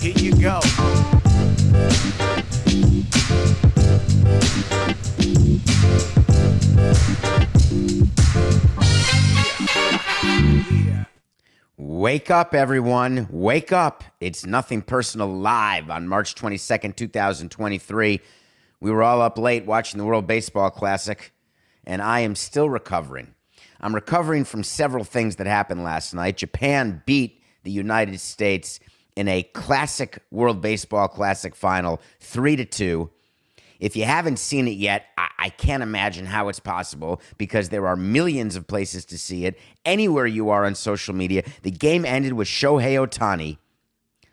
Here 0.00 0.16
you 0.16 0.34
go. 0.40 0.60
Wake 11.76 12.30
up, 12.30 12.54
everyone. 12.54 13.28
Wake 13.30 13.72
up. 13.72 14.02
It's 14.20 14.46
Nothing 14.46 14.80
Personal 14.80 15.28
Live 15.28 15.90
on 15.90 16.08
March 16.08 16.34
22nd, 16.34 16.96
2023. 16.96 18.20
We 18.80 18.90
were 18.90 19.02
all 19.02 19.20
up 19.20 19.36
late 19.36 19.66
watching 19.66 19.98
the 19.98 20.06
World 20.06 20.26
Baseball 20.26 20.70
Classic, 20.70 21.30
and 21.84 22.00
I 22.00 22.20
am 22.20 22.34
still 22.36 22.70
recovering. 22.70 23.34
I'm 23.82 23.94
recovering 23.94 24.44
from 24.44 24.64
several 24.64 25.04
things 25.04 25.36
that 25.36 25.46
happened 25.46 25.84
last 25.84 26.14
night. 26.14 26.38
Japan 26.38 27.02
beat 27.04 27.42
the 27.64 27.70
United 27.70 28.18
States 28.18 28.80
in 29.20 29.28
a 29.28 29.42
classic 29.42 30.22
World 30.30 30.62
Baseball 30.62 31.06
Classic 31.06 31.54
final, 31.54 32.00
3 32.20 32.56
to 32.56 32.64
2. 32.64 33.10
If 33.78 33.94
you 33.94 34.06
haven't 34.06 34.38
seen 34.38 34.66
it 34.66 34.78
yet, 34.78 35.08
I, 35.18 35.28
I 35.38 35.48
can't 35.50 35.82
imagine 35.82 36.24
how 36.24 36.48
it's 36.48 36.58
possible 36.58 37.20
because 37.36 37.68
there 37.68 37.86
are 37.86 37.96
millions 37.96 38.56
of 38.56 38.66
places 38.66 39.04
to 39.04 39.18
see 39.18 39.44
it. 39.44 39.58
Anywhere 39.84 40.26
you 40.26 40.48
are 40.48 40.64
on 40.64 40.74
social 40.74 41.14
media, 41.14 41.42
the 41.60 41.70
game 41.70 42.06
ended 42.06 42.32
with 42.32 42.48
Shohei 42.48 42.96
Ohtani, 42.96 43.58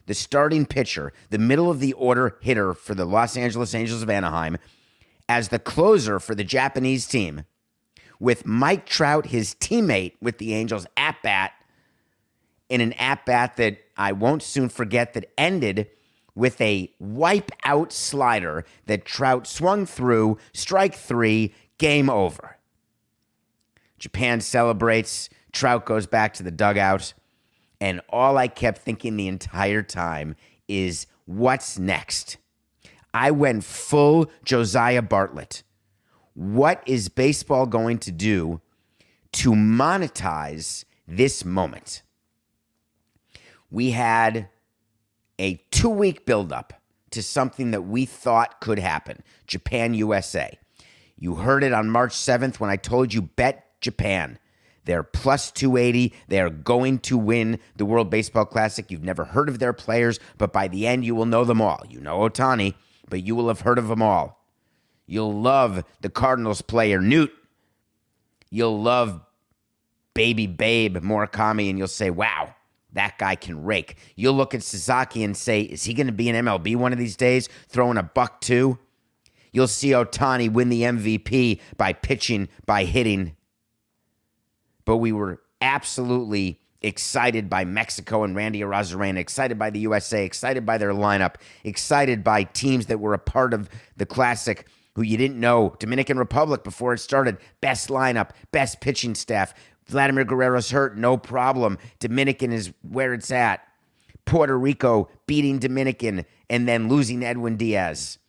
the 0.06 0.14
starting 0.14 0.66
pitcher, 0.66 1.12
the 1.32 1.38
middle 1.38 1.70
of 1.70 1.82
the 1.82 1.92
order 1.92 2.38
hitter 2.40 2.74
for 2.74 2.96
the 2.96 3.04
Los 3.04 3.36
Angeles 3.36 3.76
Angels 3.76 4.02
of 4.02 4.10
Anaheim, 4.10 4.58
as 5.28 5.50
the 5.50 5.60
closer 5.60 6.18
for 6.18 6.34
the 6.34 6.46
Japanese 6.46 7.08
team, 7.08 7.44
with 8.22 8.46
Mike 8.46 8.86
Trout, 8.86 9.26
his 9.26 9.54
teammate 9.54 10.14
with 10.22 10.38
the 10.38 10.54
Angels, 10.54 10.88
at 10.96 11.22
bat 11.24 11.52
in 12.70 12.82
an 12.82 12.94
at 12.94 13.26
bat 13.26 13.58
that 13.58 13.80
I 13.96 14.12
won't 14.12 14.44
soon 14.44 14.70
forget 14.70 15.14
that 15.14 15.32
ended 15.38 15.90
with 16.36 16.60
a 16.62 16.94
wipe 17.00 17.52
out 17.64 17.92
slider 17.92 18.64
that 18.86 19.06
Trout 19.06 19.48
swung 19.48 19.86
through, 19.86 20.38
strike 20.54 20.94
three, 20.94 21.54
game 21.78 22.10
over. 22.10 22.58
Japan 23.98 24.42
celebrates, 24.42 25.30
Trout 25.52 25.86
goes 25.86 26.06
back 26.06 26.36
to 26.36 26.44
the 26.44 26.52
dugout, 26.52 27.14
and 27.82 28.02
all 28.10 28.38
I 28.38 28.48
kept 28.48 28.80
thinking 28.80 29.18
the 29.18 29.28
entire 29.28 29.82
time 29.82 30.36
is 30.68 31.08
what's 31.26 31.80
next? 31.80 32.38
I 33.14 33.32
went 33.32 33.64
full 33.64 34.30
Josiah 34.44 35.02
Bartlet. 35.02 35.64
What 36.36 36.84
is 36.86 37.10
baseball 37.10 37.66
going 37.66 37.98
to 38.00 38.12
do 38.12 38.62
to 39.34 39.52
monetize 39.54 40.86
this 41.08 41.44
moment? 41.44 42.04
We 43.70 43.92
had 43.92 44.50
a 45.39 45.55
two 45.72 45.89
week 45.89 46.26
buildup 46.26 46.73
to 47.11 47.23
something 47.23 47.72
that 47.72 47.83
we 47.83 48.05
thought 48.05 48.60
could 48.60 48.80
happen 48.80 49.23
Japan 49.45 49.94
USA. 49.94 50.58
You 51.17 51.36
heard 51.36 51.64
it 51.64 51.73
on 51.73 51.89
March 51.89 52.14
7th 52.14 52.60
when 52.60 52.70
I 52.70 52.76
told 52.76 53.14
you 53.14 53.23
bet 53.23 53.82
Japan. 53.82 54.38
They're 54.86 55.04
plus 55.04 55.52
280. 55.52 56.14
They 56.28 56.39
are 56.39 56.50
going 56.50 57.00
to 57.00 57.17
win 57.17 57.60
the 57.76 57.86
World 57.86 58.10
Baseball 58.10 58.45
Classic. 58.45 58.89
You've 58.89 59.04
never 59.04 59.26
heard 59.26 59.50
of 59.50 59.60
their 59.60 59.73
players, 59.73 60.20
but 60.38 60.54
by 60.54 60.70
the 60.70 60.88
end, 60.88 61.04
you 61.04 61.14
will 61.14 61.26
know 61.26 61.44
them 61.44 61.61
all. 61.61 61.84
You 61.89 61.99
know 61.99 62.20
Ohtani, 62.20 62.76
but 63.10 63.23
you 63.23 63.36
will 63.36 63.49
have 63.49 63.61
heard 63.61 63.80
of 63.80 63.89
them 63.89 64.02
all. 64.02 64.45
You'll 65.05 65.42
love 65.42 65.84
the 66.02 66.10
Cardinals 66.10 66.61
player, 66.61 67.02
Newt. 67.02 67.34
You'll 68.49 68.82
love 68.82 69.22
baby 70.14 70.48
babe 70.48 70.98
Murakami, 70.98 71.70
and 71.70 71.78
you'll 71.78 71.88
say, 71.88 72.10
wow, 72.10 72.55
that 72.98 73.18
guy 73.18 73.36
can 73.36 73.64
rake. 73.64 73.98
You'll 74.16 74.34
look 74.34 74.54
at 74.54 74.64
Sasaki 74.64 75.24
and 75.24 75.36
say, 75.36 75.62
is 75.62 75.84
he 75.84 75.94
going 75.94 76.08
to 76.08 76.14
be 76.14 76.30
an 76.30 76.46
MLB 76.46 76.76
one 76.76 76.94
of 76.94 77.00
these 77.00 77.16
days, 77.16 77.50
throwing 77.68 77.98
a 77.98 78.04
buck 78.04 78.42
two? 78.42 78.78
You'll 79.52 79.68
see 79.68 79.90
Ohtani 79.90 80.52
win 80.52 80.70
the 80.70 80.82
MVP 80.82 81.60
by 81.78 81.94
pitching, 81.94 82.50
by 82.66 82.84
hitting. 82.84 83.36
But 84.86 84.98
we 84.98 85.12
were 85.12 85.42
absolutely 85.62 86.60
excited 86.82 87.50
by 87.50 87.66
Mexico 87.66 88.24
and 88.24 88.36
Randy 88.36 88.62
Arozarena, 88.62 89.18
excited 89.18 89.58
by 89.58 89.70
the 89.70 89.80
USA, 89.80 90.24
excited 90.26 90.66
by 90.66 90.78
their 90.78 90.94
lineup, 90.94 91.36
excited 91.64 92.24
by 92.24 92.44
teams 92.44 92.86
that 92.88 93.00
were 93.00 93.14
a 93.14 93.20
part 93.20 93.54
of 93.54 93.70
the 93.96 94.06
Classic 94.06 94.68
who 94.96 95.02
you 95.04 95.18
didn't 95.18 95.40
know. 95.40 95.76
Dominican 95.80 96.18
Republic 96.18 96.64
before 96.64 96.94
it 96.94 97.00
started, 97.00 97.38
best 97.62 97.90
lineup, 97.90 98.32
best 98.52 98.82
pitching 98.82 99.14
staff. 99.14 99.54
Vladimir 99.87 100.25
Guerrero's 100.25 100.70
hurt, 100.71 100.98
no 100.98 101.17
problem. 101.17 101.77
Dominican 101.99 102.52
is 102.52 102.73
where 102.81 103.14
it's 103.14 103.31
at. 103.31 103.61
Puerto 104.25 104.58
Rico 104.58 105.09
beating 105.25 105.59
Dominican 105.59 106.25
and 106.49 106.67
then 106.67 106.89
losing 106.89 107.23
Edwin 107.23 107.55
Diaz 107.55 108.20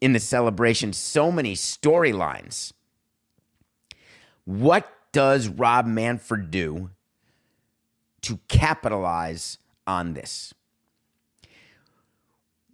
in 0.00 0.12
the 0.12 0.20
celebration. 0.20 0.92
So 0.92 1.30
many 1.30 1.54
storylines. 1.54 2.72
What 4.44 4.90
does 5.12 5.48
Rob 5.48 5.86
Manfred 5.86 6.50
do 6.50 6.90
to 8.22 8.38
capitalize 8.48 9.58
on 9.86 10.14
this? 10.14 10.54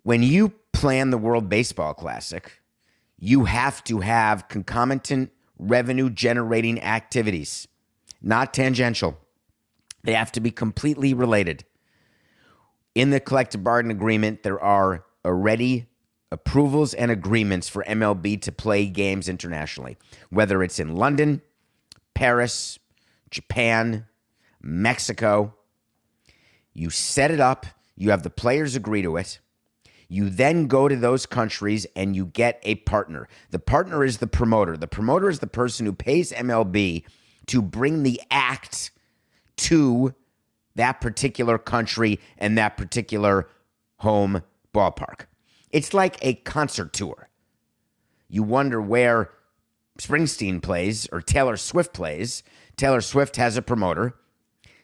When 0.04 0.22
you 0.22 0.52
plan 0.72 1.10
the 1.10 1.18
World 1.18 1.48
Baseball 1.48 1.92
Classic, 1.92 2.60
you 3.18 3.44
have 3.44 3.82
to 3.84 4.00
have 4.00 4.46
concomitant 4.48 5.32
revenue 5.58 6.10
generating 6.10 6.82
activities, 6.82 7.66
not 8.22 8.52
tangential. 8.52 9.18
They 10.04 10.14
have 10.14 10.32
to 10.32 10.40
be 10.40 10.50
completely 10.50 11.14
related. 11.14 11.64
In 12.94 13.10
the 13.10 13.20
collective 13.20 13.62
bargain 13.62 13.90
agreement, 13.90 14.42
there 14.42 14.60
are 14.60 15.04
already 15.24 15.86
approvals 16.30 16.94
and 16.94 17.10
agreements 17.10 17.68
for 17.68 17.84
MLB 17.84 18.40
to 18.42 18.52
play 18.52 18.86
games 18.86 19.28
internationally, 19.28 19.96
whether 20.30 20.62
it's 20.62 20.78
in 20.78 20.96
London, 20.96 21.42
Paris, 22.14 22.78
Japan, 23.30 24.06
Mexico. 24.60 25.54
You 26.72 26.90
set 26.90 27.30
it 27.30 27.40
up, 27.40 27.66
you 27.96 28.10
have 28.10 28.22
the 28.22 28.30
players 28.30 28.76
agree 28.76 29.02
to 29.02 29.16
it. 29.16 29.40
You 30.08 30.30
then 30.30 30.66
go 30.66 30.88
to 30.88 30.96
those 30.96 31.26
countries 31.26 31.86
and 31.96 32.14
you 32.14 32.26
get 32.26 32.60
a 32.62 32.76
partner. 32.76 33.28
The 33.50 33.58
partner 33.58 34.04
is 34.04 34.18
the 34.18 34.26
promoter. 34.26 34.76
The 34.76 34.86
promoter 34.86 35.28
is 35.28 35.40
the 35.40 35.46
person 35.46 35.86
who 35.86 35.92
pays 35.92 36.32
MLB 36.32 37.04
to 37.46 37.62
bring 37.62 38.02
the 38.02 38.20
act 38.30 38.90
to 39.56 40.14
that 40.76 41.00
particular 41.00 41.58
country 41.58 42.20
and 42.38 42.56
that 42.56 42.76
particular 42.76 43.48
home 43.98 44.42
ballpark. 44.74 45.26
It's 45.70 45.94
like 45.94 46.18
a 46.22 46.34
concert 46.34 46.92
tour. 46.92 47.28
You 48.28 48.42
wonder 48.42 48.80
where 48.80 49.30
Springsteen 49.98 50.62
plays 50.62 51.08
or 51.10 51.20
Taylor 51.20 51.56
Swift 51.56 51.94
plays. 51.94 52.42
Taylor 52.76 53.00
Swift 53.00 53.36
has 53.36 53.56
a 53.56 53.62
promoter. 53.62 54.14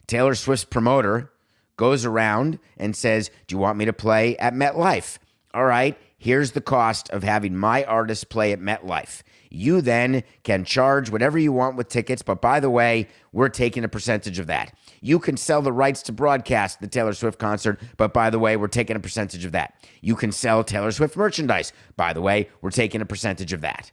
Taylor 0.06 0.34
Swift's 0.34 0.64
promoter 0.64 1.32
goes 1.76 2.04
around 2.04 2.58
and 2.76 2.94
says, 2.94 3.30
Do 3.46 3.54
you 3.54 3.58
want 3.58 3.78
me 3.78 3.84
to 3.84 3.92
play 3.92 4.36
at 4.38 4.54
MetLife? 4.54 5.18
All 5.54 5.64
right, 5.64 5.98
here's 6.16 6.52
the 6.52 6.60
cost 6.60 7.10
of 7.10 7.22
having 7.22 7.56
my 7.56 7.84
artist 7.84 8.28
play 8.28 8.52
at 8.52 8.60
MetLife. 8.60 9.22
You 9.50 9.82
then 9.82 10.22
can 10.44 10.64
charge 10.64 11.10
whatever 11.10 11.38
you 11.38 11.52
want 11.52 11.76
with 11.76 11.88
tickets, 11.88 12.22
but 12.22 12.40
by 12.40 12.58
the 12.58 12.70
way, 12.70 13.06
we're 13.32 13.50
taking 13.50 13.84
a 13.84 13.88
percentage 13.88 14.38
of 14.38 14.46
that. 14.46 14.74
You 15.02 15.18
can 15.18 15.36
sell 15.36 15.60
the 15.60 15.72
rights 15.72 16.00
to 16.04 16.12
broadcast 16.12 16.80
the 16.80 16.86
Taylor 16.86 17.12
Swift 17.12 17.38
concert, 17.38 17.78
but 17.98 18.14
by 18.14 18.30
the 18.30 18.38
way, 18.38 18.56
we're 18.56 18.68
taking 18.68 18.96
a 18.96 19.00
percentage 19.00 19.44
of 19.44 19.52
that. 19.52 19.74
You 20.00 20.16
can 20.16 20.32
sell 20.32 20.64
Taylor 20.64 20.90
Swift 20.90 21.18
merchandise. 21.18 21.72
By 21.96 22.14
the 22.14 22.22
way, 22.22 22.48
we're 22.62 22.70
taking 22.70 23.02
a 23.02 23.06
percentage 23.06 23.52
of 23.52 23.60
that. 23.60 23.92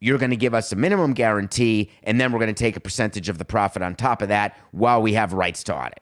You're 0.00 0.18
going 0.18 0.30
to 0.30 0.36
give 0.36 0.54
us 0.54 0.72
a 0.72 0.76
minimum 0.76 1.12
guarantee, 1.12 1.90
and 2.02 2.20
then 2.20 2.32
we're 2.32 2.40
going 2.40 2.52
to 2.52 2.60
take 2.60 2.76
a 2.76 2.80
percentage 2.80 3.28
of 3.28 3.38
the 3.38 3.44
profit 3.44 3.82
on 3.82 3.94
top 3.94 4.20
of 4.20 4.28
that 4.28 4.56
while 4.72 5.00
we 5.00 5.12
have 5.12 5.32
rights 5.32 5.62
to 5.64 5.76
audit. 5.76 6.00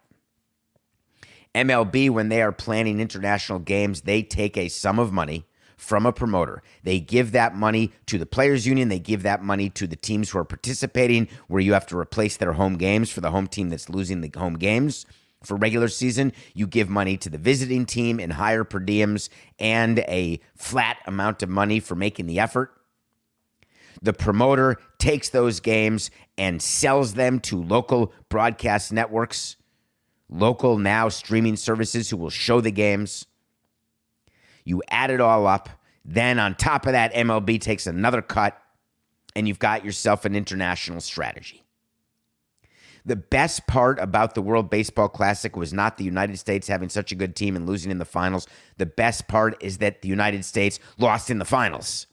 MLB, 1.54 2.10
when 2.10 2.28
they 2.28 2.42
are 2.42 2.52
planning 2.52 3.00
international 3.00 3.58
games, 3.58 4.02
they 4.02 4.22
take 4.22 4.56
a 4.56 4.68
sum 4.68 4.98
of 4.98 5.12
money 5.12 5.44
from 5.76 6.06
a 6.06 6.12
promoter. 6.12 6.62
They 6.84 7.00
give 7.00 7.32
that 7.32 7.56
money 7.56 7.92
to 8.06 8.16
the 8.16 8.26
players 8.26 8.66
union, 8.66 8.88
they 8.88 8.98
give 8.98 9.22
that 9.24 9.42
money 9.42 9.68
to 9.70 9.86
the 9.86 9.96
teams 9.96 10.30
who 10.30 10.38
are 10.38 10.44
participating 10.44 11.28
where 11.48 11.60
you 11.60 11.72
have 11.72 11.86
to 11.88 11.98
replace 11.98 12.36
their 12.36 12.52
home 12.52 12.76
games 12.76 13.10
for 13.10 13.20
the 13.20 13.30
home 13.32 13.48
team 13.48 13.68
that's 13.68 13.88
losing 13.88 14.20
the 14.20 14.30
home 14.38 14.54
games. 14.54 15.04
For 15.42 15.56
regular 15.56 15.88
season, 15.88 16.32
you 16.54 16.66
give 16.68 16.88
money 16.88 17.16
to 17.16 17.28
the 17.28 17.38
visiting 17.38 17.84
team 17.84 18.20
in 18.20 18.30
higher 18.30 18.62
per 18.62 18.78
diems 18.78 19.28
and 19.58 19.98
a 20.00 20.40
flat 20.56 20.98
amount 21.06 21.42
of 21.42 21.48
money 21.48 21.80
for 21.80 21.96
making 21.96 22.26
the 22.26 22.38
effort. 22.38 22.72
The 24.00 24.12
promoter 24.12 24.76
takes 24.98 25.28
those 25.28 25.60
games 25.60 26.10
and 26.38 26.62
sells 26.62 27.14
them 27.14 27.40
to 27.40 27.62
local 27.62 28.12
broadcast 28.28 28.92
networks, 28.92 29.56
local 30.32 30.78
now 30.78 31.08
streaming 31.08 31.56
services 31.56 32.10
who 32.10 32.16
will 32.16 32.30
show 32.30 32.60
the 32.60 32.70
games. 32.70 33.26
You 34.64 34.82
add 34.88 35.10
it 35.10 35.20
all 35.20 35.46
up. 35.46 35.68
Then, 36.04 36.38
on 36.38 36.56
top 36.56 36.86
of 36.86 36.92
that, 36.92 37.14
MLB 37.14 37.60
takes 37.60 37.86
another 37.86 38.22
cut, 38.22 38.60
and 39.36 39.46
you've 39.46 39.58
got 39.58 39.84
yourself 39.84 40.24
an 40.24 40.34
international 40.34 41.00
strategy. 41.00 41.62
The 43.04 43.16
best 43.16 43.66
part 43.66 43.98
about 43.98 44.34
the 44.34 44.42
World 44.42 44.70
Baseball 44.70 45.08
Classic 45.08 45.56
was 45.56 45.72
not 45.72 45.96
the 45.96 46.04
United 46.04 46.38
States 46.38 46.68
having 46.68 46.88
such 46.88 47.10
a 47.10 47.16
good 47.16 47.34
team 47.34 47.56
and 47.56 47.66
losing 47.66 47.90
in 47.90 47.98
the 47.98 48.04
finals. 48.04 48.46
The 48.78 48.86
best 48.86 49.26
part 49.26 49.60
is 49.60 49.78
that 49.78 50.02
the 50.02 50.08
United 50.08 50.44
States 50.44 50.78
lost 50.98 51.28
in 51.28 51.38
the 51.38 51.44
finals. 51.44 52.06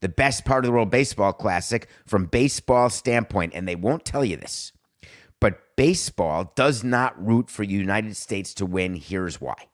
The 0.00 0.08
best 0.08 0.44
part 0.44 0.64
of 0.64 0.68
the 0.68 0.72
World 0.72 0.90
Baseball 0.90 1.32
Classic, 1.32 1.88
from 2.06 2.26
baseball 2.26 2.88
standpoint, 2.88 3.52
and 3.54 3.66
they 3.66 3.74
won't 3.74 4.04
tell 4.04 4.24
you 4.24 4.36
this, 4.36 4.72
but 5.44 5.76
baseball 5.76 6.54
does 6.54 6.82
not 6.82 7.22
root 7.22 7.50
for 7.50 7.66
the 7.66 7.72
United 7.74 8.16
States 8.16 8.54
to 8.54 8.64
win. 8.64 8.94
Here's 8.94 9.42
why. 9.42 9.66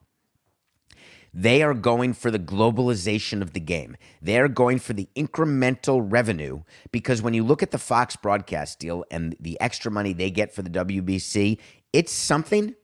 They 1.33 1.63
are 1.63 1.73
going 1.73 2.11
for 2.11 2.29
the 2.29 2.39
globalization 2.39 3.41
of 3.41 3.53
the 3.53 3.61
game. 3.61 3.95
They're 4.21 4.49
going 4.49 4.79
for 4.79 4.91
the 4.91 5.07
incremental 5.15 6.05
revenue 6.05 6.63
because 6.91 7.21
when 7.21 7.33
you 7.33 7.45
look 7.45 7.63
at 7.63 7.71
the 7.71 7.77
Fox 7.77 8.17
broadcast 8.17 8.79
deal 8.79 9.05
and 9.09 9.33
the 9.39 9.57
extra 9.61 9.89
money 9.89 10.11
they 10.11 10.29
get 10.29 10.53
for 10.53 10.61
the 10.61 10.69
WBC, 10.69 11.57
it's 11.93 12.11
something, 12.11 12.75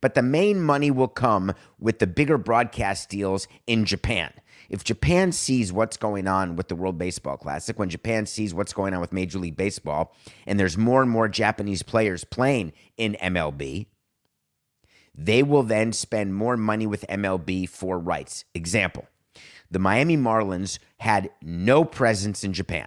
but 0.00 0.14
the 0.14 0.22
main 0.22 0.58
money 0.58 0.90
will 0.90 1.08
come 1.08 1.52
with 1.78 1.98
the 1.98 2.06
bigger 2.06 2.38
broadcast 2.38 3.10
deals 3.10 3.46
in 3.66 3.84
Japan. 3.84 4.32
If 4.68 4.84
Japan 4.84 5.32
sees 5.32 5.72
what's 5.72 5.96
going 5.96 6.26
on 6.26 6.56
with 6.56 6.68
the 6.68 6.76
World 6.76 6.98
Baseball 6.98 7.36
Classic, 7.36 7.78
when 7.78 7.88
Japan 7.88 8.26
sees 8.26 8.54
what's 8.54 8.72
going 8.72 8.94
on 8.94 9.00
with 9.00 9.12
Major 9.12 9.38
League 9.38 9.56
Baseball, 9.56 10.14
and 10.46 10.58
there's 10.58 10.78
more 10.78 11.02
and 11.02 11.10
more 11.10 11.28
Japanese 11.28 11.82
players 11.82 12.24
playing 12.24 12.72
in 12.96 13.16
MLB, 13.20 13.86
they 15.14 15.42
will 15.42 15.62
then 15.62 15.92
spend 15.92 16.34
more 16.34 16.56
money 16.56 16.86
with 16.86 17.04
MLB 17.08 17.68
for 17.68 17.98
rights. 17.98 18.44
Example 18.54 19.06
the 19.70 19.78
Miami 19.78 20.18
Marlins 20.18 20.78
had 20.98 21.30
no 21.40 21.82
presence 21.82 22.44
in 22.44 22.52
Japan. 22.52 22.86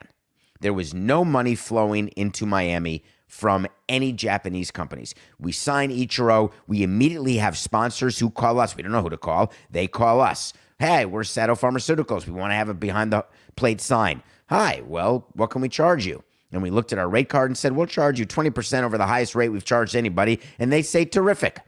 There 0.62 0.74
was 0.74 0.94
no 0.94 1.25
money 1.25 1.56
flowing 1.56 2.10
into 2.10 2.45
Miami 2.45 3.04
from 3.27 3.66
any 3.89 4.13
Japanese 4.13 4.69
companies. 4.69 5.16
We 5.39 5.51
sign 5.51 5.89
Ichiro. 5.89 6.51
We 6.68 6.83
immediately 6.83 7.38
have 7.38 7.57
sponsors 7.57 8.19
who 8.19 8.30
call 8.30 8.60
us. 8.60 8.75
We 8.75 8.83
don't 8.83 8.92
know 8.92 9.01
who 9.01 9.10
to 9.10 9.18
call. 9.18 9.51
They 9.69 9.88
call 9.88 10.22
us. 10.22 10.54
Hey, 10.77 11.06
we're 11.06 11.24
Sato 11.24 11.56
Pharmaceuticals. 11.56 12.27
We 12.27 12.33
want 12.33 12.51
to 12.51 12.56
have 12.56 12.68
a 12.68 12.74
behind 12.74 13.13
the 13.13 13.25
plate 13.56 13.80
sign. 13.80 14.22
Hi, 14.50 14.81
well, 14.86 15.25
what 15.33 15.50
can 15.50 15.62
we 15.62 15.69
charge 15.69 16.06
you? 16.06 16.22
And 16.51 16.62
we 16.62 16.69
looked 16.69 16.92
at 16.92 17.00
our 17.00 17.07
rate 17.07 17.30
card 17.30 17.50
and 17.50 17.57
said, 17.57 17.72
we'll 17.72 17.86
charge 17.86 18.19
you 18.19 18.25
20% 18.25 18.83
over 18.83 18.98
the 18.98 19.07
highest 19.07 19.36
rate 19.36 19.50
we've 19.50 19.63
charged 19.63 19.95
anybody. 19.95 20.42
And 20.60 20.74
they 20.74 20.81
say, 20.81 21.06
terrific. 21.06 21.62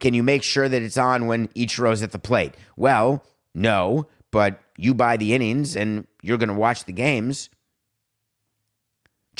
Can 0.00 0.12
you 0.12 0.22
make 0.22 0.42
sure 0.42 0.68
that 0.68 0.82
it's 0.82 0.98
on 0.98 1.26
when 1.26 1.48
Ichiro's 1.48 2.02
at 2.02 2.12
the 2.12 2.18
plate? 2.18 2.54
Well, 2.76 3.24
no, 3.54 4.06
but 4.30 4.60
you 4.76 4.94
buy 4.94 5.16
the 5.16 5.34
innings 5.34 5.74
and 5.74 6.06
you're 6.22 6.38
going 6.38 6.48
to 6.48 6.54
watch 6.54 6.84
the 6.84 6.92
games. 6.92 7.48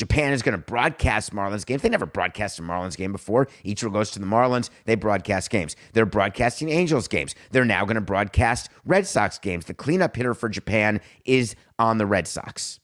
Japan 0.00 0.32
is 0.32 0.40
going 0.40 0.56
to 0.56 0.64
broadcast 0.64 1.34
Marlins 1.34 1.66
games. 1.66 1.82
They 1.82 1.90
never 1.90 2.06
broadcast 2.06 2.58
a 2.58 2.62
Marlins 2.62 2.96
game 2.96 3.12
before. 3.12 3.48
Ichiro 3.66 3.92
goes 3.92 4.10
to 4.12 4.18
the 4.18 4.24
Marlins. 4.24 4.70
They 4.86 4.94
broadcast 4.94 5.50
games. 5.50 5.76
They're 5.92 6.06
broadcasting 6.06 6.70
Angels 6.70 7.06
games. 7.06 7.34
They're 7.50 7.66
now 7.66 7.84
going 7.84 7.96
to 7.96 8.00
broadcast 8.00 8.70
Red 8.86 9.06
Sox 9.06 9.38
games. 9.38 9.66
The 9.66 9.74
cleanup 9.74 10.16
hitter 10.16 10.32
for 10.32 10.48
Japan 10.48 11.02
is 11.26 11.54
on 11.78 11.98
the 11.98 12.06
Red 12.06 12.26
Sox. 12.26 12.80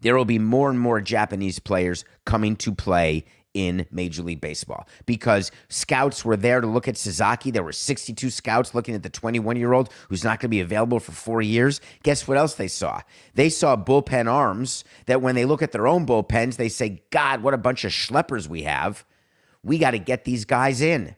There 0.00 0.16
will 0.16 0.24
be 0.24 0.40
more 0.40 0.70
and 0.70 0.80
more 0.80 1.00
Japanese 1.00 1.60
players 1.60 2.04
coming 2.24 2.56
to 2.56 2.74
play 2.74 3.24
in 3.56 3.86
Major 3.90 4.22
League 4.22 4.42
Baseball 4.42 4.86
because 5.06 5.50
scouts 5.70 6.26
were 6.26 6.36
there 6.36 6.60
to 6.60 6.66
look 6.66 6.86
at 6.86 6.98
Sasaki. 6.98 7.50
There 7.50 7.62
were 7.62 7.72
62 7.72 8.28
scouts 8.28 8.74
looking 8.74 8.94
at 8.94 9.02
the 9.02 9.08
21 9.08 9.56
year 9.56 9.72
old 9.72 9.88
who's 10.10 10.22
not 10.22 10.40
going 10.40 10.48
to 10.48 10.56
be 10.56 10.60
available 10.60 11.00
for 11.00 11.12
four 11.12 11.40
years. 11.40 11.80
Guess 12.02 12.28
what 12.28 12.36
else 12.36 12.54
they 12.54 12.68
saw? 12.68 13.00
They 13.34 13.48
saw 13.48 13.74
bullpen 13.74 14.30
arms 14.30 14.84
that 15.06 15.22
when 15.22 15.34
they 15.34 15.46
look 15.46 15.62
at 15.62 15.72
their 15.72 15.86
own 15.86 16.06
bullpens, 16.06 16.56
they 16.56 16.68
say, 16.68 17.02
God, 17.10 17.42
what 17.42 17.54
a 17.54 17.58
bunch 17.58 17.84
of 17.84 17.92
schleppers 17.92 18.46
we 18.46 18.64
have. 18.64 19.06
We 19.62 19.78
got 19.78 19.92
to 19.92 19.98
get 19.98 20.24
these 20.24 20.44
guys 20.44 20.82
in. 20.82 21.16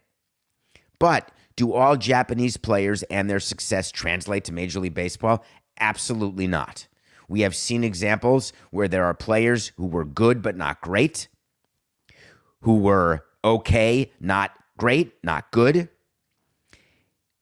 But 1.00 1.32
do 1.56 1.73
all 1.73 1.96
Japanese 1.96 2.56
players 2.56 3.02
and 3.05 3.29
their 3.29 3.40
success 3.40 3.90
translate 3.90 4.44
to 4.44 4.52
Major 4.52 4.79
League 4.79 4.94
Baseball? 4.94 5.44
Absolutely 5.81 6.46
not. 6.46 6.87
We 7.29 7.40
have 7.40 7.56
seen 7.56 7.82
examples 7.82 8.52
where 8.70 8.87
there 8.87 9.05
are 9.05 9.14
players 9.14 9.73
who 9.76 9.87
were 9.87 10.05
good 10.05 10.40
but 10.40 10.56
not 10.56 10.81
great 10.81 11.26
who 12.60 12.78
were 12.78 13.25
okay, 13.44 14.12
not 14.20 14.52
great, 14.76 15.12
not 15.22 15.50
good. 15.50 15.88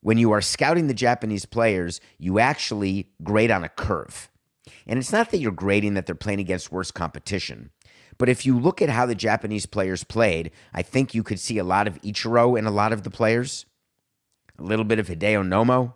When 0.01 0.19
you 0.19 0.33
are 0.33 0.41
scouting 0.41 0.87
the 0.87 0.95
Japanese 0.95 1.47
players, 1.47 2.01
you 2.19 2.39
actually 2.39 3.11
grade 3.23 3.51
on 3.51 3.65
a 3.65 3.69
curve. 3.69 4.31
And 4.87 4.99
it's 4.99 5.13
not 5.13 5.31
that 5.31 5.39
you're 5.39 5.53
grading 5.53 5.95
that 5.95 6.07
they're 6.07 6.15
playing 6.15 6.41
against 6.41 6.71
worse 6.71 6.91
competition. 6.91 7.71
But 8.19 8.29
if 8.29 8.47
you 8.47 8.59
look 8.59 8.81
at 8.81 8.89
how 8.89 9.07
the 9.07 9.15
Japanese 9.15 9.67
players 9.67 10.05
played, 10.05 10.51
I 10.73 10.83
think 10.83 11.15
you 11.15 11.23
could 11.23 11.41
see 11.41 11.59
a 11.59 11.65
lot 11.65 11.87
of 11.87 12.01
Ichiro 12.03 12.59
in 12.59 12.67
a 12.67 12.71
lot 12.71 12.93
of 12.93 13.03
the 13.03 13.11
players, 13.11 13.67
a 14.59 14.63
little 14.63 14.85
bit 14.85 14.99
of 14.99 15.09
Hideo 15.09 15.47
Nomo. 15.47 15.95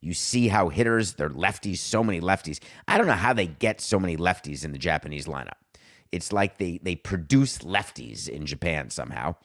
You 0.00 0.14
see 0.14 0.48
how 0.48 0.68
hitters, 0.68 1.14
they're 1.14 1.28
lefties, 1.28 1.78
so 1.78 2.02
many 2.02 2.20
lefties. 2.20 2.60
I 2.86 2.98
don't 2.98 3.06
know 3.06 3.12
how 3.12 3.32
they 3.32 3.46
get 3.46 3.80
so 3.80 3.98
many 3.98 4.16
lefties 4.16 4.64
in 4.64 4.72
the 4.72 4.78
Japanese 4.78 5.26
lineup. 5.26 5.58
It's 6.12 6.32
like 6.32 6.58
they 6.58 6.78
they 6.82 6.96
produce 6.96 7.58
lefties 7.58 8.28
in 8.28 8.46
Japan 8.46 8.90
somehow. 8.90 9.36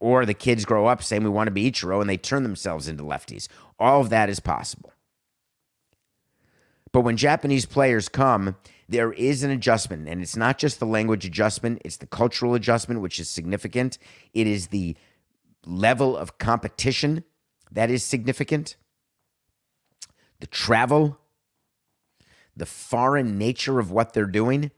Or 0.00 0.26
the 0.26 0.34
kids 0.34 0.64
grow 0.64 0.86
up 0.86 1.02
saying 1.02 1.22
we 1.22 1.30
want 1.30 1.46
to 1.46 1.52
be 1.52 1.70
Ichiro 1.70 2.00
and 2.00 2.10
they 2.10 2.16
turn 2.16 2.42
themselves 2.42 2.88
into 2.88 3.04
lefties. 3.04 3.48
All 3.78 4.00
of 4.00 4.10
that 4.10 4.28
is 4.28 4.40
possible. 4.40 4.92
But 6.92 7.00
when 7.00 7.16
Japanese 7.16 7.66
players 7.66 8.08
come, 8.08 8.56
there 8.88 9.12
is 9.12 9.42
an 9.42 9.50
adjustment. 9.50 10.08
And 10.08 10.22
it's 10.22 10.36
not 10.36 10.58
just 10.58 10.78
the 10.78 10.86
language 10.86 11.24
adjustment, 11.24 11.82
it's 11.84 11.96
the 11.96 12.06
cultural 12.06 12.54
adjustment, 12.54 13.00
which 13.00 13.18
is 13.18 13.28
significant. 13.28 13.98
It 14.32 14.46
is 14.46 14.68
the 14.68 14.96
level 15.66 16.16
of 16.16 16.38
competition 16.38 17.24
that 17.72 17.90
is 17.90 18.04
significant. 18.04 18.76
The 20.40 20.46
travel, 20.46 21.18
the 22.56 22.66
foreign 22.66 23.38
nature 23.38 23.80
of 23.80 23.90
what 23.90 24.12
they're 24.12 24.26
doing 24.26 24.70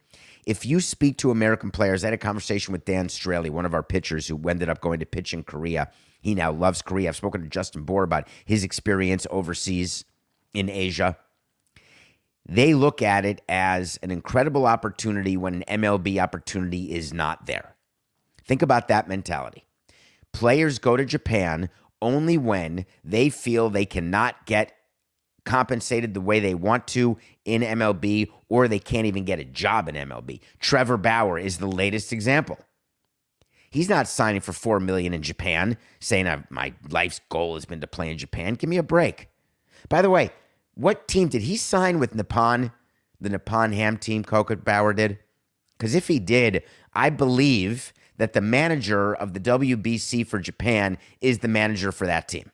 if 0.47 0.65
you 0.65 0.81
speak 0.81 1.19
to 1.19 1.33
American 1.33 1.73
players, 1.73 2.05
I 2.05 2.07
had 2.07 2.15
a 2.15 2.19
conversation 2.19 2.73
with 2.73 2.85
Dan 2.85 3.09
Straily, 3.09 3.51
one 3.51 3.67
of 3.67 3.75
our 3.75 3.83
pitchers 3.83 4.29
who 4.29 4.49
ended 4.49 4.69
up 4.69 4.81
going 4.81 5.01
to 5.01 5.07
pitch 5.07 5.35
in 5.35 5.43
Korea. 5.43 5.91
He 6.21 6.35
now 6.37 6.53
loves 6.53 6.83
Korea. 6.83 7.09
I've 7.09 7.17
spoken 7.17 7.43
to 7.43 7.49
Justin 7.49 7.83
Bour 7.83 8.05
about 8.05 8.29
his 8.45 8.63
experience 8.63 9.27
overseas 9.31 10.05
in 10.55 10.71
Asia. 10.71 11.19
They 12.49 12.75
look 12.75 13.03
at 13.03 13.25
it 13.25 13.43
as 13.49 13.99
an 14.05 14.13
incredible 14.13 14.67
opportunity 14.67 15.37
when 15.37 15.65
an 15.67 15.83
MLB 15.83 16.23
opportunity 16.23 16.95
is 16.95 17.13
not 17.13 17.47
there. 17.47 17.75
Think 18.45 18.63
about 18.63 18.87
that 18.87 19.09
mentality. 19.09 19.65
Players 20.33 20.79
go 20.79 20.97
to 20.97 21.05
Japan 21.05 21.71
only 22.01 22.39
when 22.39 22.87
they 23.03 23.31
feel 23.31 23.69
they 23.69 23.87
cannot 23.87 24.47
get 24.47 24.76
compensated 25.47 26.13
the 26.13 26.21
way 26.21 26.41
they 26.41 26.55
want 26.55 26.87
to 26.89 27.17
in 27.47 27.63
MLB, 27.63 28.31
or 28.51 28.69
they 28.69 28.79
can't 28.79 29.07
even 29.07 29.25
get 29.25 29.41
a 29.41 29.45
job 29.45 29.89
in 29.89 29.95
MLB. 29.95 30.41
Trevor 30.59 30.99
Bauer 30.99 31.39
is 31.39 31.57
the 31.57 31.67
latest 31.67 32.13
example. 32.13 32.59
He's 33.71 33.89
not 33.89 34.09
signing 34.09 34.41
for 34.41 34.53
four 34.53 34.81
million 34.81 35.15
in 35.15 35.23
Japan, 35.23 35.79
saying 36.01 36.45
my 36.51 36.75
life's 36.89 37.21
goal 37.29 37.55
has 37.55 37.65
been 37.65 37.81
to 37.81 37.87
play 37.87 38.11
in 38.11 38.19
Japan. 38.19 38.55
Give 38.55 38.69
me 38.69 38.77
a 38.77 38.83
break. 38.83 39.29
By 39.89 40.03
the 40.03 40.11
way, 40.11 40.31
what 40.75 41.09
team 41.09 41.29
did 41.29 41.43
he 41.43 41.57
sign 41.57 41.99
with 41.99 42.15
Nippon? 42.15 42.73
The 43.21 43.31
Nippon 43.31 43.73
Ham 43.73 43.97
team, 43.97 44.25
Coca 44.25 44.57
Bauer 44.57 44.93
did. 44.93 45.19
Because 45.77 45.95
if 45.95 46.09
he 46.09 46.19
did, 46.19 46.63
I 46.95 47.11
believe 47.11 47.93
that 48.19 48.33
the 48.33 48.41
manager 48.41 49.15
of 49.15 49.35
the 49.35 49.41
WBC 49.41 50.27
for 50.27 50.39
Japan 50.39 50.99
is 51.21 51.39
the 51.41 51.49
manager 51.49 51.93
for 51.93 52.07
that 52.07 52.29
team. 52.29 52.51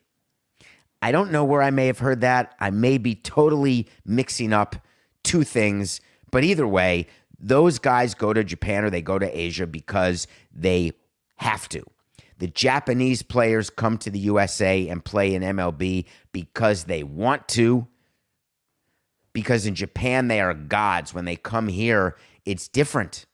I 1.03 1.11
don't 1.11 1.33
know 1.33 1.43
where 1.43 1.61
I 1.61 1.69
may 1.69 1.87
have 1.87 1.99
heard 1.99 2.21
that. 2.21 2.55
I 2.61 2.69
may 2.69 2.97
be 2.97 3.13
totally 3.13 3.89
mixing 4.05 4.53
up 4.53 4.77
two 5.21 5.43
things, 5.43 5.99
but 6.31 6.45
either 6.45 6.65
way, 6.65 7.07
those 7.37 7.77
guys 7.77 8.13
go 8.13 8.31
to 8.31 8.41
Japan 8.41 8.85
or 8.85 8.89
they 8.89 9.01
go 9.01 9.19
to 9.19 9.37
Asia 9.37 9.67
because 9.67 10.27
they 10.53 10.93
have 11.35 11.67
to. 11.69 11.83
The 12.37 12.47
Japanese 12.47 13.21
players 13.21 13.69
come 13.69 13.97
to 13.97 14.09
the 14.09 14.19
USA 14.19 14.87
and 14.87 15.03
play 15.03 15.35
in 15.35 15.41
MLB 15.41 16.05
because 16.31 16.85
they 16.85 17.03
want 17.03 17.49
to. 17.49 17.85
Because 19.33 19.65
in 19.65 19.75
Japan, 19.75 20.29
they 20.29 20.39
are 20.39 20.53
gods. 20.53 21.13
When 21.13 21.25
they 21.25 21.35
come 21.35 21.67
here, 21.67 22.15
it's 22.45 22.69
different. 22.69 23.25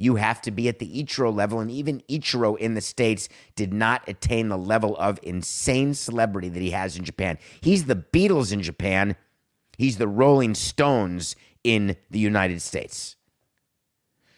You 0.00 0.16
have 0.16 0.40
to 0.42 0.50
be 0.50 0.66
at 0.66 0.78
the 0.78 1.04
Ichiro 1.04 1.32
level, 1.32 1.60
and 1.60 1.70
even 1.70 2.02
Ichiro 2.08 2.56
in 2.56 2.72
the 2.72 2.80
States 2.80 3.28
did 3.54 3.74
not 3.74 4.02
attain 4.08 4.48
the 4.48 4.56
level 4.56 4.96
of 4.96 5.20
insane 5.22 5.92
celebrity 5.92 6.48
that 6.48 6.62
he 6.62 6.70
has 6.70 6.96
in 6.96 7.04
Japan. 7.04 7.36
He's 7.60 7.84
the 7.84 7.96
Beatles 7.96 8.50
in 8.50 8.62
Japan, 8.62 9.14
he's 9.76 9.98
the 9.98 10.08
Rolling 10.08 10.54
Stones 10.54 11.36
in 11.62 11.96
the 12.10 12.18
United 12.18 12.62
States. 12.62 13.16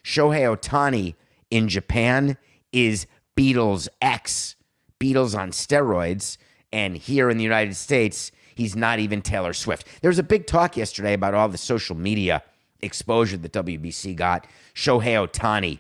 Shohei 0.05 0.53
Ohtani 0.53 1.15
in 1.49 1.69
Japan 1.69 2.37
is 2.73 3.07
Beatles 3.37 3.87
X, 4.01 4.57
Beatles 4.99 5.39
on 5.39 5.53
steroids, 5.53 6.39
and 6.73 6.97
here 6.97 7.31
in 7.31 7.37
the 7.37 7.45
United 7.45 7.77
States, 7.77 8.33
he's 8.57 8.75
not 8.75 8.99
even 8.99 9.23
Taylor 9.23 9.53
Swift. 9.53 9.87
There 10.01 10.11
was 10.11 10.19
a 10.19 10.25
big 10.25 10.49
talk 10.49 10.77
yesterday 10.77 11.13
about 11.13 11.35
all 11.35 11.49
the 11.49 11.57
social 11.57 11.95
media 11.95 12.43
exposure 12.83 13.37
that 13.37 13.53
WBC 13.53 14.17
got. 14.17 14.47
Shohei 14.75 15.27
Ohtani 15.27 15.79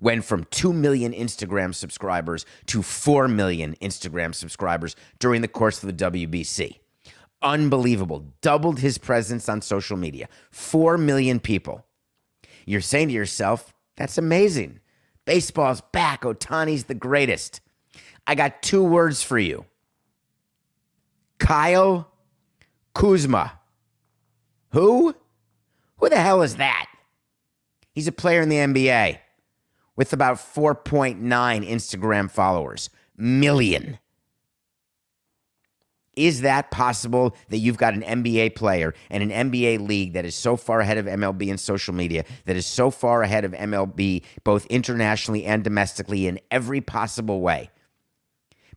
went 0.00 0.24
from 0.24 0.44
2 0.44 0.72
million 0.72 1.12
Instagram 1.12 1.74
subscribers 1.74 2.46
to 2.66 2.82
4 2.82 3.28
million 3.28 3.74
Instagram 3.82 4.34
subscribers 4.34 4.96
during 5.18 5.42
the 5.42 5.48
course 5.48 5.82
of 5.82 5.96
the 5.96 6.10
WBC. 6.10 6.78
Unbelievable. 7.42 8.26
Doubled 8.40 8.80
his 8.80 8.98
presence 8.98 9.48
on 9.48 9.60
social 9.60 9.96
media. 9.96 10.28
4 10.50 10.98
million 10.98 11.40
people. 11.40 11.84
You're 12.66 12.80
saying 12.80 13.08
to 13.08 13.14
yourself, 13.14 13.74
that's 13.96 14.18
amazing. 14.18 14.80
Baseball's 15.24 15.80
back. 15.92 16.22
Ohtani's 16.22 16.84
the 16.84 16.94
greatest. 16.94 17.60
I 18.26 18.34
got 18.34 18.62
two 18.62 18.84
words 18.84 19.22
for 19.22 19.38
you 19.38 19.64
Kyle 21.38 22.10
Kuzma. 22.94 23.58
Who? 24.72 25.14
Who 25.98 26.08
the 26.08 26.20
hell 26.20 26.42
is 26.42 26.56
that? 26.56 26.86
He's 27.92 28.08
a 28.08 28.12
player 28.12 28.40
in 28.42 28.48
the 28.48 28.56
NBA 28.56 29.18
with 29.96 30.12
about 30.12 30.36
4.9 30.36 31.18
Instagram 31.20 32.30
followers. 32.30 32.90
Million. 33.16 33.98
Is 36.14 36.40
that 36.40 36.70
possible 36.70 37.36
that 37.48 37.58
you've 37.58 37.76
got 37.76 37.94
an 37.94 38.02
NBA 38.02 38.56
player 38.56 38.94
and 39.08 39.22
an 39.22 39.50
NBA 39.50 39.86
league 39.86 40.14
that 40.14 40.24
is 40.24 40.34
so 40.34 40.56
far 40.56 40.80
ahead 40.80 40.98
of 40.98 41.06
MLB 41.06 41.48
in 41.48 41.58
social 41.58 41.94
media, 41.94 42.24
that 42.44 42.56
is 42.56 42.66
so 42.66 42.90
far 42.90 43.22
ahead 43.22 43.44
of 43.44 43.52
MLB 43.52 44.24
both 44.42 44.66
internationally 44.66 45.44
and 45.44 45.62
domestically 45.62 46.26
in 46.26 46.40
every 46.50 46.80
possible 46.80 47.40
way? 47.40 47.70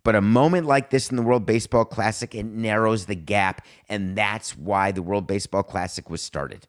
But 0.04 0.16
a 0.16 0.22
moment 0.22 0.66
like 0.66 0.90
this 0.90 1.10
in 1.10 1.16
the 1.16 1.22
World 1.22 1.46
Baseball 1.46 1.86
Classic, 1.86 2.34
it 2.34 2.46
narrows 2.46 3.06
the 3.06 3.16
gap. 3.16 3.66
And 3.88 4.16
that's 4.16 4.58
why 4.58 4.92
the 4.92 5.04
World 5.04 5.28
Baseball 5.28 5.64
Classic 5.64 6.10
was 6.10 6.22
started. 6.22 6.68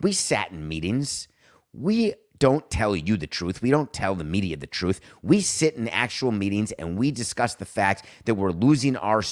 We 0.00 0.12
sat 0.12 0.50
in 0.50 0.68
meetings. 0.68 1.28
We 1.72 2.14
don't 2.38 2.70
tell 2.70 2.94
you 2.94 3.16
the 3.16 3.26
truth. 3.26 3.62
We 3.62 3.70
don't 3.70 3.92
tell 3.92 4.14
the 4.14 4.24
media 4.24 4.56
the 4.56 4.66
truth. 4.66 5.00
We 5.22 5.40
sit 5.40 5.76
in 5.76 5.88
actual 5.88 6.32
meetings 6.32 6.72
and 6.72 6.98
we 6.98 7.10
discuss 7.10 7.54
the 7.54 7.64
fact 7.64 8.04
that 8.24 8.34
we're 8.34 8.52
losing 8.52 8.96
our 8.96 9.22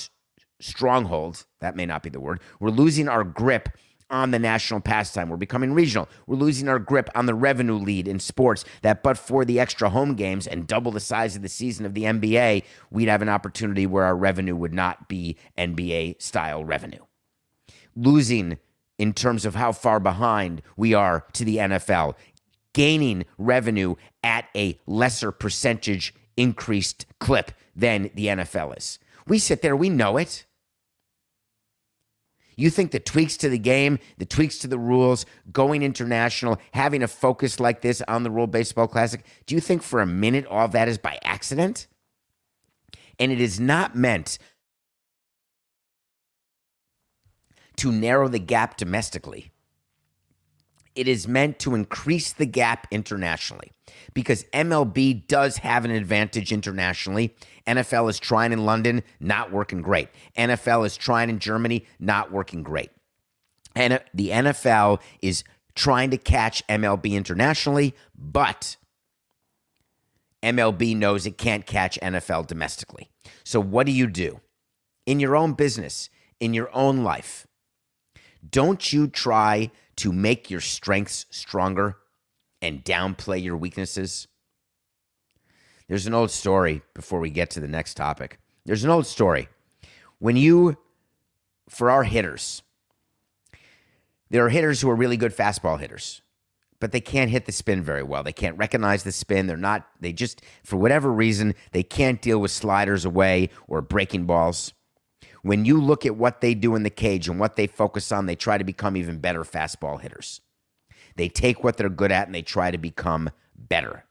stronghold. 0.60 1.44
That 1.60 1.76
may 1.76 1.86
not 1.86 2.02
be 2.02 2.10
the 2.10 2.20
word. 2.20 2.40
We're 2.60 2.70
losing 2.70 3.08
our 3.08 3.24
grip 3.24 3.68
on 4.10 4.30
the 4.30 4.38
national 4.38 4.80
pastime. 4.80 5.28
We're 5.28 5.36
becoming 5.36 5.72
regional. 5.72 6.08
We're 6.26 6.36
losing 6.36 6.68
our 6.68 6.78
grip 6.78 7.10
on 7.14 7.26
the 7.26 7.34
revenue 7.34 7.76
lead 7.76 8.06
in 8.06 8.20
sports 8.20 8.64
that, 8.82 9.02
but 9.02 9.18
for 9.18 9.44
the 9.44 9.58
extra 9.58 9.88
home 9.88 10.14
games 10.14 10.46
and 10.46 10.66
double 10.66 10.92
the 10.92 11.00
size 11.00 11.36
of 11.36 11.42
the 11.42 11.48
season 11.48 11.86
of 11.86 11.94
the 11.94 12.04
NBA, 12.04 12.64
we'd 12.90 13.08
have 13.08 13.22
an 13.22 13.28
opportunity 13.28 13.86
where 13.86 14.04
our 14.04 14.16
revenue 14.16 14.56
would 14.56 14.74
not 14.74 15.08
be 15.08 15.36
NBA 15.58 16.20
style 16.22 16.64
revenue. 16.64 17.04
Losing 17.96 18.58
in 18.98 19.12
terms 19.12 19.44
of 19.44 19.54
how 19.54 19.72
far 19.72 20.00
behind 20.00 20.62
we 20.76 20.94
are 20.94 21.26
to 21.32 21.44
the 21.44 21.56
NFL, 21.56 22.14
gaining 22.72 23.24
revenue 23.38 23.94
at 24.22 24.46
a 24.54 24.78
lesser 24.86 25.32
percentage 25.32 26.14
increased 26.36 27.06
clip 27.18 27.52
than 27.74 28.10
the 28.14 28.26
NFL 28.26 28.76
is. 28.76 28.98
We 29.26 29.38
sit 29.38 29.62
there, 29.62 29.76
we 29.76 29.88
know 29.88 30.16
it. 30.16 30.44
You 32.56 32.70
think 32.70 32.92
the 32.92 33.00
tweaks 33.00 33.36
to 33.38 33.48
the 33.48 33.58
game, 33.58 33.98
the 34.18 34.24
tweaks 34.24 34.58
to 34.58 34.68
the 34.68 34.78
rules, 34.78 35.26
going 35.52 35.82
international, 35.82 36.58
having 36.72 37.02
a 37.02 37.08
focus 37.08 37.58
like 37.58 37.80
this 37.80 38.00
on 38.06 38.22
the 38.22 38.30
World 38.30 38.52
Baseball 38.52 38.86
Classic, 38.86 39.24
do 39.46 39.56
you 39.56 39.60
think 39.60 39.82
for 39.82 40.00
a 40.00 40.06
minute 40.06 40.46
all 40.46 40.68
that 40.68 40.86
is 40.86 40.98
by 40.98 41.18
accident? 41.24 41.88
And 43.18 43.32
it 43.32 43.40
is 43.40 43.58
not 43.58 43.96
meant 43.96 44.38
to 47.76 47.92
narrow 47.92 48.28
the 48.28 48.38
gap 48.38 48.76
domestically. 48.76 49.50
It 50.94 51.08
is 51.08 51.26
meant 51.26 51.58
to 51.60 51.74
increase 51.74 52.32
the 52.32 52.46
gap 52.46 52.86
internationally 52.90 53.72
because 54.12 54.44
MLB 54.52 55.26
does 55.26 55.58
have 55.58 55.84
an 55.84 55.90
advantage 55.90 56.52
internationally. 56.52 57.34
NFL 57.66 58.10
is 58.10 58.20
trying 58.20 58.52
in 58.52 58.64
London, 58.64 59.02
not 59.18 59.50
working 59.50 59.82
great. 59.82 60.08
NFL 60.38 60.86
is 60.86 60.96
trying 60.96 61.30
in 61.30 61.40
Germany, 61.40 61.84
not 61.98 62.30
working 62.30 62.62
great. 62.62 62.90
And 63.74 64.00
the 64.14 64.28
NFL 64.28 65.00
is 65.20 65.42
trying 65.74 66.10
to 66.10 66.16
catch 66.16 66.64
MLB 66.68 67.12
internationally, 67.12 67.94
but 68.16 68.76
MLB 70.44 70.96
knows 70.96 71.26
it 71.26 71.38
can't 71.38 71.66
catch 71.66 71.98
NFL 72.00 72.46
domestically. 72.46 73.10
So, 73.42 73.60
what 73.60 73.86
do 73.86 73.92
you 73.92 74.06
do? 74.06 74.40
In 75.06 75.18
your 75.18 75.34
own 75.34 75.54
business, 75.54 76.08
in 76.38 76.54
your 76.54 76.74
own 76.74 77.02
life, 77.02 77.46
don't 78.50 78.92
you 78.92 79.06
try 79.06 79.70
to 79.96 80.12
make 80.12 80.50
your 80.50 80.60
strengths 80.60 81.26
stronger 81.30 81.96
and 82.60 82.84
downplay 82.84 83.42
your 83.42 83.56
weaknesses? 83.56 84.26
There's 85.88 86.06
an 86.06 86.14
old 86.14 86.30
story 86.30 86.82
before 86.94 87.20
we 87.20 87.30
get 87.30 87.50
to 87.50 87.60
the 87.60 87.68
next 87.68 87.94
topic. 87.94 88.38
There's 88.64 88.84
an 88.84 88.90
old 88.90 89.06
story. 89.06 89.48
When 90.18 90.36
you, 90.36 90.78
for 91.68 91.90
our 91.90 92.04
hitters, 92.04 92.62
there 94.30 94.44
are 94.44 94.50
hitters 94.50 94.80
who 94.80 94.90
are 94.90 94.96
really 94.96 95.18
good 95.18 95.36
fastball 95.36 95.78
hitters, 95.78 96.22
but 96.80 96.92
they 96.92 97.00
can't 97.00 97.30
hit 97.30 97.44
the 97.44 97.52
spin 97.52 97.82
very 97.82 98.02
well. 98.02 98.22
They 98.22 98.32
can't 98.32 98.56
recognize 98.56 99.02
the 99.02 99.12
spin. 99.12 99.46
They're 99.46 99.56
not, 99.56 99.86
they 100.00 100.12
just, 100.12 100.42
for 100.64 100.76
whatever 100.76 101.12
reason, 101.12 101.54
they 101.72 101.82
can't 101.82 102.22
deal 102.22 102.38
with 102.38 102.50
sliders 102.50 103.04
away 103.04 103.50
or 103.68 103.82
breaking 103.82 104.24
balls. 104.24 104.72
When 105.44 105.66
you 105.66 105.78
look 105.78 106.06
at 106.06 106.16
what 106.16 106.40
they 106.40 106.54
do 106.54 106.74
in 106.74 106.84
the 106.84 106.90
cage 106.90 107.28
and 107.28 107.38
what 107.38 107.56
they 107.56 107.66
focus 107.66 108.10
on, 108.10 108.24
they 108.24 108.34
try 108.34 108.56
to 108.56 108.64
become 108.64 108.96
even 108.96 109.18
better 109.18 109.44
fastball 109.44 110.00
hitters. 110.00 110.40
They 111.16 111.28
take 111.28 111.62
what 111.62 111.76
they're 111.76 111.90
good 111.90 112.10
at 112.10 112.26
and 112.26 112.34
they 112.34 112.40
try 112.40 112.70
to 112.70 112.78
become 112.78 113.28
better. 113.54 114.06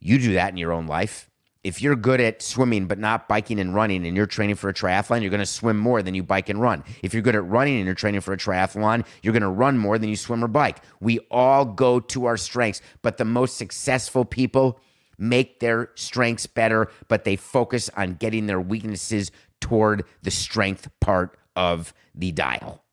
You 0.00 0.18
do 0.18 0.32
that 0.32 0.50
in 0.50 0.56
your 0.56 0.72
own 0.72 0.88
life. 0.88 1.30
If 1.62 1.80
you're 1.80 1.94
good 1.94 2.20
at 2.20 2.42
swimming 2.42 2.88
but 2.88 2.98
not 2.98 3.28
biking 3.28 3.60
and 3.60 3.72
running 3.72 4.04
and 4.04 4.16
you're 4.16 4.26
training 4.26 4.56
for 4.56 4.68
a 4.68 4.74
triathlon, 4.74 5.20
you're 5.20 5.30
going 5.30 5.38
to 5.38 5.46
swim 5.46 5.78
more 5.78 6.02
than 6.02 6.12
you 6.12 6.24
bike 6.24 6.48
and 6.48 6.60
run. 6.60 6.82
If 7.04 7.14
you're 7.14 7.22
good 7.22 7.36
at 7.36 7.46
running 7.46 7.76
and 7.76 7.86
you're 7.86 7.94
training 7.94 8.22
for 8.22 8.32
a 8.32 8.36
triathlon, 8.36 9.06
you're 9.22 9.32
going 9.32 9.42
to 9.42 9.48
run 9.48 9.78
more 9.78 9.96
than 9.96 10.08
you 10.08 10.16
swim 10.16 10.42
or 10.42 10.48
bike. 10.48 10.78
We 11.00 11.20
all 11.30 11.64
go 11.64 12.00
to 12.00 12.24
our 12.24 12.36
strengths, 12.36 12.82
but 13.02 13.16
the 13.16 13.24
most 13.24 13.56
successful 13.56 14.24
people 14.24 14.80
make 15.18 15.60
their 15.60 15.90
strengths 15.94 16.46
better, 16.46 16.90
but 17.08 17.24
they 17.24 17.36
focus 17.36 17.90
on 17.96 18.14
getting 18.14 18.46
their 18.46 18.60
weaknesses 18.60 19.30
toward 19.60 20.04
the 20.22 20.30
strength 20.30 20.88
part 21.00 21.36
of 21.56 21.92
the 22.14 22.32
dial. 22.32 22.84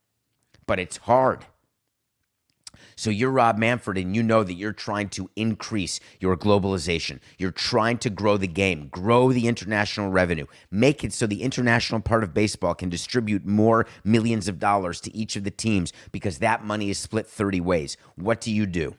But 0.65 0.79
it's 0.79 0.97
hard. 0.97 1.45
So 2.97 3.09
you're 3.09 3.31
Rob 3.31 3.57
Manfred 3.57 3.97
and 3.97 4.15
you 4.15 4.23
know 4.23 4.43
that 4.43 4.53
you're 4.53 4.71
trying 4.71 5.09
to 5.09 5.29
increase 5.35 5.99
your 6.19 6.37
globalization. 6.37 7.19
You're 7.37 7.51
trying 7.51 7.97
to 7.99 8.09
grow 8.09 8.37
the 8.37 8.47
game, 8.47 8.87
grow 8.87 9.33
the 9.33 9.47
international 9.47 10.09
revenue, 10.09 10.45
make 10.71 11.03
it 11.03 11.11
so 11.11 11.27
the 11.27 11.43
international 11.43 11.99
part 11.99 12.23
of 12.23 12.33
baseball 12.33 12.73
can 12.73 12.89
distribute 12.89 13.45
more 13.45 13.85
millions 14.05 14.47
of 14.47 14.59
dollars 14.59 15.01
to 15.01 15.15
each 15.15 15.35
of 15.35 15.43
the 15.43 15.51
teams 15.51 15.91
because 16.11 16.39
that 16.39 16.63
money 16.63 16.89
is 16.89 16.97
split 16.97 17.27
30 17.27 17.59
ways. 17.59 17.97
What 18.15 18.39
do 18.39 18.51
you 18.51 18.65
do? 18.65 18.95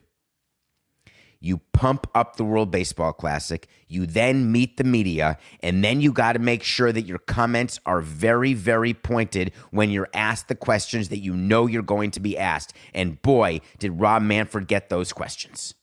You 1.40 1.58
pump 1.72 2.06
up 2.14 2.36
the 2.36 2.44
World 2.44 2.70
Baseball 2.70 3.12
Classic. 3.12 3.68
You 3.88 4.06
then 4.06 4.50
meet 4.50 4.76
the 4.76 4.84
media. 4.84 5.38
And 5.60 5.84
then 5.84 6.00
you 6.00 6.12
got 6.12 6.32
to 6.32 6.38
make 6.38 6.62
sure 6.62 6.92
that 6.92 7.06
your 7.06 7.18
comments 7.18 7.78
are 7.86 8.00
very, 8.00 8.54
very 8.54 8.94
pointed 8.94 9.52
when 9.70 9.90
you're 9.90 10.08
asked 10.14 10.48
the 10.48 10.54
questions 10.54 11.08
that 11.10 11.18
you 11.18 11.34
know 11.34 11.66
you're 11.66 11.82
going 11.82 12.10
to 12.12 12.20
be 12.20 12.36
asked. 12.38 12.72
And 12.94 13.20
boy, 13.22 13.60
did 13.78 14.00
Rob 14.00 14.22
Manfred 14.22 14.66
get 14.66 14.88
those 14.88 15.12
questions. 15.12 15.74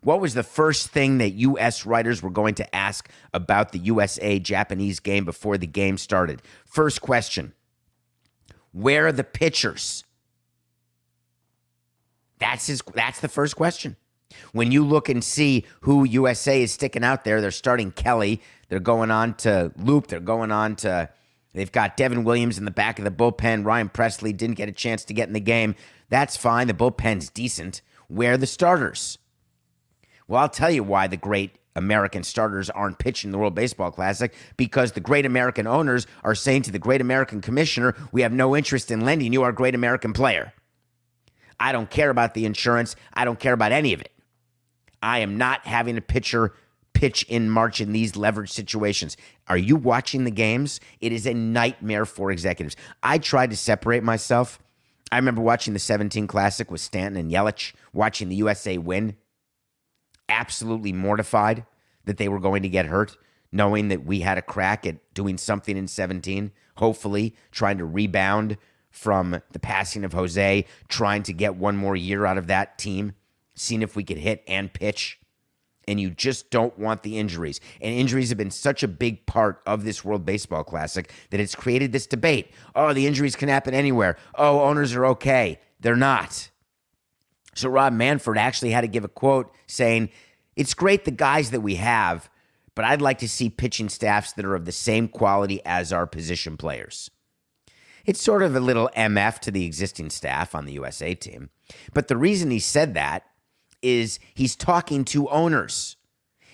What 0.00 0.20
was 0.20 0.34
the 0.34 0.44
first 0.44 0.88
thing 0.88 1.18
that 1.18 1.30
U.S. 1.30 1.84
writers 1.84 2.22
were 2.22 2.30
going 2.30 2.54
to 2.56 2.74
ask 2.74 3.10
about 3.34 3.72
the 3.72 3.78
USA 3.80 4.38
Japanese 4.38 5.00
game 5.00 5.24
before 5.24 5.58
the 5.58 5.66
game 5.66 5.98
started? 5.98 6.40
First 6.64 7.00
question 7.00 7.52
Where 8.72 9.08
are 9.08 9.12
the 9.12 9.24
pitchers? 9.24 10.04
That's 12.38 12.66
his 12.66 12.82
that's 12.94 13.20
the 13.20 13.28
first 13.28 13.56
question. 13.56 13.96
When 14.52 14.72
you 14.72 14.84
look 14.84 15.08
and 15.08 15.22
see 15.22 15.64
who 15.80 16.04
USA 16.04 16.62
is 16.62 16.72
sticking 16.72 17.04
out 17.04 17.24
there, 17.24 17.40
they're 17.40 17.50
starting 17.50 17.90
Kelly. 17.90 18.40
They're 18.68 18.78
going 18.78 19.10
on 19.10 19.34
to 19.36 19.72
Loup. 19.76 20.08
They're 20.08 20.20
going 20.20 20.52
on 20.52 20.76
to, 20.76 21.08
they've 21.54 21.72
got 21.72 21.96
Devin 21.96 22.24
Williams 22.24 22.58
in 22.58 22.64
the 22.64 22.70
back 22.70 22.98
of 22.98 23.04
the 23.04 23.10
bullpen. 23.10 23.64
Ryan 23.64 23.88
Pressly 23.88 24.36
didn't 24.36 24.56
get 24.56 24.68
a 24.68 24.72
chance 24.72 25.04
to 25.06 25.14
get 25.14 25.28
in 25.28 25.34
the 25.34 25.40
game. 25.40 25.74
That's 26.10 26.36
fine. 26.36 26.66
The 26.66 26.74
bullpen's 26.74 27.30
decent. 27.30 27.80
Where 28.08 28.34
are 28.34 28.36
the 28.36 28.46
starters? 28.46 29.18
Well, 30.26 30.42
I'll 30.42 30.48
tell 30.48 30.70
you 30.70 30.82
why 30.82 31.06
the 31.06 31.16
great 31.16 31.58
American 31.74 32.22
starters 32.22 32.68
aren't 32.70 32.98
pitching 32.98 33.30
the 33.30 33.38
World 33.38 33.54
Baseball 33.54 33.90
Classic 33.90 34.34
because 34.56 34.92
the 34.92 35.00
great 35.00 35.24
American 35.24 35.66
owners 35.66 36.06
are 36.24 36.34
saying 36.34 36.62
to 36.62 36.72
the 36.72 36.78
great 36.78 37.00
American 37.00 37.40
commissioner, 37.40 37.94
we 38.12 38.22
have 38.22 38.32
no 38.32 38.54
interest 38.56 38.90
in 38.90 39.02
lending 39.02 39.32
you 39.32 39.42
our 39.42 39.52
great 39.52 39.74
American 39.74 40.12
player. 40.12 40.52
I 41.60 41.72
don't 41.72 41.90
care 41.90 42.10
about 42.10 42.34
the 42.34 42.44
insurance. 42.44 42.96
I 43.14 43.24
don't 43.24 43.40
care 43.40 43.52
about 43.52 43.72
any 43.72 43.92
of 43.92 44.00
it. 44.00 44.12
I 45.02 45.20
am 45.20 45.38
not 45.38 45.66
having 45.66 45.96
a 45.96 46.00
pitcher 46.00 46.54
pitch 46.92 47.22
in 47.28 47.48
March 47.48 47.80
in 47.80 47.92
these 47.92 48.16
leverage 48.16 48.50
situations. 48.50 49.16
Are 49.46 49.56
you 49.56 49.76
watching 49.76 50.24
the 50.24 50.30
games? 50.30 50.80
It 51.00 51.12
is 51.12 51.26
a 51.26 51.34
nightmare 51.34 52.04
for 52.04 52.32
executives. 52.32 52.74
I 53.02 53.18
tried 53.18 53.50
to 53.50 53.56
separate 53.56 54.02
myself. 54.02 54.58
I 55.12 55.16
remember 55.16 55.40
watching 55.40 55.74
the 55.74 55.78
17 55.78 56.26
Classic 56.26 56.70
with 56.70 56.80
Stanton 56.80 57.20
and 57.20 57.30
Yelich, 57.30 57.72
watching 57.92 58.28
the 58.28 58.36
USA 58.36 58.78
win. 58.78 59.16
Absolutely 60.28 60.92
mortified 60.92 61.64
that 62.04 62.16
they 62.16 62.28
were 62.28 62.40
going 62.40 62.62
to 62.62 62.68
get 62.68 62.86
hurt, 62.86 63.16
knowing 63.52 63.88
that 63.88 64.04
we 64.04 64.20
had 64.20 64.36
a 64.36 64.42
crack 64.42 64.84
at 64.84 64.96
doing 65.14 65.38
something 65.38 65.76
in 65.76 65.86
17, 65.86 66.50
hopefully 66.76 67.34
trying 67.52 67.78
to 67.78 67.84
rebound 67.84 68.56
from 68.90 69.40
the 69.52 69.58
passing 69.58 70.04
of 70.04 70.12
Jose, 70.12 70.64
trying 70.88 71.22
to 71.24 71.32
get 71.32 71.56
one 71.56 71.76
more 71.76 71.96
year 71.96 72.26
out 72.26 72.38
of 72.38 72.46
that 72.48 72.78
team 72.78 73.12
seeing 73.60 73.82
if 73.82 73.96
we 73.96 74.04
could 74.04 74.18
hit 74.18 74.42
and 74.46 74.72
pitch. 74.72 75.18
And 75.86 75.98
you 75.98 76.10
just 76.10 76.50
don't 76.50 76.78
want 76.78 77.02
the 77.02 77.18
injuries. 77.18 77.60
And 77.80 77.94
injuries 77.94 78.28
have 78.28 78.36
been 78.36 78.50
such 78.50 78.82
a 78.82 78.88
big 78.88 79.24
part 79.24 79.62
of 79.66 79.84
this 79.84 80.04
World 80.04 80.26
Baseball 80.26 80.62
Classic 80.62 81.10
that 81.30 81.40
it's 81.40 81.54
created 81.54 81.92
this 81.92 82.06
debate. 82.06 82.52
Oh, 82.74 82.92
the 82.92 83.06
injuries 83.06 83.36
can 83.36 83.48
happen 83.48 83.72
anywhere. 83.72 84.16
Oh, 84.34 84.60
owners 84.60 84.94
are 84.94 85.06
okay. 85.06 85.60
They're 85.80 85.96
not. 85.96 86.50
So 87.54 87.70
Rob 87.70 87.94
Manfred 87.94 88.36
actually 88.36 88.70
had 88.70 88.82
to 88.82 88.86
give 88.86 89.04
a 89.04 89.08
quote 89.08 89.50
saying, 89.66 90.10
It's 90.56 90.74
great 90.74 91.06
the 91.06 91.10
guys 91.10 91.52
that 91.52 91.62
we 91.62 91.76
have, 91.76 92.28
but 92.74 92.84
I'd 92.84 93.00
like 93.00 93.18
to 93.18 93.28
see 93.28 93.48
pitching 93.48 93.88
staffs 93.88 94.34
that 94.34 94.44
are 94.44 94.54
of 94.54 94.66
the 94.66 94.72
same 94.72 95.08
quality 95.08 95.62
as 95.64 95.90
our 95.90 96.06
position 96.06 96.58
players. 96.58 97.10
It's 98.08 98.22
sort 98.22 98.42
of 98.42 98.56
a 98.56 98.60
little 98.60 98.88
MF 98.96 99.38
to 99.40 99.50
the 99.50 99.66
existing 99.66 100.08
staff 100.08 100.54
on 100.54 100.64
the 100.64 100.72
USA 100.72 101.14
team. 101.14 101.50
But 101.92 102.08
the 102.08 102.16
reason 102.16 102.50
he 102.50 102.58
said 102.58 102.94
that 102.94 103.24
is 103.82 104.18
he's 104.32 104.56
talking 104.56 105.04
to 105.04 105.28
owners. 105.28 105.96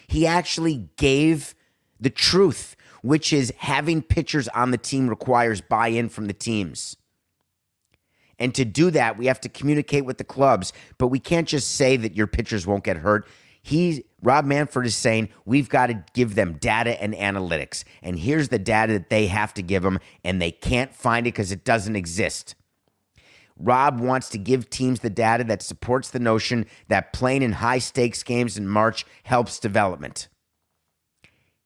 He 0.09 0.27
actually 0.27 0.89
gave 0.97 1.55
the 2.01 2.11
truth, 2.11 2.75
which 3.03 3.33
is 3.33 3.53
having 3.57 4.03
pitchers 4.03 4.49
on 4.49 4.73
the 4.73 4.79
team 4.79 5.09
requires 5.09 5.61
buy 5.61 5.87
in 5.87 6.09
from 6.09 6.27
the 6.27 6.33
teams. 6.33 6.97
And 8.37 8.53
to 8.57 8.65
do 8.65 8.91
that, 8.91 9.17
we 9.17 9.27
have 9.27 9.41
to 9.43 9.49
communicate 9.49 10.05
with 10.05 10.19
the 10.19 10.25
clubs, 10.25 10.73
but 10.99 11.07
we 11.07 11.21
can't 11.21 11.47
just 11.47 11.77
say 11.77 11.97
that 11.99 12.17
your 12.17 12.27
pitchers 12.27 12.67
won't 12.67 12.83
get 12.83 12.97
hurt. 12.97 13.29
He 13.63 14.05
Rob 14.25 14.47
Manfred 14.47 14.87
is 14.87 14.97
saying 14.97 15.29
we've 15.45 15.69
got 15.69 15.89
to 15.89 16.03
give 16.15 16.35
them 16.35 16.55
data 16.55 17.01
and 17.01 17.15
analytics. 17.15 17.85
And 18.03 18.19
here's 18.19 18.49
the 18.49 18.59
data 18.59 18.95
that 18.95 19.11
they 19.11 19.27
have 19.27 19.53
to 19.55 19.63
give 19.63 19.83
them, 19.83 19.99
and 20.25 20.41
they 20.41 20.51
can't 20.51 20.95
find 20.95 21.27
it 21.27 21.35
because 21.35 21.53
it 21.53 21.65
doesn't 21.65 21.95
exist. 21.95 22.55
Rob 23.57 24.01
wants 24.01 24.31
to 24.31 24.39
give 24.39 24.71
teams 24.71 25.01
the 25.01 25.11
data 25.11 25.45
that 25.45 25.63
supports 25.63 26.11
the 26.11 26.19
notion 26.19 26.67
that 26.89 27.13
playing 27.13 27.43
in 27.43 27.53
high 27.53 27.79
stakes 27.79 28.23
games 28.23 28.57
in 28.57 28.67
March 28.67 29.05
helps 29.25 29.61
development. 29.61 30.29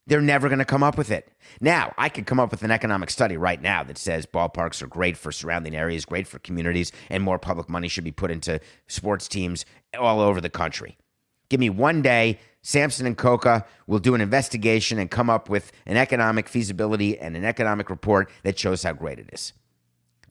They're 0.07 0.21
never 0.21 0.49
going 0.49 0.59
to 0.59 0.65
come 0.65 0.83
up 0.83 0.99
with 0.99 1.11
it. 1.11 1.31
Now, 1.61 1.95
I 1.97 2.09
could 2.09 2.27
come 2.27 2.41
up 2.41 2.50
with 2.50 2.62
an 2.62 2.71
economic 2.71 3.11
study 3.11 3.37
right 3.37 3.61
now 3.61 3.85
that 3.85 3.99
says 3.99 4.27
ballparks 4.27 4.83
are 4.83 4.87
great 4.87 5.17
for 5.17 5.31
surrounding 5.31 5.77
areas, 5.77 6.05
great 6.05 6.27
for 6.27 6.38
communities, 6.41 6.93
and 7.09 7.23
more 7.23 7.38
public 7.38 7.69
money 7.69 7.88
should 7.88 8.05
be 8.05 8.11
put 8.11 8.31
into 8.31 8.61
sports 8.87 9.29
teams 9.29 9.65
all 9.99 10.21
over 10.21 10.41
the 10.41 10.50
country. 10.50 10.97
Give 11.49 11.61
me 11.61 11.71
one 11.71 12.02
day, 12.02 12.39
Samson 12.69 13.07
and 13.07 13.17
Coca 13.17 13.65
will 13.87 13.99
do 13.99 14.15
an 14.15 14.21
investigation 14.21 14.99
and 14.99 15.11
come 15.11 15.31
up 15.31 15.49
with 15.49 15.73
an 15.87 15.97
economic 15.97 16.50
feasibility 16.50 17.19
and 17.19 17.35
an 17.35 17.43
economic 17.43 17.89
report 17.89 18.28
that 18.43 18.59
shows 18.59 18.83
how 18.83 18.93
great 18.93 19.19
it 19.19 19.31
is. 19.33 19.54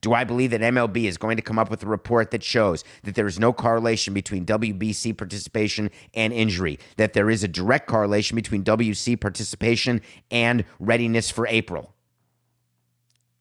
Do 0.02 0.14
I 0.14 0.22
believe 0.22 0.52
that 0.52 0.60
MLB 0.60 1.06
is 1.06 1.16
going 1.16 1.34
to 1.34 1.42
come 1.42 1.58
up 1.58 1.68
with 1.68 1.82
a 1.82 1.88
report 1.88 2.30
that 2.30 2.44
shows 2.44 2.84
that 3.02 3.16
there 3.16 3.26
is 3.26 3.40
no 3.40 3.52
correlation 3.52 4.14
between 4.14 4.46
WBC 4.46 5.18
participation 5.18 5.90
and 6.14 6.32
injury, 6.32 6.78
that 6.96 7.12
there 7.12 7.28
is 7.28 7.42
a 7.42 7.48
direct 7.48 7.88
correlation 7.88 8.36
between 8.36 8.62
WC 8.62 9.20
participation 9.20 10.00
and 10.30 10.64
readiness 10.78 11.30
for 11.30 11.44
April? 11.48 11.92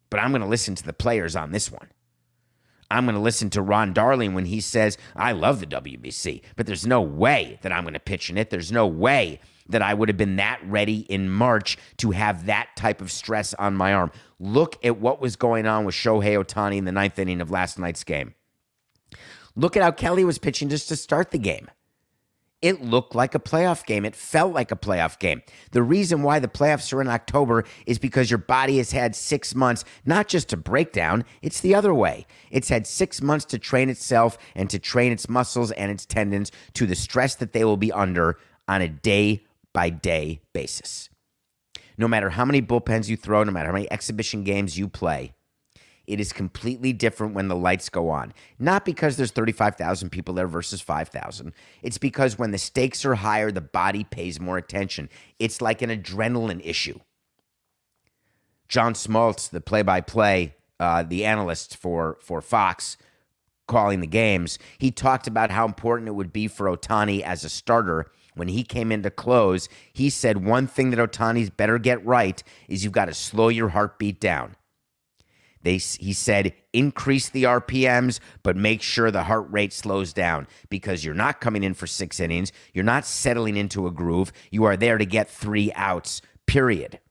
But 0.09 0.21
I'm 0.21 0.31
going 0.31 0.41
to 0.41 0.47
listen 0.47 0.73
to 0.73 0.83
the 0.83 0.91
players 0.91 1.35
on 1.35 1.51
this 1.51 1.71
one. 1.71 1.89
I'm 2.89 3.05
going 3.05 3.15
to 3.15 3.21
listen 3.21 3.49
to 3.51 3.61
Ron 3.61 3.93
Darling 3.93 4.33
when 4.33 4.45
he 4.45 4.61
says, 4.61 4.97
I 5.15 5.33
love 5.33 5.59
the 5.59 5.65
WBC, 5.65 6.41
but 6.55 6.65
there's 6.65 6.87
no 6.87 7.01
way 7.01 7.59
that 7.61 7.71
I'm 7.71 7.83
going 7.83 7.93
to 7.93 7.99
pitch 7.99 8.29
in 8.29 8.37
it. 8.37 8.49
There's 8.49 8.71
no 8.71 8.87
way 8.87 9.39
that 9.69 9.81
I 9.81 9.93
would 9.93 10.09
have 10.09 10.17
been 10.17 10.37
that 10.37 10.59
ready 10.63 10.99
in 10.99 11.29
March 11.29 11.77
to 11.97 12.11
have 12.11 12.45
that 12.45 12.69
type 12.77 13.01
of 13.01 13.11
stress 13.11 13.53
on 13.55 13.75
my 13.75 13.93
arm. 13.93 14.11
Look 14.39 14.83
at 14.85 14.99
what 14.99 15.19
was 15.19 15.35
going 15.35 15.65
on 15.65 15.83
with 15.83 15.95
Shohei 15.95 16.41
Ohtani 16.41 16.77
in 16.77 16.85
the 16.85 16.91
ninth 16.91 17.19
inning 17.19 17.41
of 17.41 17.51
last 17.51 17.77
night's 17.77 18.03
game. 18.03 18.33
Look 19.55 19.75
at 19.75 19.83
how 19.83 19.91
Kelly 19.91 20.23
was 20.23 20.37
pitching 20.37 20.69
just 20.69 20.87
to 20.89 20.95
start 20.95 21.31
the 21.31 21.39
game. 21.39 21.69
It 22.61 22.81
looked 22.81 23.13
like 23.13 23.35
a 23.35 23.39
playoff 23.39 23.85
game. 23.85 24.03
It 24.03 24.15
felt 24.15 24.51
like 24.51 24.71
a 24.71 24.75
playoff 24.75 25.19
game. 25.19 25.43
The 25.71 25.83
reason 25.83 26.23
why 26.23 26.39
the 26.39 26.47
playoffs 26.47 26.91
are 26.91 27.01
in 27.01 27.07
October 27.07 27.65
is 27.85 27.99
because 27.99 28.31
your 28.31 28.39
body 28.39 28.77
has 28.77 28.91
had 28.91 29.15
six 29.15 29.53
months, 29.53 29.85
not 30.05 30.27
just 30.27 30.49
to 30.49 30.57
break 30.57 30.91
down, 30.91 31.23
it's 31.43 31.61
the 31.61 31.75
other 31.75 31.93
way. 31.93 32.25
It's 32.49 32.69
had 32.69 32.87
six 32.87 33.21
months 33.21 33.45
to 33.45 33.59
train 33.59 33.89
itself 33.89 34.39
and 34.55 34.71
to 34.71 34.79
train 34.79 35.11
its 35.11 35.29
muscles 35.29 35.71
and 35.71 35.91
its 35.91 36.05
tendons 36.05 36.51
to 36.73 36.87
the 36.87 36.95
stress 36.95 37.35
that 37.35 37.53
they 37.53 37.63
will 37.63 37.77
be 37.77 37.91
under 37.91 38.39
on 38.67 38.81
a 38.81 38.89
day 38.89 39.45
by 39.71 39.91
day 39.91 40.41
basis. 40.51 41.09
No 41.95 42.07
matter 42.07 42.31
how 42.31 42.45
many 42.45 42.61
bullpens 42.61 43.07
you 43.07 43.17
throw, 43.17 43.43
no 43.43 43.51
matter 43.51 43.67
how 43.67 43.73
many 43.73 43.91
exhibition 43.91 44.43
games 44.43 44.79
you 44.79 44.87
play, 44.87 45.33
it 46.07 46.19
is 46.19 46.33
completely 46.33 46.93
different 46.93 47.33
when 47.35 47.49
the 47.49 47.55
lights 47.55 47.89
go 47.89 48.09
on. 48.09 48.33
Not 48.57 48.85
because 48.85 49.17
there's 49.17 49.31
35,000 49.31 50.09
people 50.09 50.33
there 50.33 50.47
versus 50.47 50.81
5,000. 50.81 51.53
It's 51.83 51.97
because 51.97 52.39
when 52.39 52.51
the 52.51 52.57
stakes 52.57 53.05
are 53.05 53.15
higher, 53.15 53.51
the 53.51 53.61
body 53.61 54.03
pays 54.03 54.39
more 54.39 54.57
attention. 54.57 55.09
It's 55.37 55.61
like 55.61 55.81
an 55.81 55.89
adrenaline 55.89 56.61
issue. 56.63 56.99
John 58.67 58.93
Smoltz, 58.93 59.49
the 59.49 59.61
play-by-play, 59.61 60.55
uh, 60.79 61.03
the 61.03 61.25
analyst 61.25 61.75
for 61.77 62.17
for 62.21 62.41
Fox, 62.41 62.97
calling 63.67 63.99
the 63.99 64.07
games, 64.07 64.59
he 64.77 64.91
talked 64.91 65.27
about 65.27 65.51
how 65.51 65.65
important 65.65 66.07
it 66.07 66.13
would 66.13 66.31
be 66.31 66.47
for 66.47 66.67
Ohtani 66.67 67.21
as 67.21 67.43
a 67.43 67.49
starter 67.49 68.11
when 68.37 68.47
he 68.47 68.63
came 68.63 68.91
in 68.91 69.03
to 69.03 69.09
close, 69.09 69.67
he 69.91 70.09
said 70.09 70.45
one 70.45 70.67
thing 70.67 70.91
that 70.91 70.99
Ohtani's 70.99 71.49
better 71.49 71.79
get 71.79 72.05
right 72.05 72.41
is 72.67 72.83
you've 72.83 72.93
got 72.93 73.05
to 73.05 73.13
slow 73.13 73.49
your 73.49 73.69
heartbeat 73.69 74.19
down. 74.19 74.55
They, 75.67 75.79
he 75.79 76.13
said, 76.13 76.53
increase 76.71 77.27
the 77.27 77.43
RPMs, 77.43 78.21
but 78.41 78.55
make 78.55 78.81
sure 78.81 79.11
the 79.11 79.23
heart 79.23 79.47
rate 79.51 79.73
slows 79.73 80.13
down 80.13 80.47
because 80.69 81.03
you're 81.03 81.13
not 81.13 81.41
coming 81.41 81.61
in 81.61 81.73
for 81.73 81.87
six 81.87 82.21
innings. 82.21 82.53
You're 82.73 82.85
not 82.85 83.05
settling 83.05 83.57
into 83.57 83.85
a 83.85 83.91
groove. 83.91 84.31
You 84.49 84.63
are 84.63 84.77
there 84.77 84.97
to 84.97 85.05
get 85.05 85.29
three 85.29 85.73
outs, 85.75 86.21
period. 86.45 87.01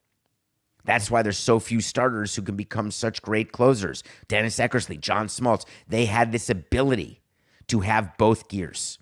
That's 0.85 1.11
why 1.11 1.21
there's 1.21 1.37
so 1.37 1.59
few 1.59 1.81
starters 1.81 2.35
who 2.35 2.41
can 2.41 2.55
become 2.55 2.89
such 2.89 3.21
great 3.21 3.51
closers. 3.51 4.01
Dennis 4.27 4.57
Eckersley, 4.57 4.99
John 4.99 5.27
Smoltz, 5.27 5.65
they 5.87 6.05
had 6.05 6.31
this 6.31 6.49
ability 6.49 7.21
to 7.67 7.81
have 7.81 8.17
both 8.17 8.47
gears. 8.47 8.97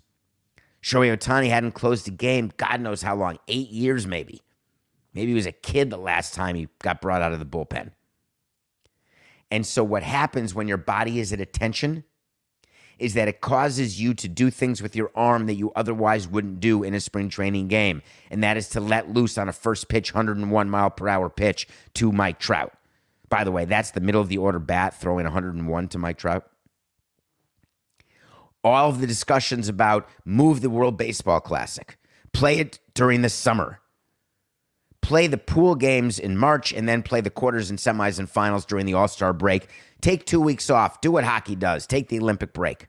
Shohei 0.82 1.16
Ohtani 1.16 1.48
hadn't 1.48 1.72
closed 1.72 2.06
a 2.08 2.10
game, 2.10 2.52
God 2.58 2.82
knows 2.82 3.00
how 3.00 3.16
long, 3.16 3.38
eight 3.48 3.70
years 3.70 4.06
maybe. 4.06 4.42
Maybe 5.14 5.28
he 5.28 5.34
was 5.34 5.46
a 5.46 5.52
kid 5.52 5.88
the 5.88 5.96
last 5.96 6.34
time 6.34 6.56
he 6.56 6.68
got 6.82 7.00
brought 7.00 7.22
out 7.22 7.32
of 7.32 7.38
the 7.38 7.46
bullpen. 7.46 7.92
And 9.50 9.66
so, 9.66 9.84
what 9.84 10.02
happens 10.02 10.54
when 10.54 10.68
your 10.68 10.76
body 10.76 11.20
is 11.20 11.32
at 11.32 11.40
attention 11.40 12.04
is 12.98 13.14
that 13.14 13.28
it 13.28 13.40
causes 13.42 14.00
you 14.00 14.14
to 14.14 14.26
do 14.26 14.50
things 14.50 14.82
with 14.82 14.96
your 14.96 15.10
arm 15.14 15.46
that 15.46 15.54
you 15.54 15.70
otherwise 15.76 16.26
wouldn't 16.26 16.60
do 16.60 16.82
in 16.82 16.94
a 16.94 17.00
spring 17.00 17.28
training 17.28 17.68
game. 17.68 18.02
And 18.30 18.42
that 18.42 18.56
is 18.56 18.70
to 18.70 18.80
let 18.80 19.10
loose 19.10 19.36
on 19.36 19.48
a 19.48 19.52
first 19.52 19.88
pitch, 19.88 20.14
101 20.14 20.70
mile 20.70 20.90
per 20.90 21.06
hour 21.06 21.28
pitch 21.28 21.68
to 21.94 22.10
Mike 22.10 22.38
Trout. 22.38 22.72
By 23.28 23.44
the 23.44 23.52
way, 23.52 23.66
that's 23.66 23.90
the 23.90 24.00
middle 24.00 24.20
of 24.20 24.28
the 24.28 24.38
order 24.38 24.58
bat 24.58 24.98
throwing 24.98 25.24
101 25.24 25.88
to 25.88 25.98
Mike 25.98 26.16
Trout 26.16 26.48
all 28.66 28.88
of 28.88 29.00
the 29.00 29.06
discussions 29.06 29.68
about 29.68 30.08
move 30.24 30.60
the 30.60 30.68
World 30.68 30.98
Baseball 30.98 31.40
Classic, 31.40 31.96
play 32.32 32.58
it 32.58 32.80
during 32.94 33.22
the 33.22 33.28
summer, 33.28 33.80
play 35.06 35.28
the 35.28 35.38
pool 35.38 35.76
games 35.76 36.18
in 36.18 36.36
March, 36.36 36.72
and 36.72 36.88
then 36.88 37.00
play 37.00 37.20
the 37.20 37.30
quarters 37.30 37.70
and 37.70 37.78
semis 37.78 38.18
and 38.18 38.28
finals 38.28 38.66
during 38.66 38.86
the 38.86 38.94
All 38.94 39.06
Star 39.06 39.32
break. 39.32 39.68
Take 40.00 40.26
two 40.26 40.40
weeks 40.40 40.68
off. 40.68 41.00
Do 41.00 41.12
what 41.12 41.22
hockey 41.22 41.54
does. 41.54 41.86
Take 41.86 42.08
the 42.08 42.18
Olympic 42.18 42.52
break. 42.52 42.88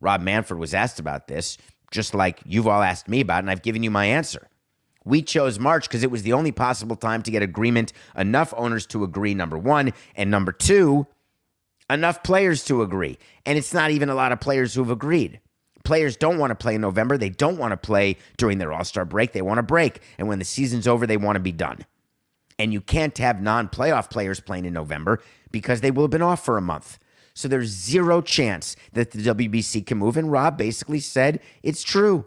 Rob 0.00 0.20
Manfred 0.20 0.58
was 0.58 0.74
asked 0.74 0.98
about 0.98 1.28
this. 1.28 1.58
just 1.92 2.12
like 2.12 2.40
you've 2.44 2.66
all 2.66 2.82
asked 2.82 3.08
me 3.08 3.20
about, 3.20 3.38
and 3.38 3.50
I've 3.50 3.62
given 3.62 3.84
you 3.84 3.90
my 3.90 4.06
answer. 4.06 4.48
We 5.04 5.22
chose 5.22 5.60
March 5.60 5.88
because 5.88 6.02
it 6.02 6.10
was 6.10 6.24
the 6.24 6.32
only 6.32 6.50
possible 6.50 6.96
time 6.96 7.22
to 7.22 7.30
get 7.30 7.42
agreement, 7.42 7.92
enough 8.16 8.52
owners 8.56 8.86
to 8.86 9.04
agree, 9.04 9.34
number 9.34 9.58
one. 9.58 9.92
And 10.16 10.28
number 10.28 10.50
two, 10.50 11.06
enough 11.88 12.24
players 12.24 12.64
to 12.64 12.82
agree. 12.82 13.18
And 13.46 13.56
it's 13.56 13.72
not 13.72 13.92
even 13.92 14.08
a 14.08 14.14
lot 14.14 14.32
of 14.32 14.40
players 14.40 14.74
who've 14.74 14.90
agreed. 14.90 15.40
Players 15.84 16.16
don't 16.16 16.38
want 16.38 16.50
to 16.50 16.54
play 16.54 16.74
in 16.74 16.80
November. 16.80 17.18
They 17.18 17.30
don't 17.30 17.58
want 17.58 17.72
to 17.72 17.76
play 17.76 18.16
during 18.36 18.58
their 18.58 18.72
All 18.72 18.84
Star 18.84 19.04
break. 19.04 19.32
They 19.32 19.42
want 19.42 19.58
to 19.58 19.62
break. 19.62 20.00
And 20.18 20.28
when 20.28 20.38
the 20.38 20.44
season's 20.44 20.86
over, 20.86 21.06
they 21.06 21.16
want 21.16 21.36
to 21.36 21.40
be 21.40 21.52
done. 21.52 21.84
And 22.58 22.72
you 22.72 22.80
can't 22.80 23.16
have 23.18 23.42
non 23.42 23.68
playoff 23.68 24.10
players 24.10 24.40
playing 24.40 24.64
in 24.64 24.72
November 24.72 25.20
because 25.50 25.80
they 25.80 25.90
will 25.90 26.04
have 26.04 26.10
been 26.10 26.22
off 26.22 26.44
for 26.44 26.56
a 26.56 26.62
month. 26.62 26.98
So 27.34 27.48
there's 27.48 27.68
zero 27.68 28.20
chance 28.20 28.76
that 28.92 29.10
the 29.10 29.22
WBC 29.22 29.86
can 29.86 29.98
move. 29.98 30.16
And 30.16 30.30
Rob 30.30 30.58
basically 30.58 31.00
said 31.00 31.40
it's 31.62 31.82
true. 31.82 32.26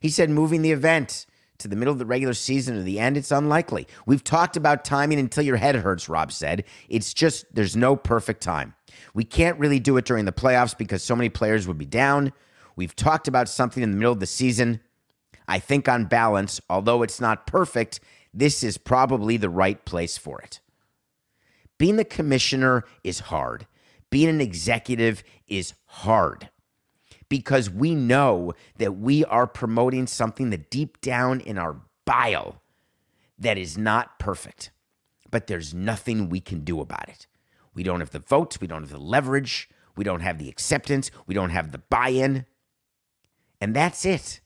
He 0.00 0.10
said 0.10 0.28
moving 0.28 0.62
the 0.62 0.72
event 0.72 1.24
to 1.58 1.68
the 1.68 1.76
middle 1.76 1.92
of 1.92 1.98
the 1.98 2.06
regular 2.06 2.34
season 2.34 2.76
or 2.76 2.82
the 2.82 2.98
end, 2.98 3.16
it's 3.16 3.30
unlikely. 3.30 3.86
We've 4.06 4.24
talked 4.24 4.56
about 4.56 4.84
timing 4.84 5.18
until 5.18 5.44
your 5.44 5.56
head 5.56 5.76
hurts, 5.76 6.08
Rob 6.08 6.32
said. 6.32 6.64
It's 6.88 7.14
just 7.14 7.46
there's 7.54 7.76
no 7.76 7.96
perfect 7.96 8.42
time. 8.42 8.74
We 9.12 9.24
can't 9.24 9.58
really 9.58 9.80
do 9.80 9.96
it 9.96 10.04
during 10.04 10.24
the 10.24 10.32
playoffs 10.32 10.76
because 10.76 11.02
so 11.02 11.16
many 11.16 11.28
players 11.28 11.66
would 11.66 11.78
be 11.78 11.84
down. 11.84 12.32
We've 12.76 12.94
talked 12.94 13.28
about 13.28 13.48
something 13.48 13.82
in 13.82 13.90
the 13.90 13.96
middle 13.96 14.12
of 14.12 14.20
the 14.20 14.26
season. 14.26 14.80
I 15.46 15.58
think 15.58 15.88
on 15.88 16.06
balance, 16.06 16.60
although 16.68 17.02
it's 17.02 17.20
not 17.20 17.46
perfect, 17.46 18.00
this 18.32 18.62
is 18.62 18.78
probably 18.78 19.36
the 19.36 19.50
right 19.50 19.84
place 19.84 20.16
for 20.16 20.40
it. 20.40 20.60
Being 21.78 21.96
the 21.96 22.04
commissioner 22.04 22.84
is 23.02 23.20
hard. 23.20 23.66
Being 24.10 24.28
an 24.28 24.40
executive 24.40 25.22
is 25.46 25.74
hard 25.86 26.48
because 27.28 27.70
we 27.70 27.94
know 27.94 28.52
that 28.78 28.98
we 28.98 29.24
are 29.24 29.46
promoting 29.46 30.06
something 30.06 30.50
that 30.50 30.70
deep 30.70 31.00
down 31.00 31.40
in 31.40 31.58
our 31.58 31.80
bile 32.04 32.62
that 33.38 33.58
is 33.58 33.76
not 33.76 34.18
perfect. 34.18 34.70
But 35.30 35.46
there's 35.46 35.74
nothing 35.74 36.28
we 36.28 36.40
can 36.40 36.60
do 36.60 36.80
about 36.80 37.08
it. 37.08 37.26
We 37.74 37.82
don't 37.82 38.00
have 38.00 38.10
the 38.10 38.20
votes, 38.20 38.60
we 38.60 38.68
don't 38.68 38.82
have 38.82 38.92
the 38.92 38.98
leverage, 38.98 39.68
we 39.96 40.04
don't 40.04 40.20
have 40.20 40.38
the 40.38 40.48
acceptance, 40.48 41.10
we 41.26 41.34
don't 41.34 41.50
have 41.50 41.72
the 41.72 41.78
buy-in. 41.78 42.46
And 43.60 43.74
that's 43.74 44.04
it. 44.04 44.40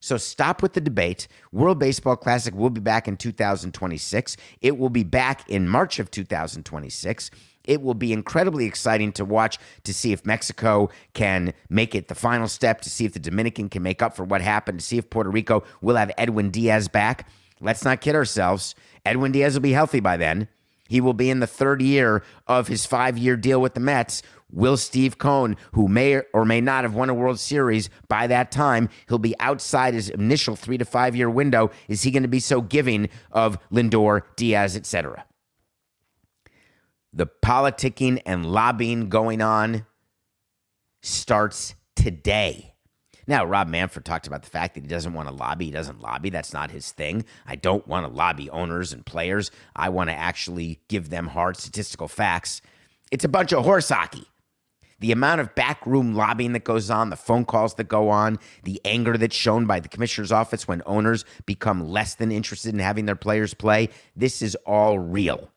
So 0.00 0.16
stop 0.16 0.62
with 0.62 0.72
the 0.72 0.80
debate. 0.80 1.28
World 1.52 1.78
Baseball 1.78 2.16
Classic 2.16 2.54
will 2.54 2.70
be 2.70 2.80
back 2.80 3.06
in 3.06 3.16
2026. 3.16 4.36
It 4.62 4.78
will 4.78 4.88
be 4.88 5.04
back 5.04 5.48
in 5.48 5.68
March 5.68 5.98
of 5.98 6.10
2026. 6.10 7.30
It 7.64 7.82
will 7.82 7.94
be 7.94 8.12
incredibly 8.12 8.64
exciting 8.64 9.12
to 9.12 9.24
watch 9.24 9.58
to 9.84 9.92
see 9.92 10.12
if 10.12 10.24
Mexico 10.24 10.88
can 11.12 11.52
make 11.68 11.94
it 11.94 12.08
the 12.08 12.14
final 12.14 12.48
step, 12.48 12.80
to 12.80 12.90
see 12.90 13.04
if 13.04 13.12
the 13.12 13.20
Dominican 13.20 13.68
can 13.68 13.82
make 13.82 14.00
up 14.00 14.16
for 14.16 14.24
what 14.24 14.40
happened, 14.40 14.80
to 14.80 14.84
see 14.84 14.96
if 14.96 15.10
Puerto 15.10 15.30
Rico 15.30 15.62
will 15.82 15.96
have 15.96 16.10
Edwin 16.16 16.50
Diaz 16.50 16.88
back. 16.88 17.28
Let's 17.60 17.84
not 17.84 18.00
kid 18.00 18.14
ourselves. 18.14 18.74
Edwin 19.04 19.32
Diaz 19.32 19.54
will 19.54 19.60
be 19.60 19.72
healthy 19.72 20.00
by 20.00 20.16
then. 20.16 20.48
He 20.88 21.00
will 21.00 21.14
be 21.14 21.30
in 21.30 21.38
the 21.38 21.46
third 21.46 21.82
year 21.82 22.24
of 22.48 22.66
his 22.66 22.84
five 22.84 23.16
year 23.16 23.36
deal 23.36 23.60
with 23.60 23.74
the 23.74 23.80
Mets. 23.80 24.22
Will 24.52 24.76
Steve 24.76 25.18
Cohen, 25.18 25.56
who 25.72 25.88
may 25.88 26.22
or 26.32 26.44
may 26.44 26.60
not 26.60 26.84
have 26.84 26.94
won 26.94 27.10
a 27.10 27.14
World 27.14 27.38
Series 27.38 27.90
by 28.08 28.26
that 28.26 28.50
time, 28.50 28.88
he'll 29.08 29.18
be 29.18 29.38
outside 29.40 29.94
his 29.94 30.08
initial 30.08 30.56
three 30.56 30.78
to 30.78 30.84
five 30.84 31.14
year 31.14 31.30
window. 31.30 31.70
Is 31.88 32.02
he 32.02 32.10
going 32.10 32.22
to 32.22 32.28
be 32.28 32.40
so 32.40 32.60
giving 32.60 33.08
of 33.30 33.58
Lindor, 33.70 34.22
Diaz, 34.36 34.76
etc.? 34.76 35.24
The 37.12 37.26
politicking 37.26 38.22
and 38.24 38.46
lobbying 38.46 39.08
going 39.08 39.42
on 39.42 39.86
starts 41.02 41.74
today. 41.96 42.74
Now, 43.26 43.44
Rob 43.44 43.68
Manfred 43.68 44.04
talked 44.04 44.26
about 44.26 44.42
the 44.42 44.50
fact 44.50 44.74
that 44.74 44.82
he 44.82 44.88
doesn't 44.88 45.12
want 45.12 45.28
to 45.28 45.34
lobby. 45.34 45.66
He 45.66 45.70
doesn't 45.70 46.00
lobby. 46.00 46.30
That's 46.30 46.52
not 46.52 46.70
his 46.70 46.90
thing. 46.90 47.24
I 47.46 47.54
don't 47.56 47.86
want 47.86 48.06
to 48.06 48.12
lobby 48.12 48.50
owners 48.50 48.92
and 48.92 49.04
players. 49.04 49.50
I 49.76 49.88
want 49.88 50.10
to 50.10 50.14
actually 50.14 50.80
give 50.88 51.10
them 51.10 51.28
hard 51.28 51.56
statistical 51.56 52.08
facts. 52.08 52.60
It's 53.10 53.24
a 53.24 53.28
bunch 53.28 53.52
of 53.52 53.64
horse 53.64 53.88
hockey. 53.88 54.29
The 55.00 55.12
amount 55.12 55.40
of 55.40 55.54
backroom 55.54 56.14
lobbying 56.14 56.52
that 56.52 56.64
goes 56.64 56.90
on, 56.90 57.10
the 57.10 57.16
phone 57.16 57.44
calls 57.46 57.74
that 57.74 57.88
go 57.88 58.10
on, 58.10 58.38
the 58.64 58.80
anger 58.84 59.16
that's 59.16 59.34
shown 59.34 59.66
by 59.66 59.80
the 59.80 59.88
commissioner's 59.88 60.30
office 60.30 60.68
when 60.68 60.82
owners 60.84 61.24
become 61.46 61.88
less 61.88 62.14
than 62.14 62.30
interested 62.30 62.74
in 62.74 62.80
having 62.80 63.06
their 63.06 63.16
players 63.16 63.54
play, 63.54 63.88
this 64.14 64.42
is 64.42 64.54
all 64.66 64.98
real. 64.98 65.50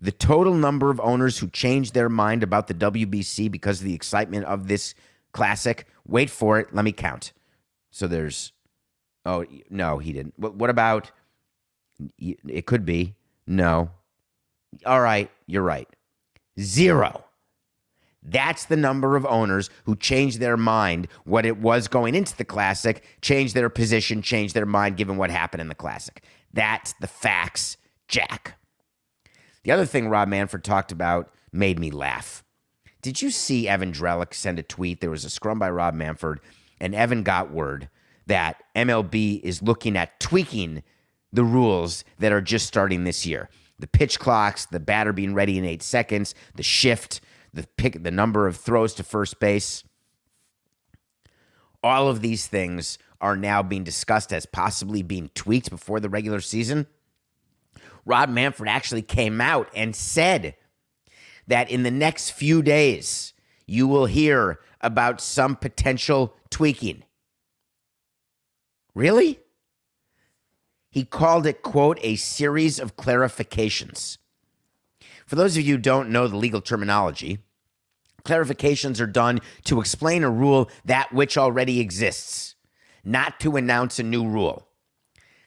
The 0.00 0.12
total 0.12 0.54
number 0.54 0.90
of 0.90 1.00
owners 1.00 1.38
who 1.38 1.48
changed 1.48 1.94
their 1.94 2.08
mind 2.08 2.42
about 2.42 2.66
the 2.66 2.74
WBC 2.74 3.50
because 3.50 3.80
of 3.80 3.86
the 3.86 3.94
excitement 3.94 4.44
of 4.44 4.68
this 4.68 4.94
classic, 5.32 5.86
wait 6.06 6.28
for 6.28 6.58
it, 6.58 6.74
let 6.74 6.84
me 6.84 6.92
count. 6.92 7.32
So 7.90 8.06
there's, 8.06 8.52
oh, 9.24 9.46
no, 9.70 9.98
he 9.98 10.12
didn't. 10.12 10.34
What, 10.36 10.54
what 10.56 10.68
about, 10.68 11.12
it 12.18 12.66
could 12.66 12.84
be, 12.84 13.14
no. 13.46 13.90
All 14.84 15.00
right, 15.00 15.30
you're 15.46 15.62
right. 15.62 15.88
Zero. 16.58 17.25
That's 18.28 18.64
the 18.64 18.76
number 18.76 19.16
of 19.16 19.24
owners 19.24 19.70
who 19.84 19.94
changed 19.94 20.40
their 20.40 20.56
mind 20.56 21.06
what 21.24 21.46
it 21.46 21.58
was 21.58 21.86
going 21.86 22.14
into 22.14 22.36
the 22.36 22.44
classic, 22.44 23.04
changed 23.22 23.54
their 23.54 23.70
position, 23.70 24.20
changed 24.20 24.54
their 24.54 24.66
mind 24.66 24.96
given 24.96 25.16
what 25.16 25.30
happened 25.30 25.60
in 25.60 25.68
the 25.68 25.74
classic. 25.74 26.24
That's 26.52 26.92
the 27.00 27.06
facts, 27.06 27.76
Jack. 28.08 28.58
The 29.62 29.70
other 29.70 29.86
thing 29.86 30.08
Rob 30.08 30.28
Manfred 30.28 30.64
talked 30.64 30.90
about 30.90 31.32
made 31.52 31.78
me 31.78 31.90
laugh. 31.90 32.42
Did 33.00 33.22
you 33.22 33.30
see 33.30 33.68
Evan 33.68 33.92
Drellich 33.92 34.34
send 34.34 34.58
a 34.58 34.64
tweet? 34.64 35.00
There 35.00 35.10
was 35.10 35.24
a 35.24 35.30
scrum 35.30 35.60
by 35.60 35.70
Rob 35.70 35.94
Manfred, 35.94 36.40
and 36.80 36.94
Evan 36.94 37.22
got 37.22 37.52
word 37.52 37.88
that 38.26 38.62
MLB 38.74 39.40
is 39.42 39.62
looking 39.62 39.96
at 39.96 40.18
tweaking 40.18 40.82
the 41.32 41.44
rules 41.44 42.04
that 42.18 42.32
are 42.32 42.40
just 42.40 42.66
starting 42.66 43.04
this 43.04 43.24
year. 43.24 43.48
The 43.78 43.86
pitch 43.86 44.18
clocks, 44.18 44.66
the 44.66 44.80
batter 44.80 45.12
being 45.12 45.34
ready 45.34 45.58
in 45.58 45.64
eight 45.64 45.82
seconds, 45.82 46.34
the 46.56 46.62
shift, 46.62 47.20
the 47.52 47.66
pick, 47.76 48.02
the 48.02 48.10
number 48.10 48.46
of 48.46 48.56
throws 48.56 48.94
to 48.94 49.02
first 49.02 49.40
base. 49.40 49.84
All 51.82 52.08
of 52.08 52.20
these 52.20 52.46
things 52.46 52.98
are 53.20 53.36
now 53.36 53.62
being 53.62 53.84
discussed 53.84 54.32
as 54.32 54.46
possibly 54.46 55.02
being 55.02 55.30
tweaked 55.34 55.70
before 55.70 56.00
the 56.00 56.08
regular 56.08 56.40
season. 56.40 56.86
Rob 58.04 58.28
Manfred 58.28 58.68
actually 58.68 59.02
came 59.02 59.40
out 59.40 59.68
and 59.74 59.94
said 59.94 60.54
that 61.46 61.70
in 61.70 61.82
the 61.82 61.90
next 61.90 62.30
few 62.30 62.62
days, 62.62 63.32
you 63.66 63.86
will 63.86 64.06
hear 64.06 64.60
about 64.80 65.20
some 65.20 65.56
potential 65.56 66.34
tweaking. 66.50 67.02
Really? 68.94 69.40
He 70.90 71.04
called 71.04 71.46
it, 71.46 71.62
quote, 71.62 71.98
a 72.02 72.16
series 72.16 72.78
of 72.78 72.96
clarifications. 72.96 74.18
For 75.26 75.34
those 75.34 75.56
of 75.56 75.64
you 75.64 75.74
who 75.74 75.80
don't 75.80 76.10
know 76.10 76.28
the 76.28 76.36
legal 76.36 76.60
terminology, 76.60 77.38
clarifications 78.24 79.00
are 79.00 79.06
done 79.06 79.40
to 79.64 79.80
explain 79.80 80.22
a 80.22 80.30
rule 80.30 80.70
that 80.84 81.12
which 81.12 81.36
already 81.36 81.80
exists, 81.80 82.54
not 83.04 83.40
to 83.40 83.56
announce 83.56 83.98
a 83.98 84.04
new 84.04 84.26
rule. 84.26 84.68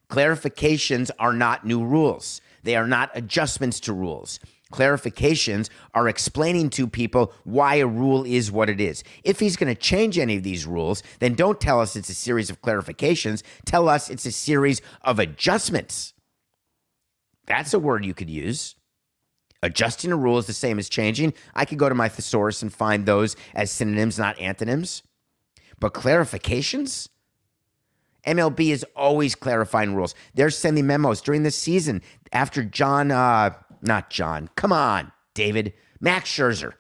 Clarifications 0.10 1.12
are 1.20 1.34
not 1.34 1.66
new 1.66 1.84
rules. 1.84 2.42
They 2.64 2.76
are 2.76 2.88
not 2.88 3.12
adjustments 3.14 3.80
to 3.82 3.94
rules. 3.94 4.40
Clarifications 4.74 5.70
are 5.94 6.08
explaining 6.08 6.70
to 6.72 6.88
people 6.88 7.34
why 7.44 7.76
a 7.76 7.88
rule 7.88 8.24
is 8.24 8.52
what 8.52 8.70
it 8.70 8.82
is. 8.82 9.04
If 9.24 9.40
he's 9.40 9.56
going 9.56 9.74
to 9.74 9.80
change 9.80 10.20
any 10.20 10.38
of 10.38 10.44
these 10.44 10.66
rules, 10.66 11.04
then 11.20 11.34
don't 11.34 11.60
tell 11.60 11.80
us 11.80 11.96
it's 11.96 12.10
a 12.10 12.14
series 12.14 12.50
of 12.50 12.62
clarifications. 12.62 13.44
Tell 13.66 13.88
us 13.88 14.10
it's 14.10 14.26
a 14.26 14.32
series 14.32 14.82
of 15.02 15.20
adjustments. 15.20 16.14
That's 17.46 17.74
a 17.74 17.80
word 17.80 18.06
you 18.06 18.14
could 18.14 18.30
use. 18.30 18.76
Adjusting 19.62 20.12
a 20.12 20.16
rule 20.16 20.38
is 20.38 20.48
the 20.48 20.54
same 20.54 20.80
as 20.80 20.88
changing. 20.88 21.34
I 21.54 21.66
could 21.66 21.78
go 21.78 21.90
to 21.90 21.96
my 21.96 22.08
thesaurus 22.10 22.62
and 22.62 22.74
find 22.74 23.06
those 23.06 23.36
as 23.54 23.72
synonyms, 23.72 24.18
not 24.18 24.40
antonyms. 24.40 25.04
But 25.80 25.94
clarifications? 25.94 27.10
MLB 28.26 28.72
is 28.72 28.86
always 28.96 29.36
clarifying 29.36 29.96
rules. 29.96 30.16
They're 30.34 30.50
sending 30.50 30.88
memos 30.88 31.22
during 31.22 31.44
the 31.44 31.52
season 31.52 32.02
after 32.32 32.64
John, 32.64 33.12
uh, 33.12 33.52
not 33.82 34.10
John, 34.10 34.50
come 34.56 34.74
on, 34.74 35.12
David, 35.34 35.74
Max 36.00 36.30
Scherzer. 36.30 36.74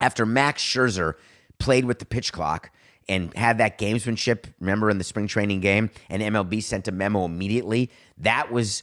After 0.00 0.24
Max 0.24 0.62
Scherzer 0.62 1.14
played 1.58 1.84
with 1.84 1.98
the 1.98 2.06
pitch 2.06 2.32
clock 2.32 2.70
and 3.08 3.34
had 3.34 3.58
that 3.58 3.78
gamesmanship, 3.78 4.44
remember 4.60 4.90
in 4.90 4.98
the 4.98 5.04
spring 5.04 5.26
training 5.26 5.60
game, 5.60 5.90
and 6.08 6.22
MLB 6.22 6.62
sent 6.62 6.88
a 6.88 6.92
memo 6.92 7.24
immediately, 7.24 7.90
that 8.18 8.50
was 8.50 8.82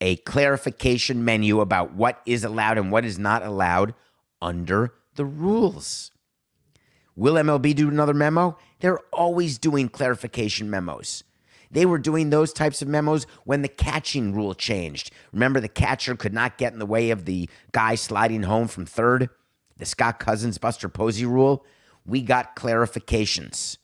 a 0.00 0.16
clarification 0.16 1.24
menu 1.24 1.60
about 1.60 1.94
what 1.94 2.20
is 2.26 2.44
allowed 2.44 2.78
and 2.78 2.92
what 2.92 3.04
is 3.04 3.18
not 3.18 3.42
allowed 3.42 3.94
under 4.40 4.94
the 5.16 5.24
rules. 5.24 6.10
Will 7.16 7.34
MLB 7.34 7.74
do 7.74 7.88
another 7.88 8.14
memo? 8.14 8.56
They're 8.78 9.00
always 9.12 9.58
doing 9.58 9.88
clarification 9.88 10.70
memos. 10.70 11.24
They 11.70 11.84
were 11.84 11.98
doing 11.98 12.30
those 12.30 12.52
types 12.52 12.80
of 12.80 12.88
memos 12.88 13.26
when 13.44 13.62
the 13.62 13.68
catching 13.68 14.32
rule 14.32 14.54
changed. 14.54 15.10
Remember, 15.32 15.60
the 15.60 15.68
catcher 15.68 16.14
could 16.14 16.32
not 16.32 16.58
get 16.58 16.72
in 16.72 16.78
the 16.78 16.86
way 16.86 17.10
of 17.10 17.24
the 17.24 17.50
guy 17.72 17.94
sliding 17.96 18.44
home 18.44 18.68
from 18.68 18.86
third? 18.86 19.28
The 19.76 19.84
Scott 19.84 20.18
Cousins 20.18 20.58
Buster 20.58 20.88
Posey 20.88 21.26
rule? 21.26 21.66
We 22.06 22.22
got 22.22 22.56
clarifications. 22.56 23.78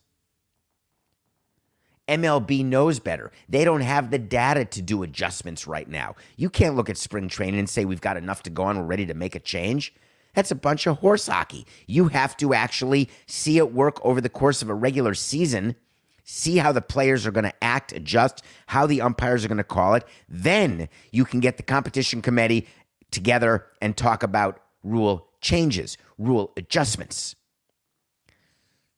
MLB 2.09 2.65
knows 2.65 2.99
better. 2.99 3.33
They 3.49 3.65
don't 3.65 3.81
have 3.81 4.11
the 4.11 4.19
data 4.19 4.65
to 4.67 4.83
do 4.83 5.03
adjustments 5.03 5.67
right 5.67 5.89
now. 5.89 6.17
You 6.37 6.51
can't 6.51 6.77
look 6.77 6.91
at 6.91 6.99
spring 6.99 7.29
training 7.29 7.59
and 7.59 7.69
say 7.69 7.85
we've 7.85 8.01
got 8.01 8.17
enough 8.17 8.43
to 8.45 8.51
go 8.51 8.65
on, 8.65 8.79
we're 8.79 8.85
ready 8.85 9.07
to 9.07 9.15
make 9.15 9.35
a 9.35 9.41
change. 9.41 9.95
That's 10.35 10.51
a 10.51 10.57
bunch 10.57 10.87
of 10.87 10.99
horse 10.99 11.27
hockey. 11.27 11.67
You 11.87 12.09
have 12.09 12.37
to 12.39 12.55
actually 12.55 13.09
see 13.27 13.57
it 13.57 13.73
work 13.73 14.05
over 14.05 14.21
the 14.21 14.29
course 14.29 14.63
of 14.63 14.69
a 14.69 14.75
regular 14.75 15.15
season, 15.15 15.77
see 16.25 16.57
how 16.57 16.73
the 16.73 16.83
players 16.83 17.27
are 17.27 17.31
going 17.31 17.45
to 17.45 17.65
act, 17.65 17.93
adjust, 17.93 18.43
how 18.67 18.87
the 18.87 19.01
umpires 19.01 19.45
are 19.45 19.49
going 19.49 19.59
to 19.59 19.65
call 19.65 19.95
it. 19.95 20.05
Then 20.29 20.89
you 21.13 21.25
can 21.25 21.41
get 21.41 21.57
the 21.57 21.63
competition 21.63 22.21
committee 22.21 22.67
together 23.11 23.67
and 23.81 23.97
talk 23.97 24.23
about 24.23 24.61
rule 24.83 25.29
changes, 25.41 25.97
rule 26.19 26.53
adjustments. 26.57 27.37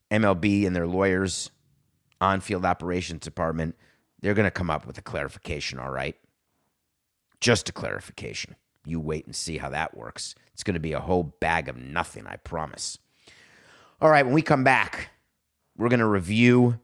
MLB 0.09 0.65
and 0.65 0.75
their 0.75 0.87
lawyers 0.87 1.51
on 2.21 2.41
field 2.41 2.65
operations 2.65 3.21
department, 3.21 3.75
they're 4.21 4.33
going 4.33 4.47
to 4.47 4.51
come 4.51 4.69
up 4.69 4.85
with 4.85 4.97
a 4.97 5.01
clarification, 5.01 5.79
all 5.79 5.91
right? 5.91 6.15
Just 7.39 7.69
a 7.69 7.71
clarification. 7.71 8.55
You 8.85 8.99
wait 8.99 9.25
and 9.25 9.35
see 9.35 9.57
how 9.57 9.69
that 9.69 9.95
works. 9.95 10.33
It's 10.53 10.63
going 10.63 10.73
to 10.75 10.79
be 10.79 10.93
a 10.93 10.99
whole 10.99 11.35
bag 11.39 11.69
of 11.69 11.77
nothing, 11.77 12.25
I 12.25 12.37
promise. 12.37 12.97
All 14.01 14.09
right, 14.09 14.25
when 14.25 14.33
we 14.33 14.41
come 14.41 14.63
back, 14.63 15.09
we're 15.77 15.89
going 15.89 15.99
to 15.99 16.07
review 16.07 16.79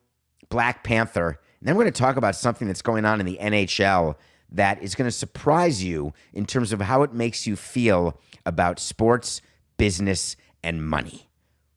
Black 0.49 0.83
Panther, 0.83 1.39
and 1.59 1.67
then 1.67 1.75
we're 1.75 1.83
going 1.83 1.93
to 1.93 1.99
talk 1.99 2.17
about 2.17 2.35
something 2.35 2.67
that's 2.67 2.81
going 2.81 3.05
on 3.05 3.19
in 3.19 3.25
the 3.25 3.39
NHL 3.41 4.15
that 4.51 4.83
is 4.83 4.93
going 4.93 5.07
to 5.07 5.11
surprise 5.11 5.83
you 5.83 6.13
in 6.33 6.45
terms 6.45 6.71
of 6.71 6.81
how 6.81 7.01
it 7.01 7.13
makes 7.13 7.47
you 7.47 7.55
feel 7.55 8.19
about 8.45 8.79
sports, 8.79 9.41
business, 9.77 10.35
and 10.63 10.85
money. 10.85 11.29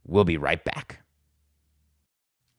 We'll 0.06 0.24
be 0.24 0.36
right 0.36 0.62
back. 0.62 1.00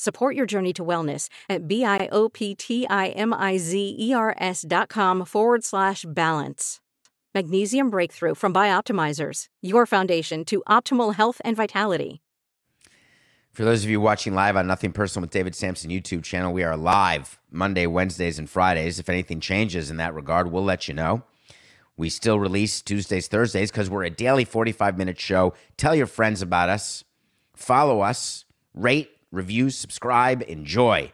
Support 0.00 0.36
your 0.36 0.46
journey 0.46 0.72
to 0.74 0.84
wellness 0.84 1.28
at 1.48 1.66
B-I-O-P-T-I-M-I-Z-E-R-S 1.66 4.64
dot 4.68 4.88
com 4.88 5.24
forward 5.24 5.64
slash 5.64 6.04
balance. 6.06 6.78
Magnesium 7.34 7.90
Breakthrough 7.90 8.36
from 8.36 8.54
Bioptimizers, 8.54 9.46
your 9.60 9.86
foundation 9.86 10.44
to 10.44 10.62
optimal 10.68 11.16
health 11.16 11.40
and 11.44 11.56
vitality. 11.56 12.22
For 13.50 13.64
those 13.64 13.82
of 13.82 13.90
you 13.90 14.00
watching 14.00 14.34
live 14.34 14.56
on 14.56 14.68
Nothing 14.68 14.92
Personal 14.92 15.22
with 15.22 15.32
David 15.32 15.56
Samson 15.56 15.90
YouTube 15.90 16.22
channel, 16.22 16.52
we 16.52 16.62
are 16.62 16.76
live 16.76 17.40
Monday, 17.50 17.88
Wednesdays, 17.88 18.38
and 18.38 18.48
Fridays. 18.48 19.00
If 19.00 19.08
anything 19.08 19.40
changes 19.40 19.90
in 19.90 19.96
that 19.96 20.14
regard, 20.14 20.52
we'll 20.52 20.62
let 20.62 20.86
you 20.86 20.94
know. 20.94 21.24
We 21.96 22.08
still 22.08 22.38
release 22.38 22.82
Tuesdays, 22.82 23.26
Thursdays 23.26 23.72
because 23.72 23.90
we're 23.90 24.04
a 24.04 24.10
daily 24.10 24.44
45 24.44 24.96
minute 24.96 25.18
show. 25.18 25.54
Tell 25.76 25.96
your 25.96 26.06
friends 26.06 26.40
about 26.40 26.68
us, 26.68 27.02
follow 27.56 28.00
us, 28.00 28.44
rate, 28.74 29.10
review, 29.30 29.70
subscribe, 29.70 30.42
enjoy. 30.48 31.12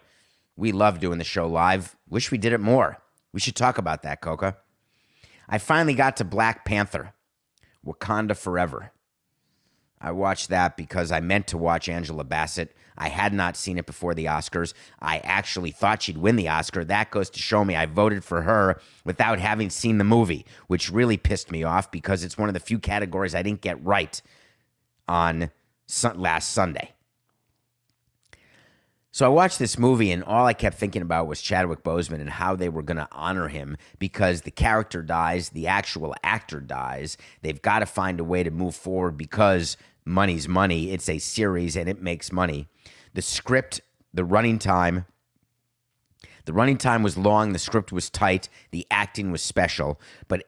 We 0.56 0.72
love 0.72 1.00
doing 1.00 1.18
the 1.18 1.24
show 1.24 1.46
live. 1.46 1.96
Wish 2.08 2.30
we 2.30 2.38
did 2.38 2.52
it 2.52 2.60
more. 2.60 2.98
We 3.32 3.40
should 3.40 3.56
talk 3.56 3.78
about 3.78 4.02
that, 4.02 4.20
Coca. 4.20 4.56
I 5.48 5.58
finally 5.58 5.94
got 5.94 6.16
to 6.18 6.24
Black 6.24 6.64
Panther, 6.64 7.12
Wakanda 7.84 8.36
Forever. 8.36 8.92
I 10.00 10.12
watched 10.12 10.50
that 10.50 10.76
because 10.76 11.10
I 11.10 11.20
meant 11.20 11.46
to 11.48 11.58
watch 11.58 11.88
Angela 11.88 12.24
Bassett. 12.24 12.76
I 12.96 13.08
had 13.08 13.32
not 13.32 13.56
seen 13.56 13.78
it 13.78 13.86
before 13.86 14.14
the 14.14 14.26
Oscars. 14.26 14.72
I 15.00 15.18
actually 15.18 15.72
thought 15.72 16.02
she'd 16.02 16.18
win 16.18 16.36
the 16.36 16.48
Oscar. 16.48 16.84
That 16.84 17.10
goes 17.10 17.28
to 17.30 17.40
show 17.40 17.64
me 17.64 17.74
I 17.74 17.86
voted 17.86 18.22
for 18.22 18.42
her 18.42 18.80
without 19.04 19.40
having 19.40 19.70
seen 19.70 19.98
the 19.98 20.04
movie, 20.04 20.46
which 20.68 20.92
really 20.92 21.16
pissed 21.16 21.50
me 21.50 21.64
off 21.64 21.90
because 21.90 22.22
it's 22.22 22.38
one 22.38 22.48
of 22.48 22.54
the 22.54 22.60
few 22.60 22.78
categories 22.78 23.34
I 23.34 23.42
didn't 23.42 23.62
get 23.62 23.84
right 23.84 24.20
on 25.08 25.50
last 26.14 26.52
Sunday. 26.52 26.93
So 29.14 29.24
I 29.24 29.28
watched 29.28 29.60
this 29.60 29.78
movie, 29.78 30.10
and 30.10 30.24
all 30.24 30.44
I 30.44 30.54
kept 30.54 30.76
thinking 30.76 31.00
about 31.00 31.28
was 31.28 31.40
Chadwick 31.40 31.84
Boseman 31.84 32.20
and 32.20 32.28
how 32.28 32.56
they 32.56 32.68
were 32.68 32.82
going 32.82 32.96
to 32.96 33.06
honor 33.12 33.46
him 33.46 33.76
because 34.00 34.40
the 34.40 34.50
character 34.50 35.02
dies, 35.02 35.50
the 35.50 35.68
actual 35.68 36.16
actor 36.24 36.58
dies. 36.60 37.16
They've 37.40 37.62
got 37.62 37.78
to 37.78 37.86
find 37.86 38.18
a 38.18 38.24
way 38.24 38.42
to 38.42 38.50
move 38.50 38.74
forward 38.74 39.16
because 39.16 39.76
money's 40.04 40.48
money. 40.48 40.90
It's 40.90 41.08
a 41.08 41.20
series 41.20 41.76
and 41.76 41.88
it 41.88 42.02
makes 42.02 42.32
money. 42.32 42.66
The 43.12 43.22
script, 43.22 43.80
the 44.12 44.24
running 44.24 44.58
time, 44.58 45.06
the 46.44 46.52
running 46.52 46.76
time 46.76 47.04
was 47.04 47.16
long, 47.16 47.52
the 47.52 47.60
script 47.60 47.92
was 47.92 48.10
tight, 48.10 48.48
the 48.72 48.84
acting 48.90 49.30
was 49.30 49.42
special. 49.42 50.00
But 50.26 50.42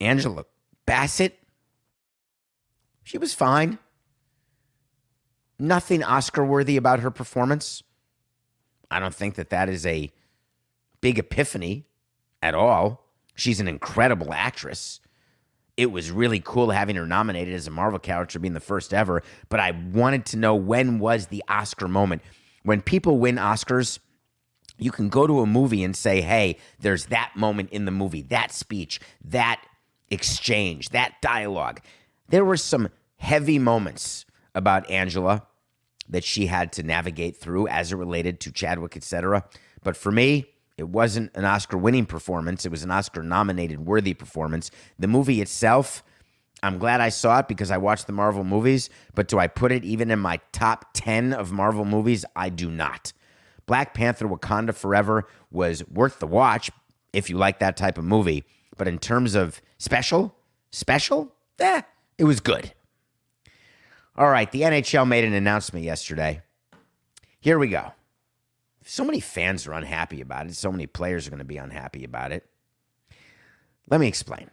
Angela 0.00 0.44
Bassett, 0.86 1.40
she 3.02 3.18
was 3.18 3.34
fine. 3.34 3.80
Nothing 5.58 6.04
Oscar 6.04 6.44
worthy 6.44 6.76
about 6.76 7.00
her 7.00 7.10
performance. 7.10 7.82
I 8.90 9.00
don't 9.00 9.14
think 9.14 9.34
that 9.36 9.50
that 9.50 9.68
is 9.68 9.86
a 9.86 10.10
big 11.00 11.18
epiphany 11.18 11.86
at 12.42 12.54
all. 12.54 13.08
She's 13.34 13.60
an 13.60 13.68
incredible 13.68 14.32
actress. 14.32 15.00
It 15.76 15.90
was 15.90 16.10
really 16.10 16.40
cool 16.40 16.70
having 16.70 16.96
her 16.96 17.06
nominated 17.06 17.54
as 17.54 17.66
a 17.66 17.70
Marvel 17.70 17.98
character, 17.98 18.38
being 18.38 18.54
the 18.54 18.60
first 18.60 18.94
ever. 18.94 19.22
But 19.48 19.60
I 19.60 19.72
wanted 19.92 20.26
to 20.26 20.36
know 20.36 20.54
when 20.54 20.98
was 20.98 21.26
the 21.26 21.42
Oscar 21.48 21.88
moment. 21.88 22.22
When 22.62 22.80
people 22.80 23.18
win 23.18 23.36
Oscars, 23.36 23.98
you 24.78 24.90
can 24.90 25.08
go 25.08 25.26
to 25.26 25.40
a 25.40 25.46
movie 25.46 25.82
and 25.82 25.96
say, 25.96 26.20
hey, 26.20 26.58
there's 26.78 27.06
that 27.06 27.32
moment 27.36 27.70
in 27.70 27.84
the 27.84 27.90
movie, 27.90 28.22
that 28.22 28.52
speech, 28.52 29.00
that 29.24 29.64
exchange, 30.10 30.90
that 30.90 31.20
dialogue. 31.20 31.80
There 32.28 32.44
were 32.44 32.56
some 32.56 32.88
heavy 33.16 33.58
moments 33.58 34.24
about 34.54 34.88
Angela 34.90 35.46
that 36.08 36.24
she 36.24 36.46
had 36.46 36.72
to 36.72 36.82
navigate 36.82 37.36
through 37.36 37.68
as 37.68 37.92
it 37.92 37.96
related 37.96 38.40
to 38.40 38.52
Chadwick, 38.52 38.96
etc. 38.96 39.44
But 39.82 39.96
for 39.96 40.12
me, 40.12 40.46
it 40.76 40.88
wasn't 40.88 41.34
an 41.34 41.44
Oscar 41.44 41.78
winning 41.78 42.06
performance. 42.06 42.66
It 42.66 42.70
was 42.70 42.82
an 42.82 42.90
Oscar 42.90 43.22
nominated 43.22 43.86
worthy 43.86 44.14
performance. 44.14 44.70
The 44.98 45.06
movie 45.06 45.40
itself, 45.40 46.02
I'm 46.62 46.78
glad 46.78 47.00
I 47.00 47.10
saw 47.10 47.40
it 47.40 47.48
because 47.48 47.70
I 47.70 47.76
watched 47.76 48.06
the 48.06 48.12
Marvel 48.12 48.44
movies, 48.44 48.90
but 49.14 49.28
do 49.28 49.38
I 49.38 49.46
put 49.46 49.70
it 49.70 49.84
even 49.84 50.10
in 50.10 50.18
my 50.18 50.40
top 50.52 50.86
10 50.94 51.32
of 51.32 51.52
Marvel 51.52 51.84
movies? 51.84 52.24
I 52.34 52.48
do 52.48 52.70
not. 52.70 53.12
Black 53.66 53.94
Panther 53.94 54.26
Wakanda 54.26 54.74
Forever 54.74 55.26
was 55.50 55.86
worth 55.88 56.18
the 56.18 56.26
watch 56.26 56.70
if 57.12 57.30
you 57.30 57.38
like 57.38 57.60
that 57.60 57.76
type 57.76 57.96
of 57.96 58.04
movie. 58.04 58.44
But 58.76 58.88
in 58.88 58.98
terms 58.98 59.34
of 59.34 59.62
special, 59.78 60.34
special, 60.70 61.32
eh, 61.60 61.82
it 62.18 62.24
was 62.24 62.40
good. 62.40 62.72
All 64.16 64.30
right, 64.30 64.50
the 64.50 64.62
NHL 64.62 65.08
made 65.08 65.24
an 65.24 65.32
announcement 65.32 65.84
yesterday. 65.84 66.42
Here 67.40 67.58
we 67.58 67.68
go. 67.68 67.92
So 68.84 69.04
many 69.04 69.18
fans 69.18 69.66
are 69.66 69.72
unhappy 69.72 70.20
about 70.20 70.46
it. 70.46 70.54
So 70.54 70.70
many 70.70 70.86
players 70.86 71.26
are 71.26 71.30
going 71.30 71.38
to 71.38 71.44
be 71.44 71.56
unhappy 71.56 72.04
about 72.04 72.30
it. 72.30 72.46
Let 73.88 74.00
me 74.00 74.06
explain. 74.06 74.50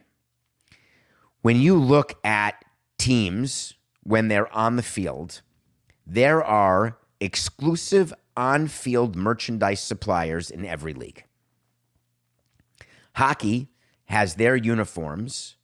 When 1.42 1.62
you 1.62 1.76
look 1.76 2.14
at 2.24 2.64
teams 2.98 3.76
when 4.04 4.30
they're 4.30 4.52
on 4.54 4.78
the 4.78 4.84
field, 4.84 5.42
there 6.08 6.44
are 6.44 6.98
exclusive 7.20 8.14
on 8.36 8.68
field 8.68 9.16
merchandise 9.16 9.82
suppliers 9.82 10.50
in 10.50 10.66
every 10.66 10.94
league. 10.94 11.26
Hockey 13.16 13.70
has 14.06 14.36
their 14.36 14.56
uniforms 14.56 15.56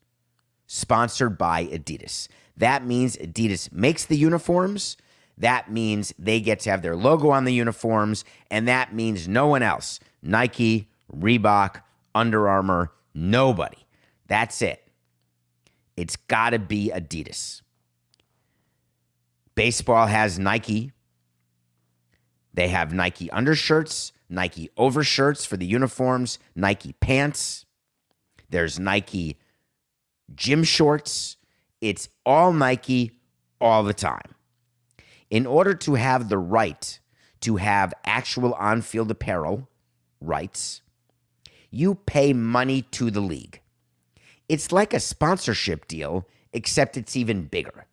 sponsored 0.68 1.38
by 1.38 1.66
Adidas. 1.66 2.28
That 2.58 2.86
means 2.86 3.16
Adidas 3.18 3.72
makes 3.72 4.06
the 4.06 4.18
uniforms. 4.18 4.98
That 5.38 5.72
means 5.72 6.14
they 6.18 6.40
get 6.40 6.60
to 6.62 6.72
have 6.72 6.82
their 6.82 6.96
logo 6.96 7.30
on 7.30 7.46
the 7.46 7.54
uniforms. 7.54 8.26
And 8.50 8.68
that 8.68 8.94
means 8.94 9.28
no 9.28 9.48
one 9.48 9.64
else 9.64 10.00
Nike, 10.22 10.90
Reebok, 11.16 11.82
Under 12.16 12.50
Armour, 12.50 12.92
nobody. 13.14 13.78
That's 14.28 14.62
it. 14.62 14.84
it's 15.96 16.16
got 16.16 16.52
to 16.52 16.60
be 16.60 16.92
Adidas. 16.94 17.62
Baseball 19.56 20.08
has 20.08 20.38
Nike. 20.38 20.92
They 22.54 22.68
have 22.70 22.94
Nike 22.94 23.30
undershirts, 23.32 24.14
Nike 24.30 24.70
overshirts 24.78 25.46
for 25.46 25.58
the 25.58 25.66
uniforms, 25.66 26.40
Nike 26.56 26.94
pants. 26.94 27.66
There's 28.50 28.80
Nike 28.80 29.38
gym 30.36 30.64
shorts. 30.64 31.37
It's 31.82 32.10
all 32.26 32.54
Nike 32.54 33.12
all 33.62 33.84
the 33.84 33.94
time. 33.94 34.36
In 35.30 35.46
order 35.46 35.74
to 35.76 35.96
have 35.96 36.30
the 36.30 36.38
right 36.38 37.00
to 37.42 37.58
have 37.58 37.94
actual 38.06 38.54
on 38.54 38.82
field 38.82 39.12
apparel 39.12 39.70
rights, 40.22 40.82
you 41.70 41.96
pay 41.96 42.34
money 42.34 42.82
to 42.82 43.12
the 43.12 43.22
league. 43.22 43.62
It's 44.50 44.72
like 44.72 44.94
a 44.94 45.00
sponsorship 45.00 45.88
deal, 45.88 46.28
except 46.54 46.98
it's 46.98 47.16
even 47.16 47.46
bigger 47.46 47.86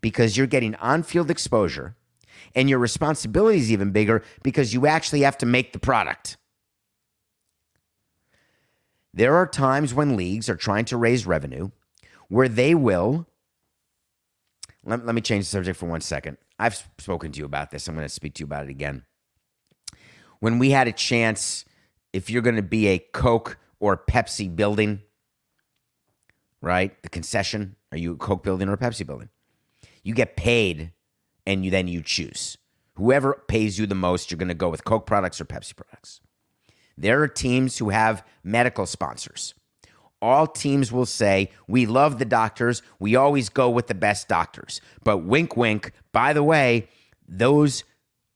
because 0.00 0.36
you're 0.36 0.46
getting 0.46 0.74
on 0.76 1.02
field 1.02 1.30
exposure 1.30 1.96
and 2.54 2.68
your 2.68 2.78
responsibility 2.78 3.58
is 3.58 3.72
even 3.72 3.90
bigger 3.92 4.22
because 4.42 4.74
you 4.74 4.86
actually 4.86 5.22
have 5.22 5.38
to 5.38 5.46
make 5.46 5.72
the 5.72 5.78
product. 5.78 6.36
There 9.14 9.34
are 9.34 9.46
times 9.46 9.94
when 9.94 10.16
leagues 10.16 10.48
are 10.48 10.56
trying 10.56 10.84
to 10.86 10.96
raise 10.96 11.26
revenue 11.26 11.70
where 12.28 12.48
they 12.48 12.74
will. 12.74 13.26
Let, 14.84 15.06
let 15.06 15.14
me 15.14 15.20
change 15.20 15.44
the 15.44 15.50
subject 15.50 15.78
for 15.78 15.86
one 15.86 16.00
second. 16.00 16.38
I've 16.58 16.82
spoken 16.98 17.32
to 17.32 17.38
you 17.38 17.44
about 17.44 17.70
this. 17.70 17.88
I'm 17.88 17.94
going 17.94 18.04
to 18.04 18.12
speak 18.12 18.34
to 18.34 18.40
you 18.40 18.46
about 18.46 18.64
it 18.64 18.70
again. 18.70 19.04
When 20.40 20.58
we 20.58 20.70
had 20.70 20.88
a 20.88 20.92
chance, 20.92 21.64
if 22.12 22.28
you're 22.28 22.42
going 22.42 22.56
to 22.56 22.62
be 22.62 22.88
a 22.88 22.98
Coke 22.98 23.58
or 23.78 23.96
Pepsi 23.96 24.54
building, 24.54 25.02
right? 26.60 27.00
The 27.02 27.08
concession, 27.08 27.76
are 27.90 27.98
you 27.98 28.12
a 28.12 28.16
Coke 28.16 28.42
building 28.42 28.68
or 28.68 28.74
a 28.74 28.78
Pepsi 28.78 29.06
building? 29.06 29.28
You 30.02 30.14
get 30.14 30.36
paid 30.36 30.92
and 31.46 31.64
you 31.64 31.70
then 31.70 31.88
you 31.88 32.02
choose. 32.02 32.58
Whoever 32.94 33.42
pays 33.48 33.78
you 33.78 33.86
the 33.86 33.94
most, 33.94 34.30
you're 34.30 34.38
going 34.38 34.48
to 34.48 34.54
go 34.54 34.68
with 34.68 34.84
Coke 34.84 35.06
products 35.06 35.40
or 35.40 35.44
Pepsi 35.44 35.74
products. 35.76 36.20
There 36.96 37.22
are 37.22 37.28
teams 37.28 37.78
who 37.78 37.88
have 37.90 38.24
medical 38.44 38.86
sponsors. 38.86 39.54
All 40.22 40.46
teams 40.46 40.92
will 40.92 41.04
say, 41.04 41.50
We 41.66 41.84
love 41.84 42.18
the 42.18 42.24
doctors. 42.24 42.80
We 43.00 43.16
always 43.16 43.48
go 43.48 43.68
with 43.68 43.88
the 43.88 43.94
best 43.94 44.28
doctors. 44.28 44.80
But 45.02 45.18
wink, 45.18 45.56
wink, 45.56 45.92
by 46.12 46.32
the 46.32 46.44
way, 46.44 46.88
those 47.28 47.82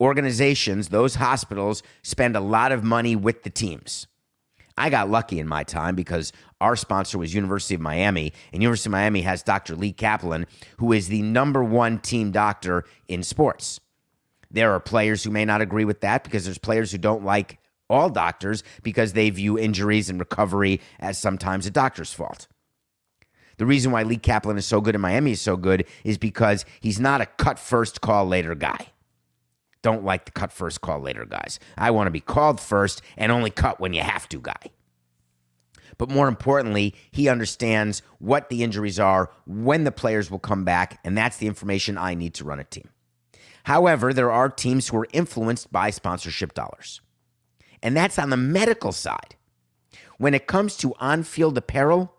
organizations, 0.01 0.89
those 0.89 1.15
hospitals 1.15 1.83
spend 2.03 2.37
a 2.37 2.41
lot 2.41 2.73
of 2.73 2.83
money 2.85 3.15
with 3.15 3.45
the 3.45 3.51
teams. 3.51 4.09
I 4.77 4.91
got 4.91 5.09
lucky 5.09 5.39
in 5.39 5.49
my 5.49 5.65
time 5.65 5.95
because 5.95 6.33
our 6.61 6.77
sponsor 6.77 7.19
was 7.19 7.35
University 7.35 7.77
of 7.77 7.81
Miami, 7.81 8.33
and 8.53 8.63
University 8.63 8.89
of 8.89 8.93
Miami 8.93 9.23
has 9.23 9.43
Dr. 9.43 9.75
Lee 9.75 9.93
Kaplan, 9.93 10.47
who 10.79 10.93
is 10.93 11.09
the 11.09 11.23
number 11.23 11.65
one 11.65 11.99
team 11.99 12.31
doctor 12.31 12.85
in 13.09 13.23
sports. 13.23 13.81
There 14.51 14.73
are 14.73 14.81
players 14.81 15.25
who 15.25 15.31
may 15.31 15.45
not 15.45 15.63
agree 15.63 15.85
with 15.85 16.01
that 16.03 16.25
because 16.25 16.45
there's 16.45 16.59
players 16.59 16.93
who 16.93 16.99
don't 16.99 17.25
like 17.25 17.59
all 17.89 18.11
doctors 18.11 18.63
because 18.83 19.13
they 19.13 19.31
view 19.31 19.59
injuries 19.59 20.11
and 20.11 20.19
recovery 20.19 20.81
as 20.99 21.19
sometimes 21.19 21.67
a 21.67 21.71
doctor's 21.71 22.13
fault. 22.13 22.49
The 23.59 23.67
reason 23.67 23.91
why 23.91 24.03
Lee 24.03 24.19
Kaplan 24.19 24.59
is 24.59 24.67
so 24.67 24.81
good 24.81 24.95
in 24.95 25.01
Miami 25.01 25.33
is 25.33 25.41
so 25.41 25.57
good 25.57 25.87
is 26.05 26.19
because 26.19 26.65
he's 26.81 27.01
not 27.01 27.21
a 27.21 27.27
cut 27.27 27.59
first, 27.59 28.01
call 28.01 28.27
later 28.27 28.55
guy. 28.55 28.89
Don't 29.83 30.05
like 30.05 30.25
the 30.25 30.33
cut 30.33 30.53
first, 30.53 30.81
call 30.81 31.01
later 31.01 31.25
guys. 31.25 31.59
I 31.79 31.91
want 31.91 32.09
to 32.09 32.11
be 32.11 32.21
called 32.21 32.61
first 32.61 33.03
and 33.17 33.33
only 33.33 33.51
cut 33.51 33.81
when 33.81 33.95
you 33.95 34.03
have 34.03 34.29
to 34.31 34.41
guy. 34.41 34.73
But 35.99 36.11
more 36.11 36.29
importantly, 36.29 36.95
he 37.11 37.29
understands 37.29 38.03
what 38.19 38.51
the 38.51 38.63
injuries 38.63 39.01
are, 39.01 39.31
when 39.47 39.85
the 39.85 39.93
players 39.93 40.31
will 40.31 40.39
come 40.39 40.65
back, 40.65 41.01
and 41.05 41.17
that's 41.17 41.39
the 41.39 41.47
information 41.47 41.97
I 41.97 42.15
need 42.15 42.35
to 42.35 42.45
run 42.45 42.61
a 42.61 42.65
team. 42.65 42.91
However, 43.65 44.13
there 44.13 44.31
are 44.31 44.49
teams 44.49 44.89
who 44.89 44.99
are 44.99 45.09
influenced 45.13 45.73
by 45.73 45.91
sponsorship 45.91 46.53
dollars, 46.53 47.01
and 47.83 47.97
that's 47.97 48.19
on 48.19 48.31
the 48.31 48.37
medical 48.37 48.93
side. 48.93 49.37
When 50.19 50.35
it 50.35 50.47
comes 50.47 50.77
to 50.79 50.95
on 50.99 51.23
field 51.23 51.59
apparel, 51.59 52.15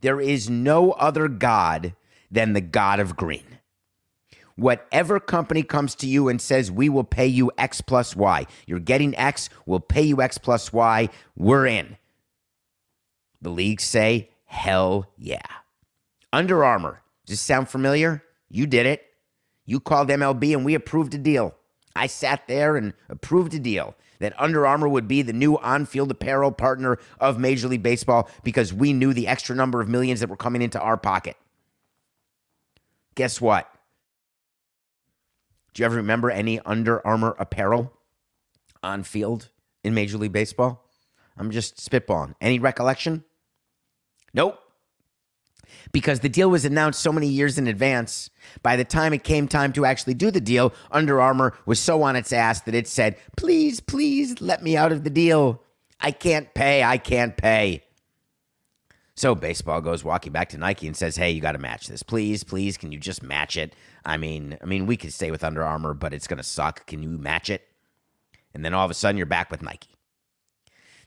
there 0.00 0.20
is 0.20 0.48
no 0.50 0.92
other 0.92 1.28
God 1.28 1.94
than 2.30 2.52
the 2.52 2.60
God 2.60 3.00
of 3.00 3.16
green. 3.16 3.58
Whatever 4.56 5.18
company 5.18 5.64
comes 5.64 5.96
to 5.96 6.06
you 6.06 6.28
and 6.28 6.40
says, 6.40 6.70
we 6.70 6.88
will 6.88 7.04
pay 7.04 7.26
you 7.26 7.50
X 7.58 7.80
plus 7.80 8.14
Y, 8.14 8.46
you're 8.66 8.78
getting 8.78 9.16
X, 9.16 9.48
we'll 9.66 9.80
pay 9.80 10.02
you 10.02 10.22
X 10.22 10.38
plus 10.38 10.72
Y, 10.72 11.08
we're 11.34 11.66
in. 11.66 11.96
The 13.42 13.50
leagues 13.50 13.84
say, 13.84 14.30
hell 14.46 15.06
yeah. 15.16 15.42
Under 16.32 16.64
Armour, 16.64 17.02
does 17.26 17.34
this 17.34 17.40
sound 17.40 17.68
familiar? 17.68 18.22
You 18.48 18.66
did 18.66 18.86
it. 18.86 19.04
You 19.66 19.80
called 19.80 20.08
MLB 20.08 20.54
and 20.54 20.64
we 20.64 20.74
approved 20.74 21.14
a 21.14 21.18
deal. 21.18 21.54
I 21.96 22.06
sat 22.06 22.46
there 22.46 22.76
and 22.76 22.92
approved 23.08 23.54
a 23.54 23.58
deal 23.58 23.94
that 24.18 24.38
Under 24.40 24.66
Armour 24.66 24.88
would 24.88 25.08
be 25.08 25.22
the 25.22 25.32
new 25.32 25.56
on 25.58 25.86
field 25.86 26.10
apparel 26.10 26.52
partner 26.52 26.98
of 27.20 27.38
Major 27.38 27.68
League 27.68 27.82
Baseball 27.82 28.28
because 28.42 28.72
we 28.72 28.92
knew 28.92 29.12
the 29.12 29.28
extra 29.28 29.54
number 29.54 29.80
of 29.80 29.88
millions 29.88 30.20
that 30.20 30.28
were 30.28 30.36
coming 30.36 30.62
into 30.62 30.80
our 30.80 30.96
pocket. 30.96 31.36
Guess 33.14 33.40
what? 33.40 33.70
Do 35.72 35.82
you 35.82 35.86
ever 35.86 35.96
remember 35.96 36.30
any 36.30 36.60
Under 36.60 37.04
Armour 37.06 37.34
apparel 37.38 37.92
on 38.82 39.02
field 39.02 39.50
in 39.82 39.94
Major 39.94 40.18
League 40.18 40.32
Baseball? 40.32 40.88
I'm 41.36 41.50
just 41.50 41.76
spitballing. 41.76 42.34
Any 42.40 42.58
recollection? 42.58 43.24
Nope. 44.32 44.58
Because 45.92 46.20
the 46.20 46.28
deal 46.28 46.50
was 46.50 46.64
announced 46.64 47.00
so 47.00 47.12
many 47.12 47.28
years 47.28 47.58
in 47.58 47.66
advance, 47.66 48.30
by 48.62 48.76
the 48.76 48.84
time 48.84 49.12
it 49.12 49.24
came 49.24 49.48
time 49.48 49.72
to 49.74 49.84
actually 49.84 50.14
do 50.14 50.30
the 50.30 50.40
deal, 50.40 50.72
Under 50.90 51.20
Armour 51.20 51.54
was 51.66 51.80
so 51.80 52.02
on 52.02 52.16
its 52.16 52.32
ass 52.32 52.60
that 52.62 52.74
it 52.74 52.88
said, 52.88 53.16
Please, 53.36 53.80
please 53.80 54.40
let 54.40 54.62
me 54.62 54.76
out 54.76 54.92
of 54.92 55.04
the 55.04 55.10
deal. 55.10 55.62
I 56.00 56.10
can't 56.10 56.52
pay. 56.54 56.82
I 56.82 56.98
can't 56.98 57.36
pay. 57.36 57.84
So 59.16 59.34
baseball 59.34 59.80
goes 59.80 60.02
walking 60.02 60.32
back 60.32 60.48
to 60.50 60.58
Nike 60.58 60.88
and 60.88 60.96
says, 60.96 61.16
"Hey, 61.16 61.30
you 61.30 61.40
got 61.40 61.52
to 61.52 61.58
match 61.58 61.86
this, 61.86 62.02
please, 62.02 62.42
please. 62.42 62.76
Can 62.76 62.90
you 62.90 62.98
just 62.98 63.22
match 63.22 63.56
it? 63.56 63.74
I 64.04 64.16
mean, 64.16 64.58
I 64.60 64.66
mean, 64.66 64.86
we 64.86 64.96
could 64.96 65.12
stay 65.12 65.30
with 65.30 65.44
Under 65.44 65.62
Armour, 65.62 65.94
but 65.94 66.12
it's 66.12 66.26
gonna 66.26 66.42
suck. 66.42 66.86
Can 66.86 67.02
you 67.02 67.08
match 67.08 67.48
it?" 67.48 67.62
And 68.52 68.64
then 68.64 68.74
all 68.74 68.84
of 68.84 68.90
a 68.90 68.94
sudden, 68.94 69.16
you're 69.16 69.26
back 69.26 69.50
with 69.50 69.62
Nike. 69.62 69.94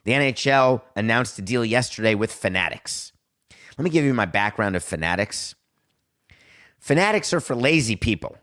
The 0.04 0.12
NHL 0.12 0.82
announced 0.96 1.38
a 1.38 1.42
deal 1.42 1.64
yesterday 1.64 2.14
with 2.14 2.32
Fanatics. 2.32 3.12
Let 3.78 3.84
me 3.84 3.90
give 3.90 4.04
you 4.04 4.12
my 4.12 4.24
background 4.24 4.74
of 4.74 4.82
Fanatics. 4.82 5.54
Fanatics 6.80 7.32
are 7.32 7.40
for 7.40 7.54
lazy 7.54 7.94
people. 7.94 8.36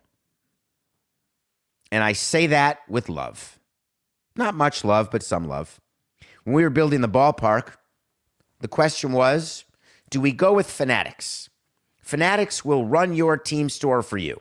And 1.92 2.04
I 2.04 2.14
say 2.14 2.48
that 2.48 2.80
with 2.88 3.10
love. 3.10 3.60
Not 4.38 4.56
much 4.56 4.86
love, 4.86 5.12
but 5.12 5.24
some 5.24 5.48
love. 5.48 5.82
When 6.46 6.56
we 6.56 6.64
were 6.64 6.70
building 6.70 7.02
the 7.02 7.10
ballpark, 7.10 7.74
the 8.62 8.68
question 8.70 9.12
was 9.12 9.66
do 10.10 10.22
we 10.22 10.32
go 10.32 10.54
with 10.54 10.70
Fanatics? 10.70 11.50
Fanatics 12.02 12.64
will 12.64 12.86
run 12.86 13.14
your 13.14 13.36
team 13.36 13.68
store 13.68 14.02
for 14.02 14.18
you. 14.18 14.40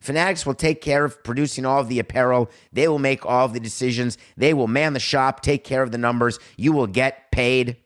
Fanatics 0.00 0.44
will 0.44 0.54
take 0.54 0.82
care 0.82 1.04
of 1.04 1.22
producing 1.24 1.64
all 1.64 1.80
of 1.80 1.88
the 1.88 1.98
apparel. 1.98 2.50
They 2.72 2.88
will 2.88 2.98
make 2.98 3.24
all 3.24 3.46
of 3.46 3.54
the 3.54 3.60
decisions. 3.60 4.18
They 4.36 4.52
will 4.52 4.66
man 4.66 4.92
the 4.92 5.00
shop, 5.00 5.40
take 5.40 5.64
care 5.64 5.82
of 5.82 5.92
the 5.92 5.98
numbers. 5.98 6.38
You 6.58 6.72
will 6.72 6.86
get 6.86 7.30
paid 7.30 7.76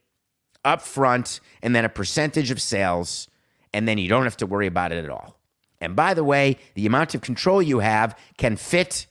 up 0.65 0.83
front 0.83 1.41
and 1.63 1.75
then 1.75 1.85
a 1.85 1.89
percentage 1.89 2.51
of 2.51 2.61
sales, 2.61 3.29
and 3.73 3.87
then 3.87 3.99
you 3.99 4.09
don't 4.09 4.25
have 4.25 4.37
to 4.39 4.47
worry 4.47 4.67
about 4.67 4.93
it 4.93 5.05
at 5.05 5.11
all. 5.11 5.39
And 5.81 5.95
by 5.95 6.15
the 6.15 6.25
way, 6.25 6.59
the 6.75 6.87
amount 6.87 7.15
of 7.15 7.21
control 7.21 7.63
you 7.63 7.79
have 7.79 8.19
can 8.37 8.57
fit 8.57 9.07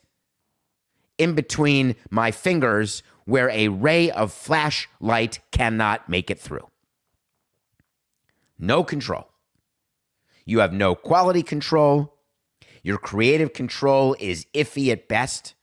in 1.17 1.33
between 1.33 1.95
my 2.09 2.31
fingers 2.31 3.03
where 3.25 3.49
a 3.49 3.67
ray 3.67 4.11
of 4.11 4.31
flashlight 4.31 5.39
cannot 5.51 6.07
make 6.07 6.29
it 6.29 6.39
through. 6.39 6.67
No 8.59 8.83
control. 8.83 9.27
You 10.45 10.59
have 10.59 10.73
no 10.73 10.95
quality 10.95 11.43
control. 11.43 12.13
Your 12.83 12.97
creative 12.97 13.53
control 13.53 14.15
is 14.19 14.45
iffy 14.53 14.91
at 14.91 15.07
best. 15.07 15.55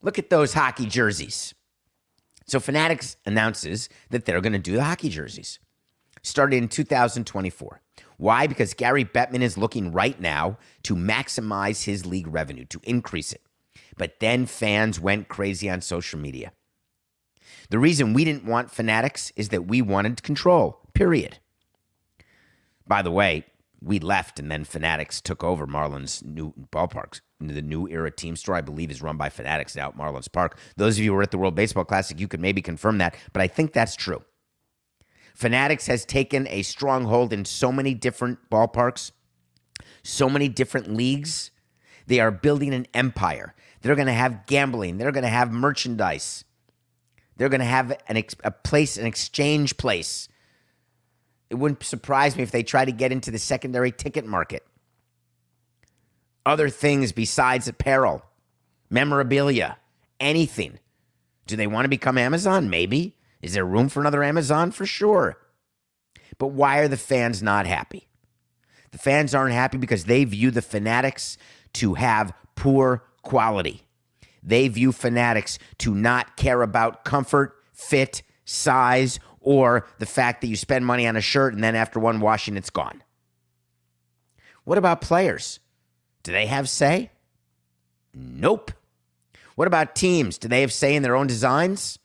Look 0.00 0.18
at 0.18 0.30
those 0.30 0.54
hockey 0.54 0.86
jerseys. 0.86 1.54
So 2.52 2.60
Fanatics 2.60 3.16
announces 3.24 3.88
that 4.10 4.26
they're 4.26 4.42
going 4.42 4.52
to 4.52 4.58
do 4.58 4.74
the 4.74 4.84
hockey 4.84 5.08
jerseys. 5.08 5.58
Started 6.22 6.58
in 6.58 6.68
2024. 6.68 7.80
Why? 8.18 8.46
Because 8.46 8.74
Gary 8.74 9.06
Bettman 9.06 9.40
is 9.40 9.56
looking 9.56 9.90
right 9.90 10.20
now 10.20 10.58
to 10.82 10.94
maximize 10.94 11.84
his 11.84 12.04
league 12.04 12.26
revenue, 12.26 12.66
to 12.66 12.78
increase 12.82 13.32
it. 13.32 13.40
But 13.96 14.20
then 14.20 14.44
fans 14.44 15.00
went 15.00 15.28
crazy 15.28 15.70
on 15.70 15.80
social 15.80 16.18
media. 16.18 16.52
The 17.70 17.78
reason 17.78 18.12
we 18.12 18.22
didn't 18.22 18.44
want 18.44 18.70
Fanatics 18.70 19.32
is 19.34 19.48
that 19.48 19.66
we 19.66 19.80
wanted 19.80 20.22
control, 20.22 20.78
period. 20.92 21.38
By 22.86 23.00
the 23.00 23.10
way, 23.10 23.46
we 23.82 23.98
left 23.98 24.38
and 24.38 24.50
then 24.50 24.64
Fanatics 24.64 25.20
took 25.20 25.42
over 25.42 25.66
Marlins 25.66 26.24
new 26.24 26.54
ballparks. 26.70 27.20
The 27.40 27.62
new 27.62 27.88
era 27.88 28.10
team 28.10 28.36
store, 28.36 28.54
I 28.54 28.60
believe, 28.60 28.90
is 28.90 29.02
run 29.02 29.16
by 29.16 29.28
Fanatics 29.28 29.74
now 29.74 29.88
at 29.88 29.96
Marlins 29.96 30.30
Park. 30.30 30.58
Those 30.76 30.98
of 30.98 31.04
you 31.04 31.10
who 31.10 31.16
were 31.16 31.22
at 31.22 31.32
the 31.32 31.38
World 31.38 31.54
Baseball 31.54 31.84
Classic, 31.84 32.20
you 32.20 32.28
could 32.28 32.40
maybe 32.40 32.62
confirm 32.62 32.98
that, 32.98 33.16
but 33.32 33.42
I 33.42 33.48
think 33.48 33.72
that's 33.72 33.96
true. 33.96 34.22
Fanatics 35.34 35.86
has 35.86 36.04
taken 36.04 36.46
a 36.48 36.62
stronghold 36.62 37.32
in 37.32 37.44
so 37.44 37.72
many 37.72 37.94
different 37.94 38.38
ballparks, 38.50 39.10
so 40.02 40.28
many 40.28 40.48
different 40.48 40.94
leagues. 40.94 41.50
They 42.06 42.20
are 42.20 42.30
building 42.30 42.74
an 42.74 42.86
empire. 42.94 43.54
They're 43.80 43.96
going 43.96 44.06
to 44.06 44.12
have 44.12 44.46
gambling. 44.46 44.98
They're 44.98 45.12
going 45.12 45.24
to 45.24 45.28
have 45.28 45.50
merchandise. 45.50 46.44
They're 47.36 47.48
going 47.48 47.60
to 47.60 47.66
have 47.66 47.96
an 48.08 48.22
a 48.44 48.50
place, 48.50 48.96
an 48.96 49.06
exchange 49.06 49.76
place. 49.76 50.28
It 51.52 51.58
wouldn't 51.58 51.84
surprise 51.84 52.34
me 52.34 52.42
if 52.42 52.50
they 52.50 52.62
try 52.62 52.86
to 52.86 52.92
get 52.92 53.12
into 53.12 53.30
the 53.30 53.38
secondary 53.38 53.92
ticket 53.92 54.24
market. 54.24 54.66
Other 56.46 56.70
things 56.70 57.12
besides 57.12 57.68
apparel, 57.68 58.24
memorabilia, 58.88 59.76
anything. 60.18 60.78
Do 61.46 61.54
they 61.56 61.66
want 61.66 61.84
to 61.84 61.90
become 61.90 62.16
Amazon? 62.16 62.70
Maybe. 62.70 63.18
Is 63.42 63.52
there 63.52 63.66
room 63.66 63.90
for 63.90 64.00
another 64.00 64.24
Amazon? 64.24 64.70
For 64.70 64.86
sure. 64.86 65.36
But 66.38 66.46
why 66.52 66.78
are 66.78 66.88
the 66.88 66.96
fans 66.96 67.42
not 67.42 67.66
happy? 67.66 68.08
The 68.92 68.98
fans 68.98 69.34
aren't 69.34 69.52
happy 69.52 69.76
because 69.76 70.06
they 70.06 70.24
view 70.24 70.50
the 70.50 70.62
fanatics 70.62 71.36
to 71.74 71.94
have 71.94 72.32
poor 72.54 73.04
quality. 73.20 73.82
They 74.42 74.68
view 74.68 74.90
fanatics 74.90 75.58
to 75.78 75.94
not 75.94 76.38
care 76.38 76.62
about 76.62 77.04
comfort, 77.04 77.54
fit, 77.74 78.22
size, 78.46 79.20
or 79.42 79.86
the 79.98 80.06
fact 80.06 80.40
that 80.40 80.46
you 80.46 80.56
spend 80.56 80.86
money 80.86 81.06
on 81.06 81.16
a 81.16 81.20
shirt 81.20 81.54
and 81.54 81.62
then 81.62 81.74
after 81.74 82.00
one 82.00 82.20
washing, 82.20 82.56
it's 82.56 82.70
gone. 82.70 83.02
What 84.64 84.78
about 84.78 85.00
players? 85.00 85.60
Do 86.22 86.32
they 86.32 86.46
have 86.46 86.68
say? 86.68 87.10
Nope. 88.14 88.72
What 89.56 89.66
about 89.66 89.94
teams? 89.94 90.38
Do 90.38 90.48
they 90.48 90.60
have 90.60 90.72
say 90.72 90.94
in 90.94 91.02
their 91.02 91.16
own 91.16 91.26
designs? 91.26 91.98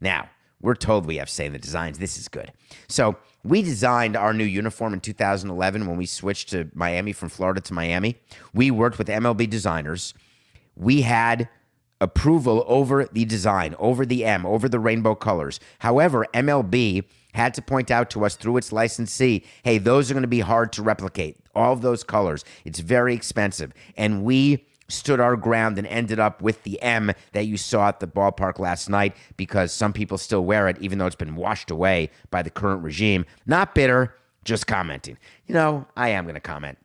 Now, 0.00 0.28
we're 0.60 0.74
told 0.74 1.06
we 1.06 1.16
have 1.16 1.30
say 1.30 1.46
in 1.46 1.52
the 1.52 1.58
designs. 1.58 1.98
This 1.98 2.18
is 2.18 2.28
good. 2.28 2.52
So, 2.88 3.16
we 3.44 3.62
designed 3.62 4.16
our 4.16 4.34
new 4.34 4.44
uniform 4.44 4.92
in 4.92 5.00
2011 5.00 5.86
when 5.86 5.96
we 5.96 6.06
switched 6.06 6.50
to 6.50 6.68
Miami 6.74 7.12
from 7.12 7.28
Florida 7.28 7.60
to 7.60 7.74
Miami. 7.74 8.16
We 8.52 8.72
worked 8.72 8.98
with 8.98 9.06
MLB 9.06 9.48
designers. 9.48 10.14
We 10.74 11.02
had 11.02 11.48
approval 12.00 12.64
over 12.66 13.06
the 13.06 13.24
design, 13.24 13.74
over 13.78 14.04
the 14.04 14.24
M, 14.24 14.44
over 14.44 14.68
the 14.68 14.78
rainbow 14.78 15.14
colors. 15.14 15.60
However, 15.80 16.26
MLB 16.34 17.04
had 17.32 17.54
to 17.54 17.62
point 17.62 17.90
out 17.90 18.10
to 18.10 18.24
us 18.24 18.34
through 18.34 18.56
its 18.56 18.72
licensee 18.72 19.44
hey, 19.62 19.78
those 19.78 20.10
are 20.10 20.14
going 20.14 20.22
to 20.22 20.28
be 20.28 20.40
hard 20.40 20.72
to 20.72 20.82
replicate. 20.82 21.38
All 21.54 21.72
of 21.72 21.80
those 21.80 22.04
colors. 22.04 22.44
It's 22.64 22.80
very 22.80 23.14
expensive. 23.14 23.72
And 23.96 24.24
we 24.24 24.66
stood 24.88 25.20
our 25.20 25.36
ground 25.36 25.78
and 25.78 25.86
ended 25.86 26.20
up 26.20 26.42
with 26.42 26.62
the 26.62 26.80
M 26.82 27.12
that 27.32 27.46
you 27.46 27.56
saw 27.56 27.88
at 27.88 28.00
the 28.00 28.06
ballpark 28.06 28.58
last 28.58 28.88
night 28.88 29.16
because 29.36 29.72
some 29.72 29.92
people 29.92 30.18
still 30.18 30.44
wear 30.44 30.68
it, 30.68 30.76
even 30.80 30.98
though 30.98 31.06
it's 31.06 31.16
been 31.16 31.34
washed 31.34 31.70
away 31.70 32.10
by 32.30 32.42
the 32.42 32.50
current 32.50 32.82
regime. 32.82 33.24
Not 33.46 33.74
bitter, 33.74 34.14
just 34.44 34.66
commenting. 34.66 35.18
You 35.46 35.54
know, 35.54 35.86
I 35.96 36.10
am 36.10 36.24
going 36.24 36.34
to 36.34 36.40
comment. 36.40 36.78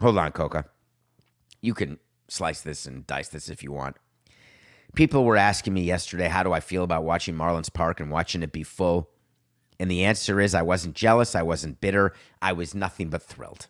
Hold 0.00 0.18
on, 0.18 0.32
Coca. 0.32 0.64
You 1.60 1.74
can 1.74 1.98
slice 2.28 2.62
this 2.62 2.86
and 2.86 3.06
dice 3.06 3.28
this 3.28 3.48
if 3.48 3.62
you 3.62 3.70
want. 3.70 3.96
People 4.94 5.24
were 5.24 5.36
asking 5.36 5.74
me 5.74 5.82
yesterday, 5.82 6.28
how 6.28 6.42
do 6.42 6.52
I 6.52 6.60
feel 6.60 6.82
about 6.82 7.04
watching 7.04 7.34
Marlins 7.34 7.72
Park 7.72 8.00
and 8.00 8.10
watching 8.10 8.42
it 8.42 8.52
be 8.52 8.62
full? 8.62 9.10
And 9.78 9.90
the 9.90 10.04
answer 10.04 10.40
is 10.40 10.54
I 10.54 10.62
wasn't 10.62 10.94
jealous. 10.94 11.34
I 11.34 11.42
wasn't 11.42 11.80
bitter. 11.80 12.12
I 12.42 12.52
was 12.52 12.74
nothing 12.74 13.08
but 13.08 13.22
thrilled 13.22 13.68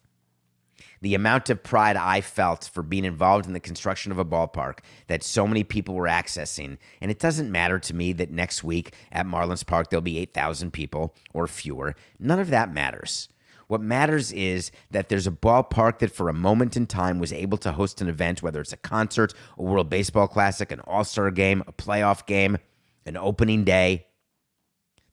the 1.00 1.14
amount 1.14 1.48
of 1.48 1.62
pride 1.62 1.96
I 1.96 2.20
felt 2.20 2.68
for 2.72 2.82
being 2.82 3.04
involved 3.04 3.46
in 3.46 3.52
the 3.52 3.60
construction 3.60 4.12
of 4.12 4.18
a 4.18 4.24
ballpark 4.24 4.80
that 5.06 5.22
so 5.22 5.46
many 5.46 5.64
people 5.64 5.94
were 5.94 6.06
accessing. 6.06 6.78
And 7.00 7.10
it 7.10 7.18
doesn't 7.18 7.50
matter 7.50 7.78
to 7.78 7.94
me 7.94 8.12
that 8.14 8.30
next 8.30 8.62
week 8.62 8.94
at 9.10 9.26
Marlins 9.26 9.66
Park 9.66 9.90
there'll 9.90 10.02
be 10.02 10.18
8,000 10.18 10.72
people 10.72 11.14
or 11.32 11.46
fewer. 11.46 11.94
None 12.18 12.38
of 12.38 12.50
that 12.50 12.72
matters. 12.72 13.28
What 13.70 13.80
matters 13.80 14.32
is 14.32 14.72
that 14.90 15.08
there's 15.08 15.28
a 15.28 15.30
ballpark 15.30 16.00
that 16.00 16.10
for 16.10 16.28
a 16.28 16.32
moment 16.32 16.76
in 16.76 16.88
time 16.88 17.20
was 17.20 17.32
able 17.32 17.56
to 17.58 17.70
host 17.70 18.00
an 18.00 18.08
event, 18.08 18.42
whether 18.42 18.60
it's 18.60 18.72
a 18.72 18.76
concert, 18.76 19.32
a 19.56 19.62
World 19.62 19.88
Baseball 19.88 20.26
Classic, 20.26 20.72
an 20.72 20.80
All 20.80 21.04
Star 21.04 21.30
game, 21.30 21.62
a 21.68 21.72
playoff 21.72 22.26
game, 22.26 22.58
an 23.06 23.16
opening 23.16 23.62
day. 23.62 24.08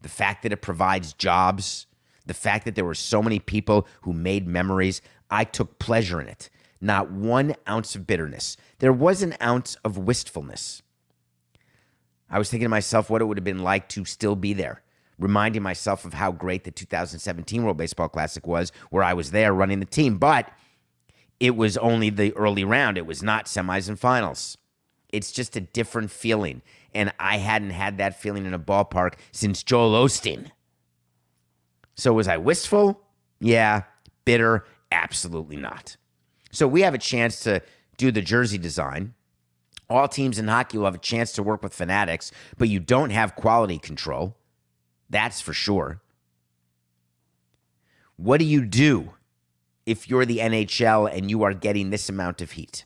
The 0.02 0.10
fact 0.10 0.42
that 0.42 0.52
it 0.52 0.64
provides 0.64 1.14
jobs, 1.14 1.86
the 2.26 2.34
fact 2.34 2.66
that 2.66 2.74
there 2.74 2.84
were 2.84 2.96
so 2.96 3.22
many 3.22 3.38
people 3.38 3.88
who 4.02 4.12
made 4.12 4.48
memories. 4.48 5.04
I 5.30 5.44
took 5.44 5.78
pleasure 5.78 6.20
in 6.20 6.28
it. 6.28 6.50
Not 6.82 7.12
one 7.12 7.54
ounce 7.70 7.96
of 7.96 8.08
bitterness. 8.08 8.58
There 8.80 8.92
was 8.92 9.22
an 9.22 9.36
ounce 9.40 9.76
of 9.86 10.00
wistfulness. 10.00 10.82
I 12.28 12.40
was 12.40 12.50
thinking 12.50 12.66
to 12.66 12.70
myself 12.70 13.08
what 13.08 13.22
it 13.22 13.26
would 13.26 13.38
have 13.38 13.44
been 13.44 13.62
like 13.62 13.88
to 13.90 14.04
still 14.04 14.36
be 14.36 14.54
there, 14.54 14.82
reminding 15.20 15.64
myself 15.64 16.06
of 16.06 16.14
how 16.14 16.32
great 16.32 16.64
the 16.64 16.72
2017 16.72 17.64
World 17.64 17.78
Baseball 17.78 18.10
Classic 18.10 18.46
was, 18.46 18.72
where 18.90 19.04
I 19.04 19.14
was 19.14 19.32
there 19.32 19.54
running 19.54 19.80
the 19.80 19.86
team. 19.86 20.18
But 20.18 20.50
it 21.40 21.56
was 21.56 21.78
only 21.78 22.10
the 22.10 22.34
early 22.36 22.64
round, 22.64 22.98
it 22.98 23.06
was 23.06 23.24
not 23.24 23.46
semis 23.46 23.88
and 23.88 24.00
finals. 24.00 24.58
It's 25.10 25.32
just 25.32 25.56
a 25.56 25.62
different 25.62 26.12
feeling. 26.12 26.62
And 26.94 27.14
I 27.20 27.38
hadn't 27.38 27.70
had 27.72 27.98
that 27.98 28.20
feeling 28.20 28.46
in 28.46 28.54
a 28.54 28.60
ballpark 28.60 29.14
since 29.32 29.64
Joel 29.64 29.94
Osteen. 30.04 30.52
So 31.96 32.14
was 32.14 32.28
I 32.28 32.38
wistful? 32.38 33.02
Yeah. 33.40 33.84
Bitter? 34.26 34.66
Absolutely 34.92 35.58
not. 35.58 35.98
So 36.52 36.68
we 36.68 36.82
have 36.82 36.94
a 36.94 37.00
chance 37.00 37.40
to 37.42 37.62
do 37.98 38.12
the 38.12 38.22
jersey 38.22 38.58
design. 38.58 39.14
All 39.90 40.08
teams 40.08 40.38
in 40.38 40.48
hockey 40.48 40.78
will 40.78 40.86
have 40.86 40.96
a 40.96 41.00
chance 41.00 41.32
to 41.34 41.44
work 41.44 41.64
with 41.64 41.74
fanatics, 41.74 42.32
but 42.58 42.68
you 42.68 42.80
don't 42.80 43.12
have 43.12 43.36
quality 43.36 43.80
control. 43.80 44.36
That's 45.10 45.42
for 45.42 45.54
sure. 45.54 46.02
What 48.18 48.40
do 48.40 48.46
you 48.46 48.66
do 48.66 49.14
if 49.86 50.10
you're 50.10 50.26
the 50.26 50.40
NHL 50.40 51.12
and 51.16 51.30
you 51.30 51.44
are 51.44 51.54
getting 51.54 51.90
this 51.90 52.10
amount 52.10 52.42
of 52.42 52.52
heat? 52.52 52.86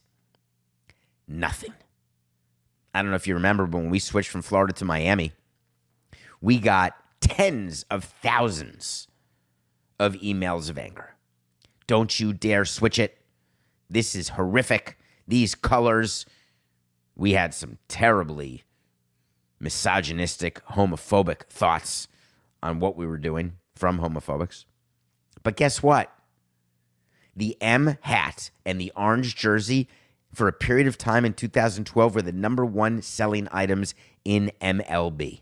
Nothing. 1.27 1.73
I 2.93 3.01
don't 3.01 3.11
know 3.11 3.15
if 3.15 3.27
you 3.27 3.33
remember, 3.33 3.65
but 3.65 3.77
when 3.79 3.89
we 3.89 3.99
switched 3.99 4.29
from 4.29 4.41
Florida 4.41 4.73
to 4.73 4.85
Miami, 4.85 5.31
we 6.41 6.59
got 6.59 6.95
tens 7.21 7.85
of 7.89 8.03
thousands 8.03 9.07
of 9.99 10.15
emails 10.15 10.69
of 10.69 10.77
anger. 10.77 11.15
Don't 11.87 12.19
you 12.19 12.33
dare 12.33 12.65
switch 12.65 12.99
it. 12.99 13.17
This 13.89 14.15
is 14.15 14.29
horrific. 14.29 14.97
These 15.27 15.55
colors. 15.55 16.25
We 17.15 17.33
had 17.33 17.53
some 17.53 17.77
terribly 17.87 18.63
misogynistic, 19.61 20.65
homophobic 20.71 21.43
thoughts 21.45 22.07
on 22.63 22.79
what 22.79 22.95
we 22.95 23.05
were 23.05 23.17
doing 23.17 23.53
from 23.75 23.99
homophobics. 23.99 24.65
But 25.43 25.55
guess 25.55 25.81
what? 25.81 26.13
The 27.35 27.57
M 27.61 27.97
hat 28.01 28.51
and 28.65 28.79
the 28.79 28.91
orange 28.95 29.35
jersey 29.35 29.87
for 30.33 30.47
a 30.47 30.53
period 30.53 30.87
of 30.87 30.97
time 30.97 31.25
in 31.25 31.33
2012 31.33 32.15
were 32.15 32.21
the 32.21 32.31
number 32.31 32.65
one 32.65 33.01
selling 33.01 33.47
items 33.51 33.93
in 34.23 34.51
MLB. 34.61 35.41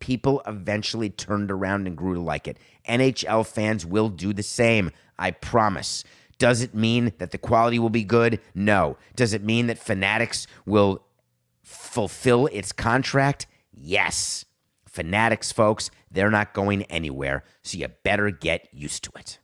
People 0.00 0.42
eventually 0.46 1.10
turned 1.10 1.50
around 1.50 1.86
and 1.86 1.96
grew 1.96 2.14
to 2.14 2.20
like 2.20 2.48
it. 2.48 2.58
NHL 2.88 3.46
fans 3.46 3.86
will 3.86 4.08
do 4.08 4.32
the 4.32 4.42
same. 4.42 4.90
I 5.18 5.30
promise. 5.30 6.02
Does 6.38 6.60
it 6.60 6.74
mean 6.74 7.12
that 7.18 7.30
the 7.30 7.38
quality 7.38 7.78
will 7.78 7.90
be 7.90 8.02
good? 8.02 8.40
No. 8.54 8.96
Does 9.14 9.32
it 9.32 9.44
mean 9.44 9.68
that 9.68 9.78
Fanatics 9.78 10.48
will 10.66 11.04
fulfill 11.72 12.46
its 12.46 12.72
contract? 12.72 13.46
Yes. 13.72 14.44
Fanatics, 14.86 15.52
folks, 15.52 15.90
they're 16.10 16.30
not 16.30 16.52
going 16.52 16.82
anywhere, 16.84 17.44
so 17.62 17.78
you 17.78 17.88
better 17.88 18.30
get 18.30 18.68
used 18.72 19.04
to 19.04 19.10
it. 19.18 19.38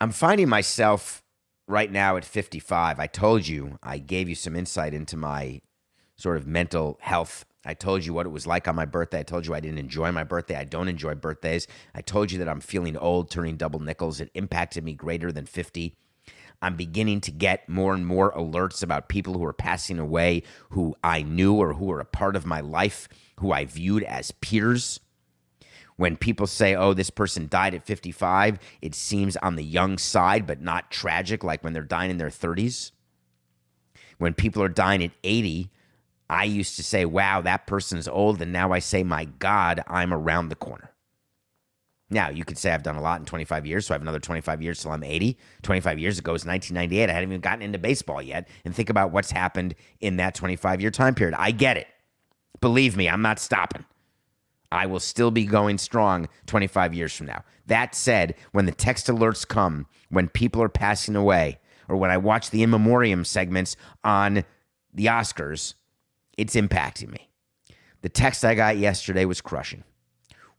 I'm 0.00 0.12
finding 0.12 0.48
myself 0.48 1.22
right 1.66 1.90
now 1.90 2.16
at 2.16 2.24
55. 2.24 3.00
I 3.00 3.06
told 3.06 3.48
you, 3.48 3.78
I 3.82 3.98
gave 3.98 4.28
you 4.28 4.34
some 4.34 4.54
insight 4.54 4.94
into 4.94 5.16
my 5.16 5.60
sort 6.16 6.36
of 6.36 6.46
mental 6.46 6.98
health 7.02 7.44
I 7.64 7.74
told 7.74 8.06
you 8.06 8.14
what 8.14 8.26
it 8.26 8.30
was 8.30 8.46
like 8.46 8.66
on 8.68 8.74
my 8.74 8.86
birthday. 8.86 9.20
I 9.20 9.22
told 9.22 9.46
you 9.46 9.54
I 9.54 9.60
didn't 9.60 9.78
enjoy 9.78 10.10
my 10.12 10.24
birthday. 10.24 10.56
I 10.56 10.64
don't 10.64 10.88
enjoy 10.88 11.14
birthdays. 11.14 11.66
I 11.94 12.00
told 12.00 12.32
you 12.32 12.38
that 12.38 12.48
I'm 12.48 12.60
feeling 12.60 12.96
old, 12.96 13.30
turning 13.30 13.56
double 13.56 13.80
nickels. 13.80 14.20
It 14.20 14.30
impacted 14.34 14.82
me 14.82 14.94
greater 14.94 15.30
than 15.30 15.44
50. 15.44 15.94
I'm 16.62 16.76
beginning 16.76 17.20
to 17.22 17.30
get 17.30 17.68
more 17.68 17.94
and 17.94 18.06
more 18.06 18.32
alerts 18.32 18.82
about 18.82 19.08
people 19.08 19.34
who 19.34 19.44
are 19.44 19.52
passing 19.52 19.98
away 19.98 20.42
who 20.70 20.94
I 21.02 21.22
knew 21.22 21.54
or 21.54 21.74
who 21.74 21.90
are 21.90 22.00
a 22.00 22.04
part 22.04 22.36
of 22.36 22.46
my 22.46 22.60
life, 22.60 23.08
who 23.38 23.52
I 23.52 23.64
viewed 23.64 24.02
as 24.02 24.30
peers. 24.30 25.00
When 25.96 26.16
people 26.16 26.46
say, 26.46 26.74
oh, 26.74 26.94
this 26.94 27.10
person 27.10 27.48
died 27.48 27.74
at 27.74 27.84
55, 27.84 28.58
it 28.80 28.94
seems 28.94 29.36
on 29.38 29.56
the 29.56 29.64
young 29.64 29.98
side, 29.98 30.46
but 30.46 30.60
not 30.60 30.90
tragic, 30.90 31.44
like 31.44 31.62
when 31.62 31.72
they're 31.72 31.82
dying 31.82 32.10
in 32.10 32.18
their 32.18 32.28
30s. 32.28 32.92
When 34.18 34.34
people 34.34 34.62
are 34.62 34.68
dying 34.68 35.02
at 35.02 35.12
80, 35.24 35.70
I 36.28 36.44
used 36.44 36.76
to 36.76 36.82
say, 36.82 37.04
wow, 37.04 37.40
that 37.40 37.66
person's 37.66 38.06
old. 38.06 38.40
And 38.40 38.52
now 38.52 38.72
I 38.72 38.78
say, 38.78 39.02
my 39.02 39.24
God, 39.24 39.82
I'm 39.86 40.14
around 40.14 40.48
the 40.48 40.56
corner. 40.56 40.90
Now, 42.10 42.28
you 42.28 42.44
could 42.44 42.58
say 42.58 42.72
I've 42.72 42.82
done 42.82 42.96
a 42.96 43.00
lot 43.00 43.20
in 43.20 43.26
25 43.26 43.66
years, 43.66 43.86
so 43.86 43.94
I 43.94 43.96
have 43.96 44.02
another 44.02 44.18
25 44.18 44.60
years 44.60 44.82
till 44.82 44.90
I'm 44.90 45.04
80. 45.04 45.38
25 45.62 45.98
years 45.98 46.18
ago 46.18 46.32
was 46.32 46.44
1998. 46.44 47.08
I 47.08 47.12
hadn't 47.12 47.28
even 47.28 47.40
gotten 47.40 47.62
into 47.62 47.78
baseball 47.78 48.20
yet. 48.20 48.48
And 48.64 48.74
think 48.74 48.90
about 48.90 49.12
what's 49.12 49.30
happened 49.30 49.76
in 50.00 50.16
that 50.16 50.34
25 50.34 50.80
year 50.80 50.90
time 50.90 51.14
period. 51.14 51.36
I 51.38 51.52
get 51.52 51.76
it. 51.76 51.86
Believe 52.60 52.96
me, 52.96 53.08
I'm 53.08 53.22
not 53.22 53.38
stopping. 53.38 53.84
I 54.72 54.86
will 54.86 55.00
still 55.00 55.30
be 55.30 55.44
going 55.44 55.78
strong 55.78 56.28
25 56.46 56.94
years 56.94 57.14
from 57.14 57.26
now. 57.26 57.44
That 57.66 57.94
said, 57.94 58.34
when 58.52 58.66
the 58.66 58.72
text 58.72 59.06
alerts 59.06 59.46
come, 59.46 59.86
when 60.10 60.28
people 60.28 60.62
are 60.62 60.68
passing 60.68 61.16
away, 61.16 61.58
or 61.88 61.96
when 61.96 62.10
I 62.10 62.18
watch 62.18 62.50
the 62.50 62.62
in 62.62 62.70
memoriam 62.70 63.24
segments 63.24 63.76
on 64.04 64.44
the 64.92 65.06
Oscars, 65.06 65.74
it's 66.36 66.54
impacting 66.54 67.10
me. 67.10 67.28
The 68.02 68.08
text 68.08 68.44
I 68.44 68.54
got 68.54 68.78
yesterday 68.78 69.24
was 69.24 69.40
crushing. 69.40 69.84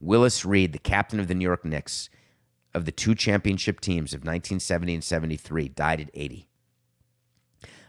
Willis 0.01 0.43
Reed, 0.43 0.73
the 0.73 0.79
captain 0.79 1.19
of 1.19 1.27
the 1.27 1.35
New 1.35 1.45
York 1.45 1.63
Knicks, 1.63 2.09
of 2.73 2.85
the 2.85 2.91
two 2.91 3.13
championship 3.13 3.79
teams 3.79 4.13
of 4.13 4.21
1970 4.21 4.95
and 4.95 5.03
73, 5.03 5.69
died 5.69 6.01
at 6.01 6.09
80. 6.13 6.47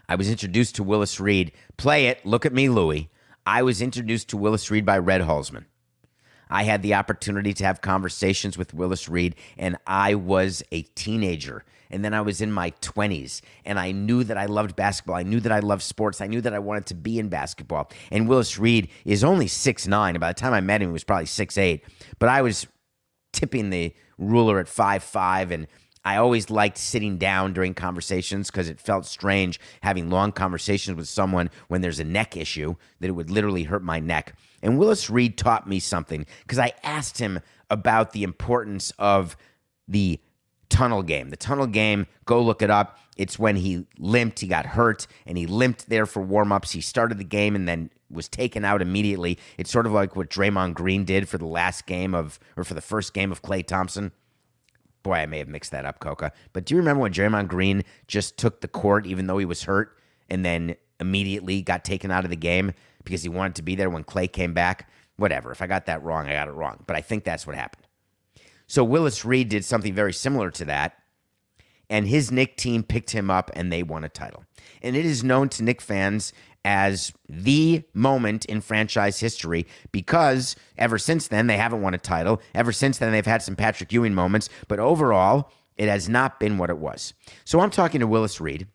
I 0.07 0.15
was 0.15 0.29
introduced 0.29 0.75
to 0.75 0.83
Willis 0.83 1.19
Reed. 1.19 1.51
Play 1.75 2.07
it. 2.07 2.25
Look 2.25 2.45
at 2.45 2.53
me, 2.53 2.69
Louie. 2.69 3.09
I 3.45 3.63
was 3.63 3.81
introduced 3.81 4.29
to 4.29 4.37
Willis 4.37 4.69
Reed 4.69 4.85
by 4.85 4.97
Red 4.97 5.21
Holzman. 5.21 5.65
I 6.49 6.63
had 6.63 6.83
the 6.83 6.93
opportunity 6.93 7.53
to 7.53 7.65
have 7.65 7.81
conversations 7.81 8.57
with 8.57 8.75
Willis 8.75 9.09
Reed, 9.09 9.35
and 9.57 9.77
I 9.87 10.13
was 10.13 10.61
a 10.71 10.83
teenager. 10.83 11.65
And 11.93 12.03
then 12.03 12.13
I 12.13 12.21
was 12.21 12.41
in 12.41 12.51
my 12.51 12.71
20s, 12.81 13.41
and 13.65 13.79
I 13.79 13.91
knew 13.91 14.23
that 14.23 14.37
I 14.37 14.47
loved 14.47 14.75
basketball. 14.75 15.15
I 15.15 15.23
knew 15.23 15.39
that 15.39 15.51
I 15.51 15.59
loved 15.59 15.83
sports. 15.83 16.21
I 16.21 16.27
knew 16.27 16.41
that 16.41 16.53
I 16.53 16.59
wanted 16.59 16.87
to 16.87 16.95
be 16.95 17.19
in 17.19 17.29
basketball. 17.29 17.91
And 18.11 18.27
Willis 18.27 18.57
Reed 18.57 18.89
is 19.05 19.23
only 19.23 19.47
six 19.47 19.87
nine. 19.87 20.19
By 20.19 20.29
the 20.29 20.39
time 20.39 20.53
I 20.53 20.61
met 20.61 20.81
him, 20.81 20.89
he 20.89 20.93
was 20.93 21.03
probably 21.03 21.27
six 21.27 21.57
eight. 21.57 21.83
But 22.19 22.29
I 22.29 22.41
was 22.41 22.67
tipping 23.31 23.69
the 23.69 23.93
ruler 24.17 24.59
at 24.59 24.67
five 24.67 25.03
five, 25.03 25.51
and 25.51 25.67
I 26.05 26.17
always 26.17 26.49
liked 26.49 26.77
sitting 26.77 27.17
down 27.17 27.53
during 27.53 27.73
conversations 27.73 28.51
because 28.51 28.67
it 28.67 28.79
felt 28.79 29.05
strange 29.05 29.59
having 29.81 30.09
long 30.09 30.31
conversations 30.33 30.97
with 30.97 31.07
someone 31.07 31.49
when 31.69 31.81
there's 31.81 31.99
a 31.99 32.03
neck 32.03 32.35
issue 32.35 32.75
that 32.99 33.07
it 33.07 33.13
would 33.13 33.29
literally 33.29 33.63
hurt 33.63 33.83
my 33.83 33.99
neck. 33.99 34.35
And 34.61 34.77
Willis 34.77 35.09
Reed 35.09 35.37
taught 35.37 35.67
me 35.67 35.79
something 35.79 36.25
because 36.41 36.59
I 36.59 36.73
asked 36.83 37.19
him 37.19 37.39
about 37.69 38.11
the 38.11 38.23
importance 38.23 38.91
of 38.99 39.37
the 39.87 40.19
tunnel 40.73 41.03
game. 41.03 41.29
The 41.29 41.37
tunnel 41.37 41.67
game, 41.67 42.07
go 42.25 42.41
look 42.41 42.61
it 42.61 42.69
up. 42.71 42.97
It's 43.15 43.37
when 43.37 43.55
he 43.57 43.85
limped, 43.99 44.39
he 44.39 44.47
got 44.47 44.65
hurt, 44.65 45.05
and 45.27 45.37
he 45.37 45.45
limped 45.45 45.87
there 45.87 46.07
for 46.07 46.25
warmups. 46.25 46.71
He 46.71 46.81
started 46.81 47.19
the 47.19 47.23
game 47.23 47.55
and 47.55 47.67
then 47.67 47.91
was 48.09 48.27
taken 48.27 48.65
out 48.65 48.81
immediately. 48.81 49.37
It's 49.57 49.71
sort 49.71 49.85
of 49.85 49.91
like 49.91 50.15
what 50.15 50.29
Draymond 50.29 50.73
Green 50.73 51.05
did 51.05 51.29
for 51.29 51.37
the 51.37 51.45
last 51.45 51.85
game 51.85 52.15
of, 52.15 52.39
or 52.57 52.63
for 52.63 52.73
the 52.73 52.81
first 52.81 53.13
game 53.13 53.31
of 53.31 53.43
Klay 53.43 53.65
Thompson. 53.65 54.11
Boy, 55.03 55.13
I 55.15 55.25
may 55.27 55.37
have 55.37 55.47
mixed 55.47 55.71
that 55.71 55.85
up, 55.85 55.99
Coca. 55.99 56.31
But 56.53 56.65
do 56.65 56.73
you 56.73 56.79
remember 56.79 57.01
when 57.01 57.13
Draymond 57.13 57.49
Green 57.49 57.83
just 58.07 58.37
took 58.37 58.61
the 58.61 58.67
court 58.67 59.05
even 59.05 59.27
though 59.27 59.37
he 59.37 59.45
was 59.45 59.63
hurt 59.63 59.97
and 60.29 60.43
then 60.43 60.75
immediately 60.99 61.61
got 61.61 61.83
taken 61.83 62.09
out 62.09 62.23
of 62.23 62.31
the 62.31 62.35
game 62.35 62.73
because 63.03 63.21
he 63.21 63.29
wanted 63.29 63.55
to 63.55 63.61
be 63.61 63.75
there 63.75 63.89
when 63.89 64.03
Clay 64.03 64.27
came 64.27 64.53
back? 64.53 64.89
Whatever. 65.17 65.51
If 65.51 65.61
I 65.61 65.67
got 65.67 65.85
that 65.85 66.01
wrong, 66.01 66.27
I 66.27 66.33
got 66.33 66.47
it 66.47 66.53
wrong. 66.53 66.83
But 66.87 66.95
I 66.95 67.01
think 67.01 67.25
that's 67.25 67.45
what 67.45 67.55
happened. 67.55 67.85
So 68.67 68.83
Willis 68.83 69.25
Reed 69.25 69.49
did 69.49 69.65
something 69.65 69.93
very 69.93 70.13
similar 70.13 70.51
to 70.51 70.65
that. 70.65 70.95
And 71.89 72.07
his 72.07 72.31
Knick 72.31 72.57
team 72.57 72.83
picked 72.83 73.11
him 73.11 73.29
up 73.29 73.51
and 73.53 73.71
they 73.71 73.83
won 73.83 74.03
a 74.03 74.09
title. 74.09 74.45
And 74.81 74.95
it 74.95 75.05
is 75.05 75.23
known 75.23 75.49
to 75.49 75.63
Knick 75.63 75.81
fans 75.81 76.33
as 76.65 77.11
the 77.27 77.83
moment 77.93 78.45
in 78.45 78.61
franchise 78.61 79.19
history 79.19 79.67
because 79.91 80.55
ever 80.77 80.97
since 80.97 81.27
then 81.27 81.47
they 81.47 81.57
haven't 81.57 81.81
won 81.81 81.93
a 81.93 81.97
title. 81.97 82.41
Ever 82.55 82.71
since 82.71 82.97
then 82.97 83.11
they've 83.11 83.25
had 83.25 83.41
some 83.41 83.55
Patrick 83.55 83.91
Ewing 83.91 84.13
moments, 84.13 84.49
but 84.67 84.79
overall 84.79 85.51
it 85.75 85.89
has 85.89 86.07
not 86.07 86.39
been 86.39 86.57
what 86.57 86.69
it 86.69 86.77
was. 86.77 87.13
So 87.43 87.59
I'm 87.59 87.69
talking 87.69 87.99
to 87.99 88.07
Willis 88.07 88.39
Reed 88.39 88.67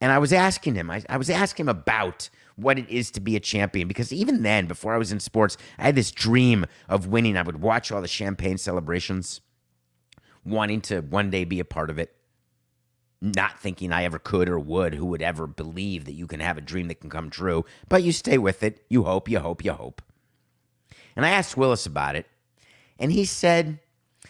and 0.00 0.12
I 0.12 0.18
was 0.18 0.32
asking 0.32 0.74
him, 0.74 0.90
I, 0.90 1.02
I 1.08 1.16
was 1.16 1.30
asking 1.30 1.64
him 1.64 1.68
about 1.70 2.30
what 2.56 2.78
it 2.78 2.88
is 2.88 3.10
to 3.12 3.20
be 3.20 3.36
a 3.36 3.40
champion 3.40 3.88
because 3.88 4.12
even 4.12 4.42
then, 4.42 4.66
before 4.66 4.94
I 4.94 4.98
was 4.98 5.12
in 5.12 5.20
sports, 5.20 5.56
I 5.78 5.84
had 5.84 5.94
this 5.94 6.10
dream 6.10 6.66
of 6.88 7.06
winning. 7.06 7.36
I 7.36 7.42
would 7.42 7.60
watch 7.60 7.92
all 7.92 8.02
the 8.02 8.08
champagne 8.08 8.58
celebrations, 8.58 9.40
wanting 10.44 10.80
to 10.82 11.00
one 11.00 11.30
day 11.30 11.44
be 11.44 11.60
a 11.60 11.64
part 11.64 11.90
of 11.90 11.98
it 11.98 12.14
not 13.20 13.58
thinking 13.58 13.92
I 13.92 14.04
ever 14.04 14.18
could 14.18 14.48
or 14.48 14.58
would, 14.58 14.94
who 14.94 15.06
would 15.06 15.22
ever 15.22 15.46
believe 15.46 16.04
that 16.04 16.12
you 16.12 16.26
can 16.26 16.40
have 16.40 16.56
a 16.56 16.62
dream 16.62 16.88
that 16.88 17.00
can 17.00 17.10
come 17.10 17.30
true, 17.30 17.64
but 17.88 18.02
you 18.02 18.12
stay 18.12 18.38
with 18.38 18.62
it. 18.62 18.84
You 18.88 19.04
hope, 19.04 19.28
you 19.28 19.40
hope, 19.40 19.64
you 19.64 19.72
hope. 19.72 20.02
And 21.16 21.26
I 21.26 21.30
asked 21.30 21.56
Willis 21.56 21.84
about 21.84 22.14
it, 22.14 22.26
and 22.98 23.10
he 23.10 23.24
said 23.24 23.80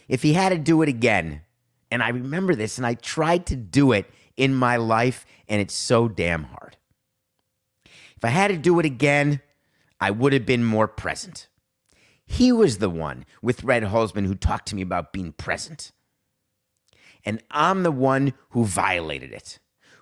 if 0.09 0.23
he 0.23 0.33
had 0.33 0.51
to 0.51 0.59
do 0.59 0.81
it 0.81 0.89
again, 0.89 1.43
and 1.91 2.03
I 2.03 2.09
remember 2.09 2.55
this, 2.55 2.79
and 2.79 2.87
I 2.87 2.95
tried 2.95 3.47
to 3.47 3.57
do 3.57 3.93
it 3.93 4.11
in 4.39 4.55
my 4.55 4.79
life, 4.79 5.27
and 5.47 5.61
it's 5.61 5.75
so 5.75 6.09
damn 6.09 6.45
hard. 6.45 6.79
If 7.85 8.25
I 8.25 8.29
had 8.29 8.49
to 8.49 8.57
do 8.57 8.81
it 8.81 8.87
again, 8.87 9.43
I 10.01 10.11
would 10.11 10.33
have 10.33 10.47
been 10.47 10.65
more 10.65 10.89
present. 10.89 11.49
He 12.25 12.53
was 12.53 12.79
the 12.79 12.91
one 12.91 13.27
with 13.43 13.65
Red 13.65 13.83
Holzman 13.83 14.27
who 14.27 14.35
talked 14.35 14.69
to 14.69 14.75
me 14.75 14.83
about 14.83 15.13
being 15.13 15.33
present 15.33 15.93
and 17.25 17.43
I'm 17.51 17.83
the 17.83 17.93
one 17.93 18.33
who 18.51 18.65
violated 18.65 19.33
it, 19.33 19.59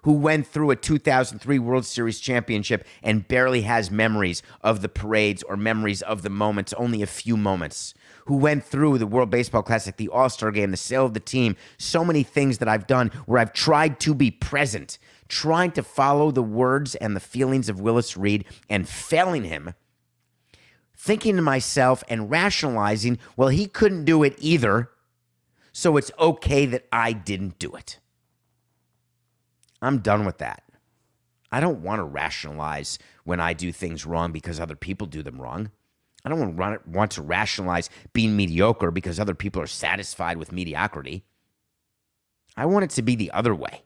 who 0.06 0.12
went 0.12 0.46
through 0.46 0.70
a 0.70 0.76
2003 0.76 1.58
World 1.58 1.84
Series 1.84 2.20
championship 2.20 2.86
and 3.02 3.26
barely 3.26 3.62
has 3.62 3.90
memories 3.90 4.40
of 4.62 4.80
the 4.80 4.88
parades 4.88 5.42
or 5.42 5.56
memories 5.56 6.00
of 6.00 6.22
the 6.22 6.30
moments, 6.30 6.72
only 6.74 7.02
a 7.02 7.08
few 7.08 7.36
moments, 7.36 7.92
who 8.26 8.36
went 8.36 8.62
through 8.62 8.98
the 8.98 9.06
World 9.06 9.30
Baseball 9.30 9.64
Classic, 9.64 9.96
the 9.96 10.08
All 10.08 10.30
Star 10.30 10.52
game, 10.52 10.70
the 10.70 10.76
sale 10.76 11.06
of 11.06 11.12
the 11.12 11.18
team, 11.18 11.56
so 11.76 12.04
many 12.04 12.22
things 12.22 12.58
that 12.58 12.68
I've 12.68 12.86
done 12.86 13.10
where 13.26 13.40
I've 13.40 13.52
tried 13.52 13.98
to 14.00 14.14
be 14.14 14.30
present, 14.30 14.98
trying 15.26 15.72
to 15.72 15.82
follow 15.82 16.30
the 16.30 16.40
words 16.40 16.94
and 16.94 17.16
the 17.16 17.20
feelings 17.20 17.68
of 17.68 17.80
Willis 17.80 18.16
Reed 18.16 18.44
and 18.70 18.88
failing 18.88 19.42
him 19.42 19.74
thinking 20.96 21.34
to 21.34 21.42
myself 21.42 22.04
and 22.08 22.30
rationalizing, 22.30 23.18
well, 23.36 23.48
he 23.48 23.66
couldn't 23.66 24.04
do 24.04 24.22
it 24.22 24.36
either 24.38 24.88
so 25.72 25.96
it's 25.96 26.12
okay 26.16 26.64
that 26.64 26.86
I 26.92 27.12
didn't 27.12 27.58
do 27.58 27.74
it. 27.74 27.98
I'm 29.82 29.98
done 29.98 30.24
with 30.24 30.38
that. 30.38 30.62
I 31.52 31.60
don't 31.60 31.82
want 31.82 32.00
to 32.00 32.04
rationalize 32.04 32.98
when 33.24 33.40
I 33.40 33.52
do 33.52 33.72
things 33.72 34.04
wrong 34.04 34.32
because 34.32 34.58
other 34.58 34.76
people 34.76 35.06
do 35.06 35.22
them 35.22 35.40
wrong. 35.40 35.70
I 36.24 36.28
don't 36.28 36.56
want 36.56 36.82
to 36.82 36.90
want 36.90 37.10
to 37.12 37.22
rationalize 37.22 37.88
being 38.12 38.36
mediocre 38.36 38.90
because 38.90 39.20
other 39.20 39.34
people 39.34 39.62
are 39.62 39.68
satisfied 39.68 40.38
with 40.38 40.50
mediocrity. 40.50 41.24
I 42.56 42.66
want 42.66 42.84
it 42.84 42.90
to 42.90 43.02
be 43.02 43.14
the 43.14 43.30
other 43.30 43.54
way. 43.54 43.82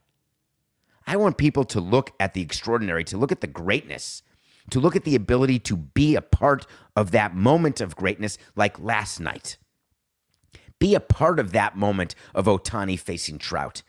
I 1.06 1.16
want 1.16 1.36
people 1.36 1.64
to 1.64 1.80
look 1.80 2.12
at 2.18 2.34
the 2.34 2.40
extraordinary, 2.40 3.04
to 3.04 3.18
look 3.18 3.32
at 3.32 3.40
the 3.40 3.46
greatness, 3.46 4.22
to 4.70 4.80
look 4.80 4.96
at 4.96 5.04
the 5.04 5.16
ability 5.16 5.58
to 5.58 5.76
be 5.76 6.14
a 6.14 6.22
part 6.22 6.66
of 6.96 7.10
that 7.10 7.34
moment 7.34 7.80
of 7.80 7.96
greatness 7.96 8.38
like 8.54 8.78
last 8.78 9.20
night. 9.20 9.58
Be 10.78 10.94
a 10.94 11.00
part 11.00 11.38
of 11.38 11.52
that 11.52 11.76
moment 11.76 12.14
of 12.34 12.46
Ohtani 12.46 12.98
facing 12.98 13.38
Trout. 13.38 13.82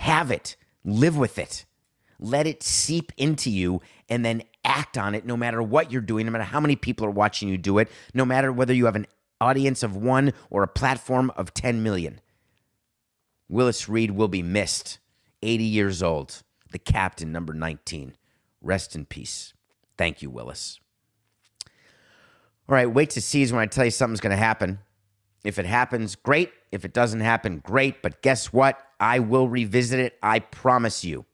Have 0.00 0.30
it, 0.30 0.56
live 0.84 1.16
with 1.16 1.38
it, 1.38 1.64
let 2.18 2.46
it 2.46 2.62
seep 2.62 3.12
into 3.16 3.50
you, 3.50 3.80
and 4.08 4.24
then 4.24 4.42
act 4.64 4.96
on 4.96 5.14
it 5.14 5.26
no 5.26 5.36
matter 5.36 5.62
what 5.62 5.90
you're 5.92 6.00
doing, 6.00 6.26
no 6.26 6.32
matter 6.32 6.44
how 6.44 6.60
many 6.60 6.76
people 6.76 7.06
are 7.06 7.10
watching 7.10 7.48
you 7.48 7.58
do 7.58 7.78
it, 7.78 7.90
no 8.12 8.24
matter 8.24 8.52
whether 8.52 8.72
you 8.72 8.86
have 8.86 8.96
an 8.96 9.06
audience 9.40 9.82
of 9.82 9.96
one 9.96 10.32
or 10.50 10.62
a 10.62 10.68
platform 10.68 11.30
of 11.36 11.52
10 11.54 11.82
million. 11.82 12.20
Willis 13.48 13.88
Reed 13.88 14.12
will 14.12 14.28
be 14.28 14.42
missed. 14.42 14.98
80 15.42 15.64
years 15.64 16.02
old, 16.02 16.42
the 16.72 16.78
captain, 16.78 17.30
number 17.30 17.52
19. 17.52 18.16
Rest 18.62 18.96
in 18.96 19.04
peace. 19.04 19.52
Thank 19.98 20.22
you, 20.22 20.30
Willis. 20.30 20.80
All 22.66 22.74
right, 22.74 22.90
wait 22.90 23.10
to 23.10 23.20
seize 23.20 23.52
when 23.52 23.60
I 23.60 23.66
tell 23.66 23.84
you 23.84 23.90
something's 23.90 24.20
going 24.20 24.30
to 24.30 24.36
happen. 24.36 24.78
If 25.44 25.58
it 25.58 25.66
happens, 25.66 26.16
great. 26.16 26.50
If 26.72 26.86
it 26.86 26.94
doesn't 26.94 27.20
happen, 27.20 27.58
great. 27.58 28.00
But 28.00 28.22
guess 28.22 28.54
what? 28.54 28.80
I 29.04 29.18
will 29.18 29.48
revisit 29.48 30.00
it. 30.00 30.16
I 30.22 30.38
promise 30.38 31.04
you. 31.04 31.26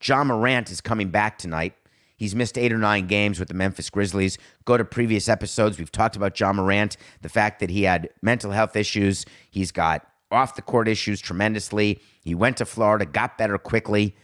Ja 0.00 0.22
Morant 0.22 0.70
is 0.70 0.80
coming 0.80 1.08
back 1.08 1.38
tonight. 1.38 1.74
He's 2.16 2.36
missed 2.36 2.56
eight 2.56 2.72
or 2.72 2.78
nine 2.78 3.08
games 3.08 3.40
with 3.40 3.48
the 3.48 3.54
Memphis 3.54 3.90
Grizzlies. 3.90 4.38
Go 4.64 4.76
to 4.76 4.84
previous 4.84 5.28
episodes. 5.28 5.76
We've 5.76 5.90
talked 5.90 6.14
about 6.14 6.38
Ja 6.38 6.52
Morant, 6.52 6.96
the 7.22 7.28
fact 7.28 7.58
that 7.58 7.68
he 7.68 7.82
had 7.82 8.10
mental 8.22 8.52
health 8.52 8.76
issues. 8.76 9.26
He's 9.50 9.72
got 9.72 10.06
off 10.30 10.54
the 10.54 10.62
court 10.62 10.86
issues 10.86 11.20
tremendously. 11.20 12.00
He 12.22 12.36
went 12.36 12.58
to 12.58 12.64
Florida, 12.64 13.06
got 13.06 13.38
better 13.38 13.58
quickly. 13.58 14.14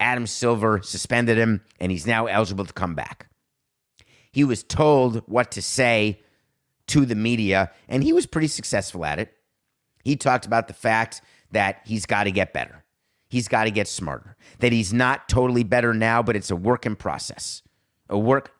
Adam 0.00 0.26
Silver 0.26 0.82
suspended 0.82 1.38
him, 1.38 1.60
and 1.78 1.92
he's 1.92 2.04
now 2.04 2.26
eligible 2.26 2.64
to 2.64 2.72
come 2.72 2.96
back. 2.96 3.28
He 4.32 4.42
was 4.42 4.64
told 4.64 5.22
what 5.28 5.52
to 5.52 5.62
say 5.62 6.20
to 6.88 7.06
the 7.06 7.14
media, 7.14 7.70
and 7.88 8.02
he 8.02 8.12
was 8.12 8.26
pretty 8.26 8.48
successful 8.48 9.04
at 9.04 9.20
it. 9.20 9.32
He 10.02 10.16
talked 10.16 10.46
about 10.46 10.66
the 10.66 10.74
fact 10.74 11.22
that 11.52 11.80
he's 11.84 12.06
got 12.06 12.24
to 12.24 12.30
get 12.30 12.52
better. 12.52 12.84
He's 13.28 13.48
got 13.48 13.64
to 13.64 13.70
get 13.70 13.88
smarter. 13.88 14.36
That 14.58 14.72
he's 14.72 14.92
not 14.92 15.28
totally 15.28 15.64
better 15.64 15.94
now, 15.94 16.22
but 16.22 16.36
it's 16.36 16.50
a 16.50 16.56
work 16.56 16.84
in 16.84 16.96
process. 16.96 17.62
A 18.08 18.18
work, 18.18 18.52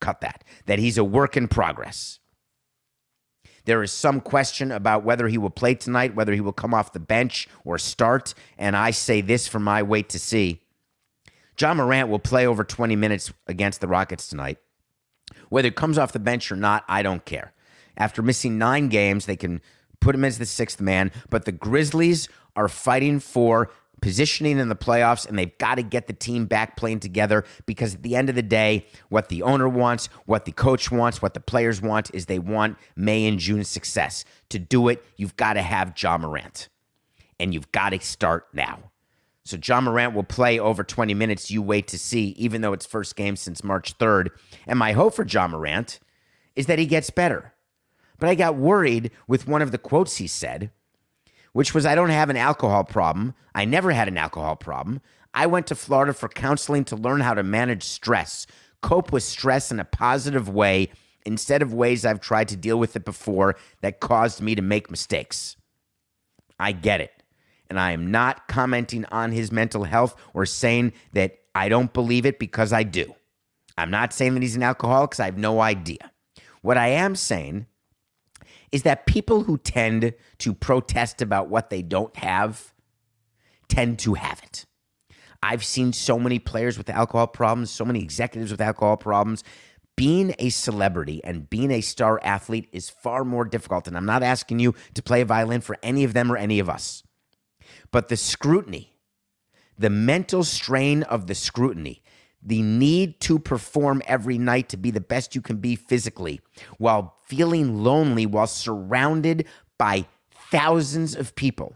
cut 0.00 0.20
that. 0.20 0.44
That 0.66 0.78
he's 0.78 0.98
a 0.98 1.04
work 1.04 1.36
in 1.36 1.48
progress. 1.48 2.20
There 3.64 3.82
is 3.82 3.92
some 3.92 4.20
question 4.20 4.72
about 4.72 5.04
whether 5.04 5.28
he 5.28 5.38
will 5.38 5.50
play 5.50 5.74
tonight, 5.74 6.14
whether 6.14 6.32
he 6.32 6.40
will 6.40 6.52
come 6.52 6.72
off 6.72 6.92
the 6.92 7.00
bench 7.00 7.48
or 7.64 7.78
start. 7.78 8.34
And 8.58 8.76
I 8.76 8.90
say 8.90 9.20
this 9.20 9.46
for 9.48 9.58
my 9.58 9.82
wait 9.82 10.08
to 10.10 10.18
see. 10.18 10.60
Ja 11.58 11.74
Morant 11.74 12.08
will 12.08 12.18
play 12.18 12.46
over 12.46 12.64
20 12.64 12.96
minutes 12.96 13.32
against 13.46 13.80
the 13.80 13.88
Rockets 13.88 14.28
tonight. 14.28 14.58
Whether 15.48 15.68
he 15.68 15.72
comes 15.72 15.98
off 15.98 16.12
the 16.12 16.18
bench 16.18 16.50
or 16.50 16.56
not, 16.56 16.84
I 16.88 17.02
don't 17.02 17.24
care. 17.24 17.52
After 17.96 18.22
missing 18.22 18.56
nine 18.56 18.88
games, 18.88 19.26
they 19.26 19.36
can 19.36 19.60
put 20.00 20.14
him 20.14 20.24
as 20.24 20.38
the 20.38 20.46
sixth 20.46 20.80
man. 20.80 21.12
But 21.28 21.44
the 21.44 21.52
Grizzlies 21.52 22.28
are 22.56 22.68
fighting 22.68 23.20
for 23.20 23.70
positioning 24.00 24.58
in 24.58 24.68
the 24.68 24.76
playoffs, 24.76 25.28
and 25.28 25.38
they've 25.38 25.56
got 25.58 25.76
to 25.76 25.82
get 25.82 26.06
the 26.06 26.12
team 26.12 26.46
back 26.46 26.76
playing 26.76 27.00
together 27.00 27.44
because 27.66 27.94
at 27.94 28.02
the 28.02 28.16
end 28.16 28.28
of 28.28 28.34
the 28.34 28.42
day, 28.42 28.86
what 29.08 29.28
the 29.28 29.42
owner 29.42 29.68
wants, 29.68 30.06
what 30.26 30.44
the 30.44 30.52
coach 30.52 30.90
wants, 30.90 31.20
what 31.20 31.34
the 31.34 31.40
players 31.40 31.82
want 31.82 32.10
is 32.14 32.26
they 32.26 32.38
want 32.38 32.78
May 32.96 33.26
and 33.26 33.38
June 33.38 33.64
success. 33.64 34.24
To 34.50 34.58
do 34.58 34.88
it, 34.88 35.04
you've 35.16 35.36
got 35.36 35.54
to 35.54 35.62
have 35.62 35.94
Ja 36.00 36.16
Morant, 36.16 36.68
and 37.38 37.52
you've 37.52 37.70
got 37.72 37.90
to 37.90 38.00
start 38.00 38.46
now. 38.52 38.90
So 39.44 39.58
Ja 39.62 39.80
Morant 39.80 40.14
will 40.14 40.22
play 40.22 40.58
over 40.58 40.84
20 40.84 41.12
minutes. 41.14 41.50
You 41.50 41.62
wait 41.62 41.88
to 41.88 41.98
see, 41.98 42.28
even 42.38 42.60
though 42.60 42.72
it's 42.72 42.86
first 42.86 43.16
game 43.16 43.36
since 43.36 43.64
March 43.64 43.98
3rd. 43.98 44.28
And 44.66 44.78
my 44.78 44.92
hope 44.92 45.14
for 45.14 45.26
Ja 45.26 45.48
Morant 45.48 45.98
is 46.54 46.66
that 46.66 46.78
he 46.78 46.86
gets 46.86 47.10
better. 47.10 47.54
But 48.18 48.28
I 48.28 48.34
got 48.34 48.56
worried 48.56 49.10
with 49.26 49.48
one 49.48 49.62
of 49.62 49.72
the 49.72 49.78
quotes 49.78 50.18
he 50.18 50.26
said, 50.26 50.70
which 51.52 51.74
was 51.74 51.86
I 51.86 51.94
don't 51.94 52.10
have 52.10 52.30
an 52.30 52.36
alcohol 52.36 52.84
problem. 52.84 53.34
I 53.54 53.64
never 53.64 53.92
had 53.92 54.08
an 54.08 54.18
alcohol 54.18 54.56
problem. 54.56 55.00
I 55.34 55.46
went 55.46 55.66
to 55.68 55.74
Florida 55.74 56.12
for 56.12 56.28
counseling 56.28 56.84
to 56.86 56.96
learn 56.96 57.20
how 57.20 57.34
to 57.34 57.42
manage 57.42 57.84
stress, 57.84 58.46
cope 58.82 59.12
with 59.12 59.22
stress 59.22 59.70
in 59.70 59.78
a 59.78 59.84
positive 59.84 60.48
way 60.48 60.90
instead 61.24 61.62
of 61.62 61.74
ways 61.74 62.04
I've 62.04 62.20
tried 62.20 62.48
to 62.48 62.56
deal 62.56 62.78
with 62.78 62.96
it 62.96 63.04
before 63.04 63.56
that 63.82 64.00
caused 64.00 64.40
me 64.40 64.54
to 64.54 64.62
make 64.62 64.90
mistakes. 64.90 65.56
I 66.58 66.72
get 66.72 67.00
it. 67.00 67.12
And 67.68 67.78
I 67.78 67.92
am 67.92 68.10
not 68.10 68.48
commenting 68.48 69.04
on 69.06 69.30
his 69.30 69.52
mental 69.52 69.84
health 69.84 70.16
or 70.34 70.44
saying 70.44 70.92
that 71.12 71.38
I 71.54 71.68
don't 71.68 71.92
believe 71.92 72.26
it 72.26 72.38
because 72.38 72.72
I 72.72 72.82
do. 72.82 73.14
I'm 73.78 73.90
not 73.90 74.12
saying 74.12 74.34
that 74.34 74.42
he's 74.42 74.56
an 74.56 74.62
alcoholic 74.62 75.10
because 75.10 75.20
I 75.20 75.26
have 75.26 75.38
no 75.38 75.60
idea. 75.60 76.10
What 76.62 76.76
I 76.76 76.88
am 76.88 77.14
saying 77.14 77.66
is 78.72 78.82
that 78.84 79.06
people 79.06 79.44
who 79.44 79.58
tend 79.58 80.14
to 80.38 80.54
protest 80.54 81.20
about 81.20 81.48
what 81.48 81.70
they 81.70 81.82
don't 81.82 82.16
have 82.16 82.72
tend 83.68 83.98
to 84.00 84.14
have 84.14 84.40
it. 84.42 84.64
I've 85.42 85.64
seen 85.64 85.92
so 85.92 86.18
many 86.18 86.38
players 86.38 86.76
with 86.76 86.90
alcohol 86.90 87.26
problems, 87.26 87.70
so 87.70 87.84
many 87.84 88.02
executives 88.02 88.50
with 88.50 88.60
alcohol 88.60 88.96
problems. 88.96 89.42
Being 89.96 90.34
a 90.38 90.50
celebrity 90.50 91.22
and 91.24 91.48
being 91.48 91.70
a 91.70 91.80
star 91.80 92.20
athlete 92.22 92.68
is 92.72 92.90
far 92.90 93.24
more 93.24 93.44
difficult. 93.44 93.86
And 93.86 93.96
I'm 93.96 94.06
not 94.06 94.22
asking 94.22 94.58
you 94.58 94.74
to 94.94 95.02
play 95.02 95.20
a 95.20 95.24
violin 95.24 95.60
for 95.60 95.76
any 95.82 96.04
of 96.04 96.12
them 96.12 96.30
or 96.30 96.36
any 96.36 96.58
of 96.58 96.68
us. 96.68 97.02
But 97.90 98.08
the 98.08 98.16
scrutiny, 98.16 98.96
the 99.78 99.90
mental 99.90 100.44
strain 100.44 101.02
of 101.04 101.26
the 101.26 101.34
scrutiny, 101.34 102.02
the 102.42 102.62
need 102.62 103.20
to 103.20 103.38
perform 103.38 104.02
every 104.06 104.38
night 104.38 104.68
to 104.70 104.76
be 104.76 104.90
the 104.90 105.00
best 105.00 105.34
you 105.34 105.40
can 105.40 105.56
be 105.56 105.76
physically 105.76 106.40
while 106.78 107.16
feeling 107.26 107.82
lonely 107.82 108.26
while 108.26 108.46
surrounded 108.46 109.46
by 109.76 110.06
thousands 110.50 111.14
of 111.14 111.34
people 111.34 111.74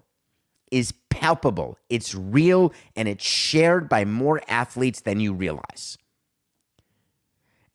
is 0.71 0.93
palpable. 1.11 1.79
It's 1.89 2.15
real 2.15 2.73
and 2.97 3.07
it's 3.09 3.25
shared 3.25 3.89
by 3.89 4.05
more 4.05 4.41
athletes 4.49 5.01
than 5.01 5.21
you 5.21 5.33
realize. 5.33 5.97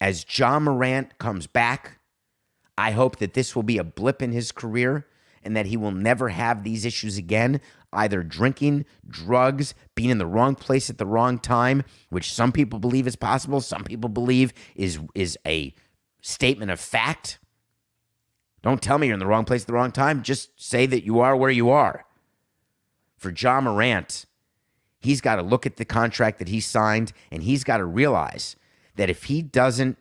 As 0.01 0.25
Ja 0.37 0.59
Morant 0.59 1.17
comes 1.17 1.47
back, 1.47 1.99
I 2.77 2.91
hope 2.91 3.17
that 3.17 3.33
this 3.33 3.55
will 3.55 3.63
be 3.63 3.77
a 3.77 3.83
blip 3.83 4.21
in 4.21 4.31
his 4.31 4.51
career 4.51 5.05
and 5.43 5.55
that 5.55 5.67
he 5.67 5.77
will 5.77 5.91
never 5.91 6.29
have 6.29 6.63
these 6.63 6.85
issues 6.85 7.17
again, 7.17 7.61
either 7.91 8.23
drinking, 8.23 8.85
drugs, 9.07 9.73
being 9.95 10.09
in 10.09 10.17
the 10.17 10.25
wrong 10.27 10.55
place 10.55 10.89
at 10.89 10.97
the 10.97 11.05
wrong 11.05 11.39
time, 11.39 11.83
which 12.09 12.33
some 12.33 12.51
people 12.51 12.79
believe 12.79 13.07
is 13.07 13.15
possible, 13.15 13.61
some 13.61 13.83
people 13.83 14.09
believe 14.09 14.53
is 14.75 14.99
is 15.15 15.37
a 15.45 15.73
statement 16.21 16.71
of 16.71 16.79
fact. 16.79 17.39
Don't 18.61 18.81
tell 18.81 18.97
me 18.97 19.07
you're 19.07 19.13
in 19.13 19.19
the 19.19 19.25
wrong 19.25 19.45
place 19.45 19.61
at 19.61 19.67
the 19.67 19.73
wrong 19.73 19.91
time. 19.91 20.21
Just 20.21 20.61
say 20.61 20.85
that 20.85 21.05
you 21.05 21.19
are 21.19 21.35
where 21.35 21.49
you 21.49 21.69
are. 21.69 22.05
For 23.17 23.31
Ja 23.31 23.61
Morant, 23.61 24.25
he's 24.99 25.21
got 25.21 25.37
to 25.37 25.41
look 25.41 25.65
at 25.65 25.77
the 25.77 25.85
contract 25.85 26.39
that 26.39 26.49
he 26.49 26.59
signed 26.59 27.13
and 27.31 27.43
he's 27.43 27.63
got 27.63 27.77
to 27.77 27.85
realize 27.85 28.55
that 28.95 29.09
if 29.09 29.25
he 29.25 29.41
doesn't 29.41 29.97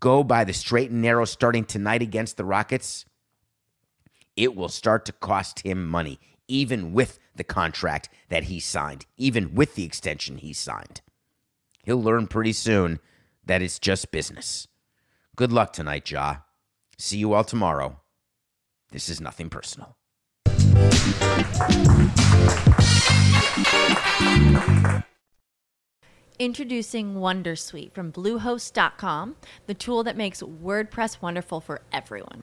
go 0.00 0.24
by 0.24 0.44
the 0.44 0.52
straight 0.52 0.90
and 0.90 1.02
narrow 1.02 1.24
starting 1.24 1.64
tonight 1.64 2.02
against 2.02 2.36
the 2.36 2.44
Rockets, 2.44 3.04
it 4.36 4.56
will 4.56 4.68
start 4.68 5.04
to 5.06 5.12
cost 5.12 5.60
him 5.60 5.86
money, 5.86 6.18
even 6.48 6.92
with 6.92 7.18
the 7.34 7.44
contract 7.44 8.08
that 8.28 8.44
he 8.44 8.60
signed, 8.60 9.06
even 9.16 9.54
with 9.54 9.74
the 9.74 9.84
extension 9.84 10.38
he 10.38 10.52
signed. 10.52 11.00
He'll 11.84 12.02
learn 12.02 12.26
pretty 12.26 12.52
soon 12.52 13.00
that 13.44 13.62
it's 13.62 13.78
just 13.78 14.10
business. 14.10 14.68
Good 15.36 15.52
luck 15.52 15.72
tonight, 15.72 16.10
Ja. 16.10 16.36
See 16.98 17.18
you 17.18 17.34
all 17.34 17.44
tomorrow. 17.44 18.00
This 18.90 19.08
is 19.08 19.20
nothing 19.20 19.50
personal. 19.50 19.96
Introducing 26.38 27.14
Wondersuite 27.14 27.92
from 27.92 28.10
Bluehost.com, 28.12 29.36
the 29.66 29.74
tool 29.74 30.02
that 30.02 30.16
makes 30.16 30.42
WordPress 30.42 31.22
wonderful 31.22 31.60
for 31.60 31.80
everyone. 31.92 32.42